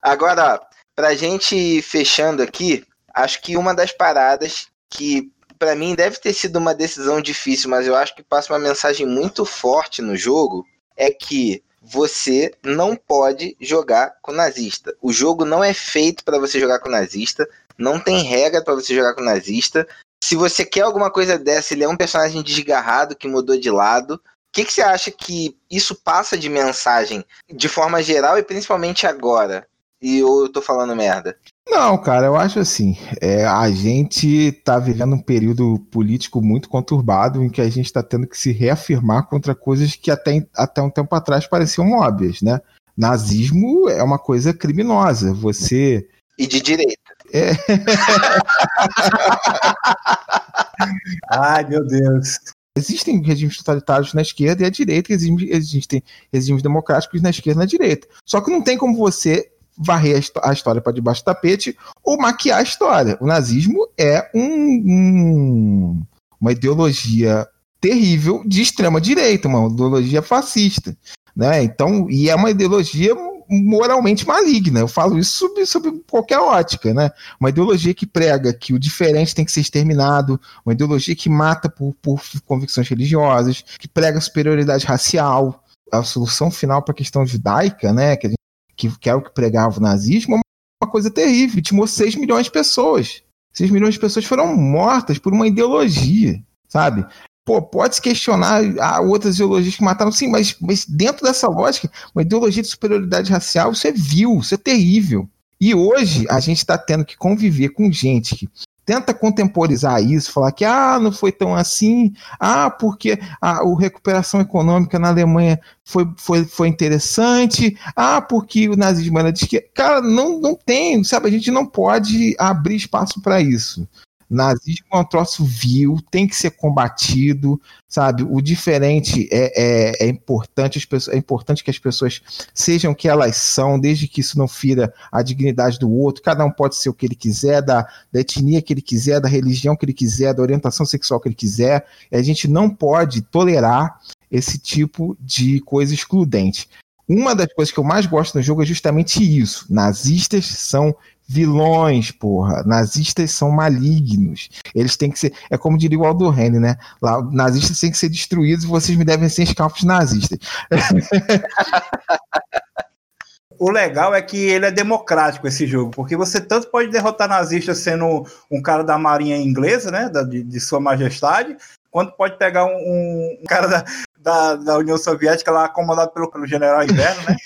Agora, 0.00 0.58
pra 0.96 1.14
gente 1.14 1.82
fechando 1.82 2.42
aqui, 2.42 2.84
acho 3.14 3.42
que 3.42 3.56
uma 3.56 3.74
das 3.74 3.92
paradas 3.92 4.68
que 4.88 5.30
para 5.58 5.74
mim 5.74 5.94
deve 5.94 6.18
ter 6.18 6.32
sido 6.32 6.56
uma 6.56 6.74
decisão 6.74 7.20
difícil, 7.20 7.70
mas 7.70 7.86
eu 7.86 7.94
acho 7.94 8.14
que 8.16 8.22
passa 8.22 8.52
uma 8.52 8.58
mensagem 8.58 9.06
muito 9.06 9.44
forte 9.44 10.02
no 10.02 10.16
jogo, 10.16 10.66
é 10.96 11.10
que 11.10 11.62
você 11.82 12.52
não 12.64 12.96
pode 12.96 13.56
jogar 13.60 14.16
com 14.20 14.32
nazista. 14.32 14.94
O 15.00 15.12
jogo 15.12 15.44
não 15.44 15.62
é 15.62 15.72
feito 15.72 16.24
para 16.24 16.38
você 16.38 16.58
jogar 16.58 16.80
com 16.80 16.88
nazista, 16.88 17.48
não 17.78 18.00
tem 18.00 18.22
regra 18.22 18.62
para 18.62 18.74
você 18.74 18.94
jogar 18.94 19.14
com 19.14 19.22
nazista. 19.22 19.86
Se 20.22 20.34
você 20.34 20.64
quer 20.64 20.80
alguma 20.80 21.10
coisa 21.10 21.38
dessa, 21.38 21.74
ele 21.74 21.84
é 21.84 21.88
um 21.88 21.96
personagem 21.96 22.42
desgarrado 22.42 23.14
que 23.14 23.28
mudou 23.28 23.56
de 23.56 23.70
lado. 23.70 24.14
O 24.14 24.20
que, 24.52 24.64
que 24.64 24.72
você 24.72 24.82
acha 24.82 25.10
que 25.10 25.56
isso 25.70 25.94
passa 25.94 26.36
de 26.36 26.48
mensagem 26.48 27.24
de 27.52 27.68
forma 27.68 28.02
geral 28.02 28.38
e 28.38 28.42
principalmente 28.42 29.06
agora? 29.06 29.68
E 30.06 30.18
eu 30.18 30.48
tô 30.52 30.62
falando 30.62 30.94
merda? 30.94 31.36
Não, 31.68 31.98
cara, 31.98 32.26
eu 32.26 32.36
acho 32.36 32.60
assim. 32.60 32.96
É, 33.20 33.44
a 33.44 33.68
gente 33.72 34.52
tá 34.64 34.78
vivendo 34.78 35.16
um 35.16 35.20
período 35.20 35.80
político 35.90 36.40
muito 36.40 36.68
conturbado 36.68 37.42
em 37.42 37.50
que 37.50 37.60
a 37.60 37.68
gente 37.68 37.92
tá 37.92 38.04
tendo 38.04 38.28
que 38.28 38.38
se 38.38 38.52
reafirmar 38.52 39.26
contra 39.26 39.52
coisas 39.52 39.96
que 39.96 40.08
até, 40.08 40.46
até 40.54 40.80
um 40.80 40.90
tempo 40.90 41.12
atrás 41.12 41.48
pareciam 41.48 41.90
óbvias, 41.90 42.40
né? 42.40 42.60
Nazismo 42.96 43.88
é 43.88 44.00
uma 44.00 44.16
coisa 44.16 44.54
criminosa. 44.54 45.34
Você. 45.34 46.06
E 46.38 46.46
de 46.46 46.60
direita. 46.60 47.02
É... 47.32 47.50
Ai, 51.32 51.68
meu 51.68 51.84
Deus. 51.84 52.38
Existem 52.76 53.20
regimes 53.22 53.56
totalitários 53.56 54.14
na 54.14 54.22
esquerda 54.22 54.62
e 54.62 54.66
à 54.66 54.70
direita, 54.70 55.12
e 55.12 55.16
existem 55.50 56.00
regimes 56.32 56.62
democráticos 56.62 57.20
na 57.20 57.30
esquerda 57.30 57.58
e 57.58 57.64
na 57.64 57.66
direita. 57.66 58.06
Só 58.24 58.40
que 58.40 58.52
não 58.52 58.62
tem 58.62 58.78
como 58.78 58.96
você 58.96 59.50
varrer 59.76 60.22
a 60.42 60.52
história 60.52 60.80
para 60.80 60.92
debaixo 60.92 61.22
do 61.22 61.26
tapete 61.26 61.76
ou 62.02 62.18
maquiar 62.18 62.60
a 62.60 62.62
história. 62.62 63.16
O 63.20 63.26
nazismo 63.26 63.88
é 63.98 64.30
um, 64.34 64.42
um, 64.42 66.02
uma 66.40 66.52
ideologia 66.52 67.46
terrível 67.80 68.42
de 68.46 68.62
extrema 68.62 69.00
direita, 69.00 69.48
uma 69.48 69.68
ideologia 69.68 70.22
fascista, 70.22 70.96
né? 71.34 71.62
Então, 71.62 72.08
e 72.10 72.28
é 72.30 72.34
uma 72.34 72.50
ideologia 72.50 73.14
moralmente 73.48 74.26
maligna. 74.26 74.80
Eu 74.80 74.88
falo 74.88 75.18
isso 75.18 75.36
sobre, 75.36 75.66
sobre 75.66 75.92
qualquer 76.10 76.38
ótica, 76.38 76.92
né? 76.92 77.10
Uma 77.38 77.50
ideologia 77.50 77.94
que 77.94 78.06
prega 78.06 78.52
que 78.52 78.72
o 78.72 78.78
diferente 78.78 79.34
tem 79.34 79.44
que 79.44 79.52
ser 79.52 79.60
exterminado, 79.60 80.40
uma 80.64 80.72
ideologia 80.72 81.14
que 81.14 81.28
mata 81.28 81.68
por, 81.68 81.94
por 82.02 82.20
convicções 82.44 82.88
religiosas, 82.88 83.64
que 83.78 83.88
prega 83.88 84.20
superioridade 84.20 84.86
racial. 84.86 85.62
A 85.92 86.02
solução 86.02 86.50
final 86.50 86.82
para 86.82 86.92
a 86.92 86.96
questão 86.96 87.24
judaica, 87.24 87.92
né? 87.92 88.16
Que 88.16 88.35
que, 88.76 88.96
que 88.98 89.08
é 89.08 89.14
o 89.14 89.22
que 89.22 89.32
pregava 89.32 89.78
o 89.78 89.82
nazismo, 89.82 90.36
é 90.36 90.40
uma 90.82 90.90
coisa 90.90 91.10
terrível. 91.10 91.56
Vitimou 91.56 91.86
6 91.86 92.16
milhões 92.16 92.46
de 92.46 92.52
pessoas. 92.52 93.22
6 93.52 93.70
milhões 93.70 93.94
de 93.94 94.00
pessoas 94.00 94.24
foram 94.24 94.54
mortas 94.54 95.18
por 95.18 95.32
uma 95.32 95.46
ideologia, 95.46 96.42
sabe? 96.68 97.06
Pô, 97.44 97.62
pode-se 97.62 98.02
questionar 98.02 98.60
ah, 98.80 99.00
outras 99.00 99.36
ideologias 99.36 99.76
que 99.76 99.84
mataram, 99.84 100.10
sim, 100.10 100.28
mas, 100.28 100.56
mas 100.60 100.84
dentro 100.84 101.24
dessa 101.24 101.48
lógica, 101.48 101.90
uma 102.14 102.22
ideologia 102.22 102.62
de 102.62 102.68
superioridade 102.68 103.30
racial, 103.30 103.72
isso 103.72 103.86
é 103.86 103.92
vil, 103.92 104.38
isso 104.40 104.54
é 104.54 104.58
terrível. 104.58 105.28
E 105.60 105.74
hoje 105.74 106.26
a 106.28 106.38
gente 106.38 106.58
está 106.58 106.76
tendo 106.76 107.04
que 107.04 107.16
conviver 107.16 107.70
com 107.70 107.90
gente 107.90 108.36
que 108.36 108.48
tenta 108.86 109.12
contemporizar 109.12 110.00
isso, 110.00 110.32
falar 110.32 110.52
que 110.52 110.64
ah, 110.64 110.98
não 111.00 111.10
foi 111.10 111.32
tão 111.32 111.54
assim, 111.56 112.14
ah, 112.38 112.70
porque 112.70 113.18
a, 113.40 113.58
a 113.58 113.78
recuperação 113.78 114.40
econômica 114.40 114.96
na 114.96 115.08
Alemanha 115.08 115.60
foi, 115.84 116.08
foi, 116.16 116.44
foi 116.44 116.68
interessante, 116.68 117.76
ah, 117.96 118.22
porque 118.22 118.68
o 118.68 118.76
nazismo 118.76 119.18
era 119.18 119.32
de 119.32 119.40
esquerda. 119.40 119.66
Cara, 119.74 120.00
não, 120.00 120.38
não 120.38 120.54
tem, 120.54 121.02
sabe? 121.02 121.26
A 121.26 121.30
gente 121.30 121.50
não 121.50 121.66
pode 121.66 122.36
abrir 122.38 122.76
espaço 122.76 123.20
para 123.20 123.40
isso. 123.40 123.86
Nazismo 124.28 124.86
é 124.92 124.96
um 124.96 125.04
troço 125.04 125.44
vil, 125.44 125.98
tem 126.10 126.26
que 126.26 126.34
ser 126.34 126.50
combatido, 126.50 127.60
sabe? 127.88 128.24
O 128.28 128.40
diferente 128.40 129.28
é, 129.30 129.52
é, 129.56 130.04
é, 130.04 130.08
importante, 130.08 130.78
as 130.78 130.84
pessoas, 130.84 131.14
é 131.14 131.18
importante 131.18 131.62
que 131.62 131.70
as 131.70 131.78
pessoas 131.78 132.20
sejam 132.52 132.92
o 132.92 132.94
que 132.94 133.08
elas 133.08 133.36
são, 133.36 133.78
desde 133.78 134.08
que 134.08 134.20
isso 134.20 134.36
não 134.36 134.48
fira 134.48 134.92
a 135.12 135.22
dignidade 135.22 135.78
do 135.78 135.90
outro. 135.90 136.22
Cada 136.22 136.44
um 136.44 136.50
pode 136.50 136.76
ser 136.76 136.88
o 136.88 136.94
que 136.94 137.06
ele 137.06 137.14
quiser, 137.14 137.62
da, 137.62 137.86
da 138.12 138.20
etnia 138.20 138.60
que 138.60 138.72
ele 138.72 138.82
quiser, 138.82 139.20
da 139.20 139.28
religião 139.28 139.76
que 139.76 139.84
ele 139.84 139.92
quiser, 139.92 140.34
da 140.34 140.42
orientação 140.42 140.84
sexual 140.84 141.20
que 141.20 141.28
ele 141.28 141.34
quiser. 141.34 141.86
E 142.10 142.16
a 142.16 142.22
gente 142.22 142.48
não 142.48 142.68
pode 142.68 143.22
tolerar 143.22 144.00
esse 144.30 144.58
tipo 144.58 145.16
de 145.20 145.60
coisa 145.60 145.94
excludente. 145.94 146.68
Uma 147.08 147.36
das 147.36 147.52
coisas 147.52 147.72
que 147.72 147.78
eu 147.78 147.84
mais 147.84 148.04
gosto 148.04 148.34
no 148.34 148.42
jogo 148.42 148.62
é 148.62 148.66
justamente 148.66 149.22
isso. 149.22 149.66
Nazistas 149.70 150.44
são 150.46 150.94
vilões, 151.28 152.10
porra. 152.10 152.62
Nazistas 152.64 153.32
são 153.32 153.50
malignos. 153.50 154.48
Eles 154.74 154.96
têm 154.96 155.10
que 155.10 155.18
ser. 155.18 155.32
É 155.50 155.58
como 155.58 155.76
diria 155.76 155.98
o 155.98 156.04
Aldo 156.04 156.30
Rene, 156.30 156.58
né? 156.58 156.76
Lá, 157.02 157.20
nazistas 157.32 157.80
têm 157.80 157.90
que 157.90 157.98
ser 157.98 158.08
destruídos 158.08 158.64
e 158.64 158.68
vocês 158.68 158.96
me 158.96 159.04
devem 159.04 159.28
ser 159.28 159.42
escalpos 159.42 159.82
nazistas. 159.82 160.38
o 163.58 163.70
legal 163.70 164.14
é 164.14 164.22
que 164.22 164.36
ele 164.36 164.66
é 164.66 164.70
democrático 164.70 165.48
esse 165.48 165.66
jogo, 165.66 165.90
porque 165.90 166.16
você 166.16 166.40
tanto 166.40 166.70
pode 166.70 166.90
derrotar 166.90 167.28
nazistas 167.28 167.78
sendo 167.78 168.24
um 168.50 168.62
cara 168.62 168.84
da 168.84 168.98
marinha 168.98 169.36
inglesa, 169.36 169.90
né, 169.90 170.10
de, 170.28 170.42
de 170.42 170.60
sua 170.60 170.78
majestade, 170.78 171.56
quanto 171.90 172.14
pode 172.16 172.38
pegar 172.38 172.66
um, 172.66 173.38
um 173.40 173.44
cara 173.48 173.66
da, 173.66 173.84
da, 174.18 174.56
da, 174.56 174.78
União 174.78 174.98
Soviética 174.98 175.50
lá 175.50 175.68
comandado 175.68 176.12
pelo, 176.12 176.30
pelo 176.30 176.46
general 176.46 176.84
Inverno, 176.84 177.22
né, 177.22 177.36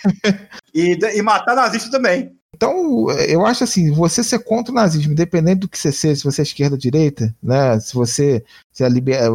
e, 0.74 0.98
e 1.14 1.22
matar 1.22 1.54
nazista 1.54 1.90
também. 1.90 2.36
Então, 2.60 3.10
eu 3.10 3.46
acho 3.46 3.64
assim, 3.64 3.90
você 3.90 4.22
ser 4.22 4.40
contra 4.40 4.70
o 4.70 4.74
nazismo, 4.74 5.12
independente 5.12 5.60
do 5.60 5.68
que 5.68 5.78
você 5.78 5.90
seja, 5.90 6.16
se 6.16 6.24
você 6.24 6.42
é 6.42 6.44
esquerda 6.44 6.74
ou 6.74 6.78
direita, 6.78 7.34
né? 7.42 7.80
Se 7.80 7.94
você 7.94 8.44
se 8.70 8.84
é 8.84 8.88
liber, 8.90 9.18
é, 9.18 9.28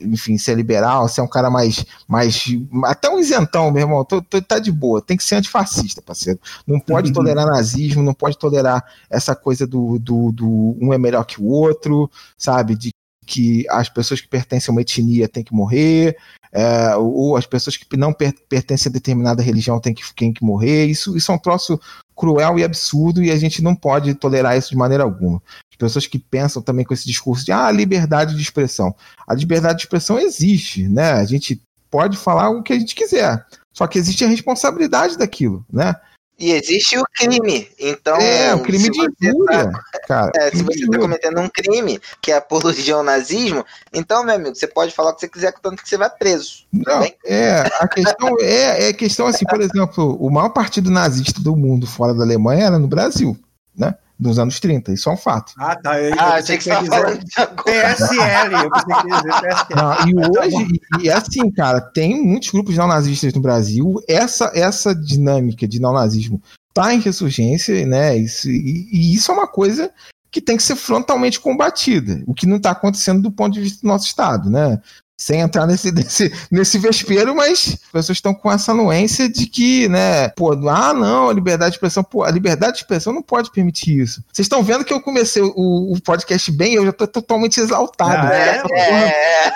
enfim, 0.00 0.38
se 0.38 0.50
é 0.50 0.54
liberal, 0.54 1.06
se 1.10 1.20
é 1.20 1.22
um 1.22 1.28
cara 1.28 1.50
mais, 1.50 1.84
mais 2.08 2.46
até 2.84 3.10
um 3.10 3.18
isentão, 3.18 3.70
meu 3.70 3.82
irmão, 3.82 4.02
tô, 4.02 4.22
tô, 4.22 4.40
tá 4.40 4.58
de 4.58 4.72
boa. 4.72 5.02
Tem 5.02 5.14
que 5.14 5.24
ser 5.24 5.34
antifascista, 5.34 6.00
parceiro. 6.00 6.40
Não 6.66 6.80
pode 6.80 7.08
uhum. 7.08 7.16
tolerar 7.16 7.44
nazismo, 7.44 8.02
não 8.02 8.14
pode 8.14 8.38
tolerar 8.38 8.82
essa 9.10 9.36
coisa 9.36 9.66
do, 9.66 9.98
do, 9.98 10.32
do 10.32 10.74
um 10.80 10.94
é 10.94 10.96
melhor 10.96 11.24
que 11.24 11.38
o 11.42 11.44
outro, 11.44 12.10
sabe? 12.38 12.74
De 12.74 12.94
que 13.26 13.66
as 13.68 13.90
pessoas 13.90 14.22
que 14.22 14.26
pertencem 14.26 14.72
a 14.72 14.74
uma 14.74 14.80
etnia 14.80 15.28
têm 15.28 15.44
que 15.44 15.54
morrer, 15.54 16.16
é, 16.50 16.96
ou 16.96 17.36
as 17.36 17.44
pessoas 17.44 17.76
que 17.76 17.94
não 17.94 18.10
per 18.10 18.32
pertencem 18.48 18.88
a 18.88 18.92
determinada 18.92 19.42
religião 19.42 19.78
têm 19.78 19.92
que, 19.92 20.02
têm 20.14 20.32
que 20.32 20.42
morrer. 20.42 20.86
Isso, 20.86 21.14
isso 21.14 21.30
é 21.30 21.34
um 21.34 21.38
troço 21.38 21.78
cruel 22.18 22.58
e 22.58 22.64
absurdo 22.64 23.22
e 23.22 23.30
a 23.30 23.36
gente 23.36 23.62
não 23.62 23.76
pode 23.76 24.12
tolerar 24.14 24.58
isso 24.58 24.70
de 24.70 24.76
maneira 24.76 25.04
alguma. 25.04 25.40
As 25.70 25.76
pessoas 25.78 26.06
que 26.06 26.18
pensam 26.18 26.60
também 26.60 26.84
com 26.84 26.92
esse 26.92 27.06
discurso 27.06 27.44
de 27.44 27.52
ah, 27.52 27.70
liberdade 27.70 28.34
de 28.34 28.42
expressão. 28.42 28.92
A 29.26 29.34
liberdade 29.34 29.78
de 29.78 29.84
expressão 29.84 30.18
existe, 30.18 30.88
né? 30.88 31.12
A 31.12 31.24
gente 31.24 31.62
pode 31.88 32.16
falar 32.16 32.50
o 32.50 32.62
que 32.62 32.72
a 32.72 32.78
gente 32.78 32.94
quiser. 32.94 33.46
Só 33.72 33.86
que 33.86 33.98
existe 33.98 34.24
a 34.24 34.28
responsabilidade 34.28 35.16
daquilo, 35.16 35.64
né? 35.72 35.94
E 36.38 36.52
existe 36.52 36.96
o 36.96 37.04
crime. 37.16 37.68
Então, 37.78 38.16
é, 38.16 38.54
o 38.54 38.62
crime 38.62 38.88
de 38.90 39.00
injúria, 39.00 39.72
tá, 39.72 40.00
cara. 40.06 40.32
É, 40.36 40.50
se 40.50 40.62
você 40.62 40.84
está 40.84 40.98
cometendo 40.98 41.40
um 41.40 41.48
crime, 41.48 42.00
que 42.22 42.30
é 42.30 42.36
apologia 42.36 42.94
ao 42.94 43.02
nazismo, 43.02 43.66
então, 43.92 44.24
meu 44.24 44.36
amigo, 44.36 44.54
você 44.54 44.68
pode 44.68 44.94
falar 44.94 45.10
o 45.10 45.14
que 45.14 45.20
você 45.20 45.28
quiser, 45.28 45.52
tanto 45.60 45.82
que 45.82 45.88
você 45.88 45.96
vai 45.96 46.08
preso. 46.08 46.64
Não, 46.72 47.02
é, 47.26 47.60
a 47.80 47.88
questão 47.88 48.28
é, 48.40 48.88
é 48.88 48.92
questão 48.92 49.26
assim, 49.26 49.44
por 49.46 49.60
exemplo, 49.60 50.16
o 50.20 50.30
maior 50.30 50.50
partido 50.50 50.90
nazista 50.90 51.40
do 51.40 51.56
mundo 51.56 51.88
fora 51.88 52.14
da 52.14 52.22
Alemanha 52.22 52.66
era 52.66 52.78
no 52.78 52.86
Brasil, 52.86 53.36
né? 53.76 53.96
Dos 54.18 54.38
anos 54.38 54.58
30, 54.58 54.92
isso 54.92 55.08
é 55.08 55.12
um 55.12 55.16
fato. 55.16 55.52
Ah, 55.58 55.76
tá. 55.76 56.00
Eu, 56.00 56.12
ah, 56.18 56.34
achei 56.34 56.58
que 56.58 56.64
você 56.64 56.76
dizer 56.80 57.20
PSL, 57.64 58.54
eu 58.54 58.70
pensei 58.70 58.96
que 58.96 59.06
dizer 59.06 59.40
PSL. 59.40 59.76
Não, 59.76 60.08
e 60.08 60.38
hoje, 60.38 60.80
e, 61.00 61.04
e 61.04 61.10
assim, 61.10 61.50
cara, 61.52 61.80
tem 61.80 62.20
muitos 62.20 62.50
grupos 62.50 62.76
neonazistas 62.76 63.32
no 63.32 63.40
Brasil. 63.40 64.02
Essa, 64.08 64.50
essa 64.54 64.92
dinâmica 64.92 65.68
de 65.68 65.80
neonazismo 65.80 66.42
tá 66.74 66.92
em 66.92 67.00
ressurgência, 67.00 67.86
né? 67.86 68.16
Isso, 68.16 68.50
e, 68.50 68.88
e 68.92 69.14
isso 69.14 69.30
é 69.30 69.34
uma 69.34 69.46
coisa 69.46 69.90
que 70.30 70.40
tem 70.40 70.56
que 70.56 70.62
ser 70.62 70.76
frontalmente 70.76 71.40
combatida, 71.40 72.22
o 72.26 72.34
que 72.34 72.46
não 72.46 72.56
está 72.56 72.70
acontecendo 72.70 73.22
do 73.22 73.32
ponto 73.32 73.54
de 73.54 73.60
vista 73.60 73.80
do 73.82 73.88
nosso 73.88 74.06
Estado, 74.06 74.50
né? 74.50 74.80
Sem 75.18 75.40
entrar 75.40 75.66
nesse, 75.66 75.90
nesse, 75.92 76.32
nesse 76.50 76.78
vespeiro, 76.78 77.34
mas 77.34 77.76
as 77.82 77.90
pessoas 77.90 78.16
estão 78.18 78.32
com 78.32 78.50
essa 78.50 78.70
anuência 78.70 79.28
de 79.28 79.46
que, 79.46 79.88
né, 79.88 80.28
pô, 80.30 80.52
ah, 80.68 80.94
não, 80.94 81.28
a 81.28 81.32
liberdade 81.32 81.72
de 81.72 81.76
expressão, 81.76 82.04
pô, 82.04 82.22
a 82.22 82.30
liberdade 82.30 82.74
de 82.74 82.78
expressão 82.78 83.12
não 83.12 83.22
pode 83.22 83.50
permitir 83.50 83.98
isso. 83.98 84.22
Vocês 84.32 84.46
estão 84.46 84.62
vendo 84.62 84.84
que 84.84 84.92
eu 84.92 85.00
comecei 85.02 85.42
o, 85.42 85.92
o 85.92 86.00
podcast 86.00 86.52
bem, 86.52 86.74
eu 86.74 86.86
já 86.86 86.92
tô 86.92 87.06
totalmente 87.08 87.58
exaltado. 87.58 88.28
Ah, 88.28 88.34
é, 88.34 88.62
é. 88.78 89.52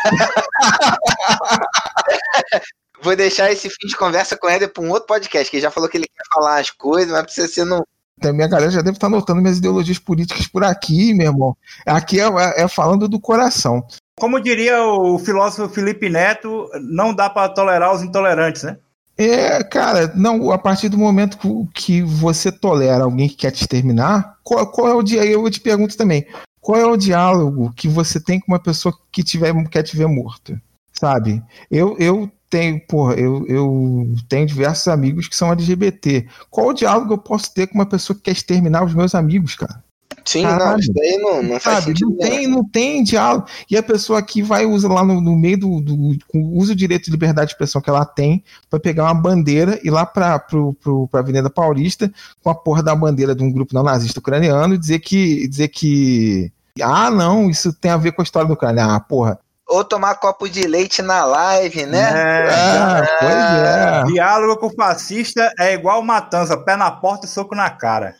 Vou 3.00 3.16
deixar 3.16 3.50
esse 3.50 3.68
fim 3.68 3.88
de 3.88 3.96
conversa 3.96 4.36
com 4.36 4.48
ele 4.48 4.68
para 4.68 4.82
um 4.82 4.90
outro 4.90 5.08
podcast, 5.08 5.50
que 5.50 5.56
ele 5.56 5.62
já 5.62 5.72
falou 5.72 5.88
que 5.88 5.96
ele 5.96 6.06
quer 6.06 6.24
falar 6.32 6.60
as 6.60 6.70
coisas, 6.70 7.10
mas 7.10 7.22
precisa 7.22 7.48
ser 7.48 7.64
no, 7.64 7.84
minha 8.32 8.46
galera 8.46 8.70
já 8.70 8.82
deve 8.82 8.96
estar 8.96 9.08
notando 9.08 9.40
minhas 9.40 9.58
ideologias 9.58 9.98
políticas 9.98 10.46
por 10.46 10.62
aqui, 10.62 11.12
meu 11.14 11.32
irmão. 11.32 11.56
Aqui 11.84 12.20
é, 12.20 12.24
é, 12.24 12.62
é 12.62 12.68
falando 12.68 13.08
do 13.08 13.18
coração. 13.18 13.84
Como 14.22 14.38
diria 14.38 14.80
o 14.84 15.18
filósofo 15.18 15.74
Felipe 15.74 16.08
Neto, 16.08 16.70
não 16.80 17.12
dá 17.12 17.28
para 17.28 17.48
tolerar 17.48 17.92
os 17.92 18.04
intolerantes, 18.04 18.62
né? 18.62 18.78
É, 19.18 19.64
cara, 19.64 20.12
não, 20.14 20.52
a 20.52 20.58
partir 20.58 20.88
do 20.88 20.96
momento 20.96 21.36
que 21.74 22.02
você 22.02 22.52
tolera 22.52 23.02
alguém 23.02 23.28
que 23.28 23.34
quer 23.34 23.50
te 23.50 23.62
exterminar, 23.62 24.36
qual, 24.44 24.70
qual 24.70 24.86
é 24.86 24.94
o 24.94 25.02
dia? 25.02 25.24
Eu 25.24 25.50
te 25.50 25.58
pergunto 25.58 25.96
também, 25.96 26.24
qual 26.60 26.78
é 26.78 26.86
o 26.86 26.96
diálogo 26.96 27.72
que 27.74 27.88
você 27.88 28.20
tem 28.20 28.38
com 28.38 28.52
uma 28.52 28.62
pessoa 28.62 28.96
que 29.10 29.24
tiver, 29.24 29.52
quer 29.68 29.82
te 29.82 29.96
ver 29.96 30.06
morto? 30.06 30.56
Sabe? 30.92 31.42
Eu, 31.68 31.96
eu 31.98 32.30
tenho, 32.48 32.80
porra, 32.86 33.14
eu, 33.14 33.44
eu 33.48 34.14
tenho 34.28 34.46
diversos 34.46 34.86
amigos 34.86 35.26
que 35.26 35.34
são 35.34 35.50
LGBT. 35.50 36.28
Qual 36.48 36.68
o 36.68 36.72
diálogo 36.72 37.14
eu 37.14 37.18
posso 37.18 37.52
ter 37.52 37.66
com 37.66 37.74
uma 37.74 37.86
pessoa 37.86 38.16
que 38.16 38.22
quer 38.22 38.30
exterminar 38.30 38.84
os 38.84 38.94
meus 38.94 39.16
amigos, 39.16 39.56
cara? 39.56 39.82
Sim, 40.24 40.42
Caralho. 40.42 40.70
não, 40.70 40.78
isso 40.78 40.92
daí 40.92 41.18
não, 41.18 41.42
não 41.42 41.60
faz 41.60 41.84
Sabe. 41.84 41.94
Não 42.00 42.16
tem, 42.16 42.46
não 42.46 42.64
tem 42.64 43.02
diálogo. 43.02 43.46
E 43.70 43.76
a 43.76 43.82
pessoa 43.82 44.18
aqui 44.18 44.42
vai 44.42 44.64
usa 44.64 44.88
lá 44.88 45.04
no, 45.04 45.20
no 45.20 45.36
meio 45.36 45.58
do, 45.58 45.80
do. 45.80 46.16
usa 46.34 46.72
o 46.72 46.76
direito 46.76 47.06
de 47.06 47.10
liberdade 47.10 47.48
de 47.48 47.52
expressão 47.54 47.80
que 47.80 47.90
ela 47.90 48.04
tem 48.04 48.42
para 48.70 48.80
pegar 48.80 49.04
uma 49.04 49.14
bandeira 49.14 49.78
e 49.82 49.88
ir 49.88 49.90
lá 49.90 50.06
pra, 50.06 50.38
pro, 50.38 50.72
pro, 50.74 51.08
pra 51.08 51.20
Avenida 51.20 51.50
Paulista 51.50 52.12
com 52.42 52.50
a 52.50 52.54
porra 52.54 52.82
da 52.82 52.94
bandeira 52.94 53.34
de 53.34 53.42
um 53.42 53.52
grupo 53.52 53.74
não 53.74 53.82
nazista 53.82 54.20
ucraniano 54.20 54.74
e 54.74 54.78
dizer 54.78 55.00
que. 55.00 55.46
dizer 55.48 55.68
que. 55.68 56.52
Ah, 56.80 57.10
não, 57.10 57.50
isso 57.50 57.72
tem 57.72 57.90
a 57.90 57.96
ver 57.96 58.12
com 58.12 58.22
a 58.22 58.24
história 58.24 58.48
do 58.48 58.54
Ucrânia. 58.54 58.84
Ah, 58.84 59.00
porra 59.00 59.38
ou 59.66 59.84
tomar 59.84 60.16
copo 60.16 60.48
de 60.48 60.66
leite 60.66 61.02
na 61.02 61.24
live, 61.24 61.86
né? 61.86 62.12
É, 62.14 62.48
é, 62.48 63.18
pois 63.18 63.32
é. 63.32 64.04
Diálogo 64.12 64.60
com 64.60 64.70
fascista 64.70 65.52
é 65.58 65.72
igual 65.74 66.02
matança, 66.02 66.56
pé 66.56 66.76
na 66.76 66.90
porta 66.90 67.26
e 67.26 67.28
soco 67.28 67.54
na 67.54 67.70
cara. 67.70 68.16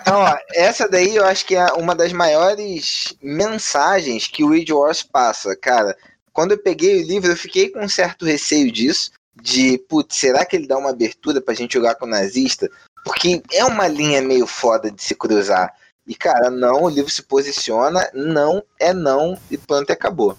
Então, 0.00 0.20
ó, 0.22 0.36
essa 0.54 0.88
daí 0.88 1.16
eu 1.16 1.26
acho 1.26 1.44
que 1.44 1.54
é 1.54 1.66
uma 1.74 1.94
das 1.94 2.12
maiores 2.12 3.14
mensagens 3.22 4.26
que 4.28 4.44
o 4.44 4.50
Read 4.50 4.72
Wars 4.72 5.02
passa, 5.02 5.56
cara. 5.56 5.96
Quando 6.32 6.52
eu 6.52 6.58
peguei 6.58 7.02
o 7.02 7.06
livro, 7.06 7.30
eu 7.30 7.36
fiquei 7.36 7.70
com 7.70 7.80
um 7.80 7.88
certo 7.88 8.24
receio 8.24 8.70
disso, 8.72 9.12
de, 9.40 9.78
putz, 9.88 10.16
será 10.16 10.44
que 10.44 10.56
ele 10.56 10.66
dá 10.66 10.76
uma 10.78 10.90
abertura 10.90 11.40
pra 11.40 11.54
gente 11.54 11.74
jogar 11.74 11.94
com 11.96 12.06
o 12.06 12.08
nazista? 12.08 12.70
Porque 13.04 13.42
é 13.52 13.64
uma 13.64 13.86
linha 13.86 14.22
meio 14.22 14.46
foda 14.46 14.90
de 14.90 15.02
se 15.02 15.14
cruzar. 15.14 15.72
E, 16.06 16.14
cara, 16.14 16.50
não, 16.50 16.82
o 16.82 16.88
livro 16.88 17.10
se 17.10 17.22
posiciona, 17.22 18.10
não 18.12 18.62
é 18.78 18.92
não, 18.92 19.38
e 19.50 19.56
pronto, 19.56 19.90
acabou. 19.90 20.36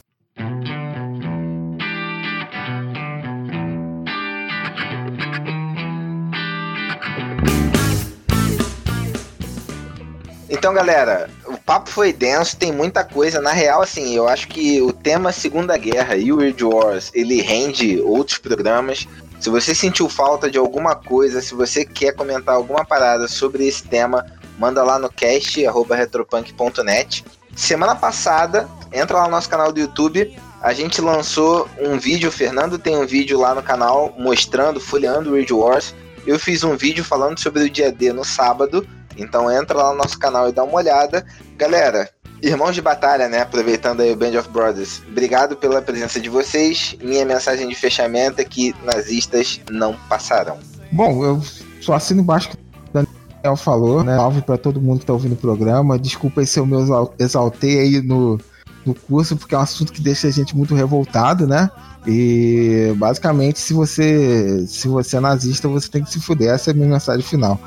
Então, 10.65 10.73
galera, 10.73 11.29
o 11.45 11.55
papo 11.59 11.91
foi 11.91 12.11
denso, 12.11 12.57
tem 12.57 12.71
muita 12.71 13.03
coisa. 13.03 13.39
Na 13.39 13.51
real, 13.51 13.83
assim, 13.83 14.15
eu 14.15 14.27
acho 14.27 14.47
que 14.47 14.81
o 14.81 14.91
tema 14.91 15.31
Segunda 15.31 15.77
Guerra 15.77 16.15
e 16.15 16.33
o 16.33 16.37
World 16.37 16.63
Wars, 16.63 17.11
ele 17.13 17.39
rende 17.39 18.01
outros 18.01 18.39
programas. 18.39 19.07
Se 19.39 19.51
você 19.51 19.75
sentiu 19.75 20.09
falta 20.09 20.49
de 20.49 20.57
alguma 20.57 20.95
coisa, 20.95 21.39
se 21.39 21.53
você 21.53 21.85
quer 21.85 22.15
comentar 22.15 22.55
alguma 22.55 22.83
parada 22.83 23.27
sobre 23.27 23.67
esse 23.67 23.83
tema, 23.83 24.25
manda 24.57 24.83
lá 24.83 24.97
no 24.97 25.07
cast@retropunk.net. 25.07 27.23
Semana 27.55 27.95
passada, 27.95 28.67
entra 28.91 29.17
lá 29.17 29.25
no 29.25 29.29
nosso 29.29 29.47
canal 29.47 29.71
do 29.71 29.79
YouTube. 29.79 30.35
A 30.63 30.73
gente 30.73 30.99
lançou 30.99 31.69
um 31.79 31.99
vídeo, 31.99 32.29
o 32.29 32.31
Fernando 32.31 32.79
tem 32.79 32.97
um 32.97 33.05
vídeo 33.05 33.39
lá 33.39 33.53
no 33.53 33.61
canal 33.61 34.15
mostrando, 34.17 34.79
folheando 34.79 35.35
Rage 35.35 35.53
Wars. 35.53 35.93
Eu 36.25 36.39
fiz 36.39 36.63
um 36.63 36.75
vídeo 36.75 37.03
falando 37.03 37.39
sobre 37.39 37.65
o 37.65 37.69
dia 37.69 37.91
D 37.91 38.11
no 38.11 38.23
sábado. 38.23 38.83
Então 39.17 39.51
entra 39.51 39.77
lá 39.77 39.91
no 39.91 39.97
nosso 39.97 40.17
canal 40.17 40.49
e 40.49 40.51
dá 40.51 40.63
uma 40.63 40.75
olhada. 40.75 41.25
Galera, 41.57 42.09
Irmãos 42.41 42.75
de 42.75 42.81
batalha, 42.81 43.27
né? 43.27 43.41
Aproveitando 43.41 44.01
aí 44.01 44.11
o 44.11 44.15
Band 44.15 44.37
of 44.37 44.49
Brothers. 44.49 45.01
Obrigado 45.09 45.55
pela 45.55 45.81
presença 45.81 46.19
de 46.19 46.29
vocês. 46.29 46.95
Minha 47.01 47.25
mensagem 47.25 47.67
de 47.67 47.73
fechamento 47.73 48.39
é 48.39 48.43
que 48.43 48.75
nazistas 48.83 49.61
não 49.71 49.95
passarão. 50.09 50.59
Bom, 50.91 51.25
eu 51.25 51.41
só 51.81 51.93
assino 51.93 52.21
embaixo 52.21 52.49
que 52.49 52.55
o 52.55 52.59
Daniel 52.93 53.55
falou, 53.55 54.03
né? 54.03 54.15
Salve 54.17 54.41
para 54.41 54.57
todo 54.57 54.81
mundo 54.81 54.99
que 54.99 55.05
tá 55.05 55.13
ouvindo 55.13 55.33
o 55.33 55.37
programa. 55.37 55.97
Desculpa 55.97 56.41
aí 56.41 56.47
se 56.47 56.59
eu 56.59 56.65
me 56.65 56.75
exaltei 57.17 57.79
aí 57.79 58.01
no, 58.01 58.37
no 58.85 58.93
curso, 58.93 59.35
porque 59.37 59.55
é 59.55 59.57
um 59.57 59.61
assunto 59.61 59.91
que 59.91 60.01
deixa 60.01 60.27
a 60.27 60.31
gente 60.31 60.55
muito 60.55 60.75
revoltado, 60.75 61.47
né? 61.47 61.71
E 62.07 62.93
basicamente, 62.97 63.59
se 63.59 63.73
você 63.73 64.65
se 64.67 64.87
você 64.87 65.17
é 65.17 65.19
nazista, 65.19 65.67
você 65.67 65.89
tem 65.89 66.03
que 66.03 66.11
se 66.11 66.21
fuder. 66.21 66.53
Essa 66.53 66.69
é 66.69 66.73
a 66.73 66.75
minha 66.75 66.87
mensagem 66.87 67.23
final. 67.23 67.59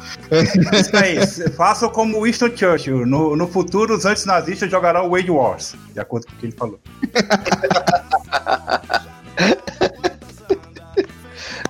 Isso 0.72 0.96
aí, 0.96 1.26
façam 1.50 1.88
como 1.90 2.22
Winston 2.22 2.56
Churchill. 2.56 3.04
No, 3.04 3.34
no 3.34 3.48
futuro, 3.48 3.96
os 3.96 4.04
antinazistas 4.04 4.70
jogarão 4.70 5.10
Wade 5.10 5.30
Wars, 5.30 5.74
de 5.92 6.00
acordo 6.00 6.26
com 6.26 6.34
o 6.34 6.36
que 6.36 6.46
ele 6.46 6.54
falou. 6.56 6.78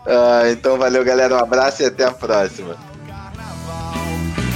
ah, 0.07 0.43
então 0.51 0.77
valeu, 0.79 1.03
galera. 1.05 1.35
Um 1.37 1.39
abraço 1.39 1.83
e 1.83 1.87
até 1.87 2.05
a 2.05 2.13
próxima. 2.13 2.77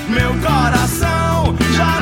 Meu 0.08 0.28
coração 0.40 1.56
já 1.74 2.01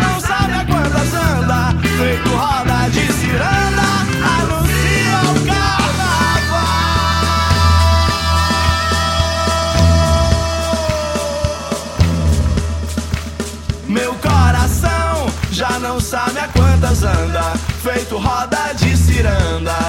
roda 18.20 18.72
de 18.74 18.96
ciranda, 18.96 19.79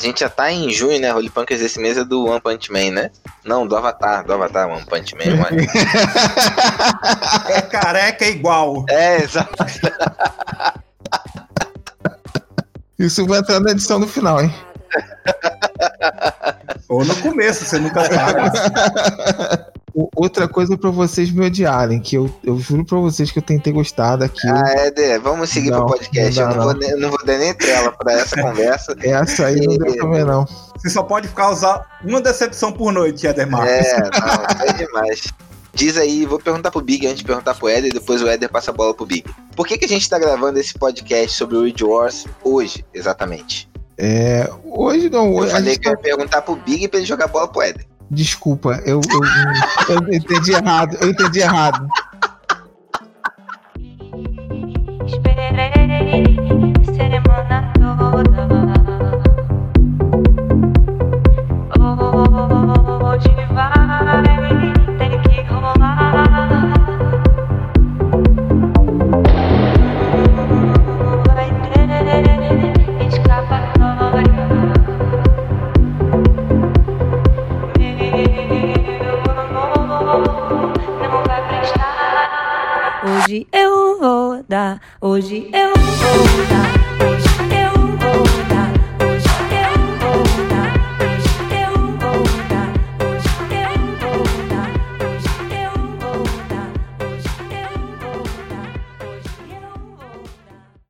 gente 0.00 0.20
já 0.20 0.28
tá 0.28 0.50
em 0.50 0.70
junho, 0.70 1.00
né? 1.00 1.14
Holy 1.14 1.30
Punkers 1.30 1.60
esse 1.60 1.78
mês 1.78 1.96
é 1.96 2.04
do 2.04 2.26
One 2.26 2.40
Punch 2.40 2.72
Man, 2.72 2.90
né? 2.90 3.10
Não, 3.44 3.66
do 3.66 3.76
Avatar, 3.76 4.24
do 4.24 4.32
Avatar, 4.32 4.68
One 4.68 4.84
Punch 4.84 5.14
Man. 5.14 5.44
One... 5.46 5.66
é 7.50 7.62
careca 7.62 8.26
igual. 8.26 8.84
É, 8.88 9.22
exato. 9.22 9.64
Isso 12.98 13.26
vai 13.26 13.38
entrar 13.38 13.60
na 13.60 13.70
edição 13.70 13.98
no 13.98 14.06
final, 14.06 14.42
hein? 14.42 14.54
Ou 16.88 17.04
no 17.04 17.14
começo, 17.16 17.64
você 17.64 17.78
nunca 17.78 18.04
sabe. 18.04 18.50
Outra 19.94 20.48
coisa 20.48 20.76
para 20.76 20.90
vocês 20.90 21.30
me 21.30 21.46
odiarem, 21.46 22.00
que 22.00 22.16
eu, 22.16 22.30
eu 22.44 22.58
juro 22.58 22.84
pra 22.84 22.98
vocês 22.98 23.30
que 23.30 23.38
eu 23.38 23.42
tentei 23.42 23.72
gostar 23.72 24.16
daquilo. 24.16 24.54
Ah, 24.54 24.86
Éder, 24.86 25.20
vamos 25.20 25.50
seguir 25.50 25.70
não, 25.70 25.86
pro 25.86 25.96
podcast. 25.96 26.40
Não 26.40 26.50
eu 26.50 26.56
não, 26.56 26.64
Vou, 26.64 26.98
não 26.98 27.10
vou 27.10 27.24
dar 27.24 27.38
nem 27.38 27.54
tela 27.54 27.92
pra 27.92 28.12
essa 28.12 28.36
conversa. 28.40 28.96
Essa 29.00 29.46
aí 29.46 29.56
e... 29.56 29.66
não 29.66 29.78
deu 29.78 29.96
também, 29.96 30.24
não. 30.24 30.46
Você 30.76 30.90
só 30.90 31.02
pode 31.02 31.28
causar 31.28 32.00
uma 32.04 32.20
decepção 32.20 32.72
por 32.72 32.92
noite, 32.92 33.26
Éder 33.26 33.50
Marcos. 33.50 33.70
É, 33.70 33.98
não, 33.98 34.66
é 34.66 34.72
demais. 34.72 35.32
Diz 35.72 35.96
aí, 35.96 36.26
vou 36.26 36.38
perguntar 36.38 36.70
pro 36.70 36.80
Big 36.80 37.06
antes 37.06 37.18
de 37.18 37.24
perguntar 37.24 37.54
pro 37.54 37.68
Éder, 37.68 37.92
depois 37.92 38.22
o 38.22 38.28
Éder 38.28 38.50
passa 38.50 38.70
a 38.70 38.74
bola 38.74 38.92
pro 38.92 39.06
Big. 39.06 39.24
Por 39.54 39.66
que, 39.66 39.78
que 39.78 39.84
a 39.84 39.88
gente 39.88 40.08
tá 40.08 40.18
gravando 40.18 40.58
esse 40.58 40.74
podcast 40.74 41.36
sobre 41.36 41.56
o 41.56 41.64
Ridge 41.64 41.84
Wars 41.84 42.26
hoje, 42.42 42.84
exatamente? 42.92 43.70
É, 43.96 44.50
hoje 44.64 45.08
não. 45.10 45.34
Hoje 45.34 45.48
eu 45.48 45.56
falei 45.56 45.76
que 45.76 45.84
tá... 45.84 45.90
eu 45.90 45.94
ia 45.94 45.98
perguntar 45.98 46.42
pro 46.42 46.56
Big 46.56 46.88
pra 46.88 46.98
ele 46.98 47.06
jogar 47.06 47.28
bola 47.28 47.46
pro 47.46 47.62
Éder. 47.62 47.86
Desculpa, 48.10 48.82
eu, 48.84 49.00
eu, 49.08 49.94
eu 49.94 50.12
entendi 50.12 50.52
errado. 50.52 50.96
Eu 51.00 51.10
entendi 51.10 51.38
errado. 51.38 51.86
Hoje 85.02 85.48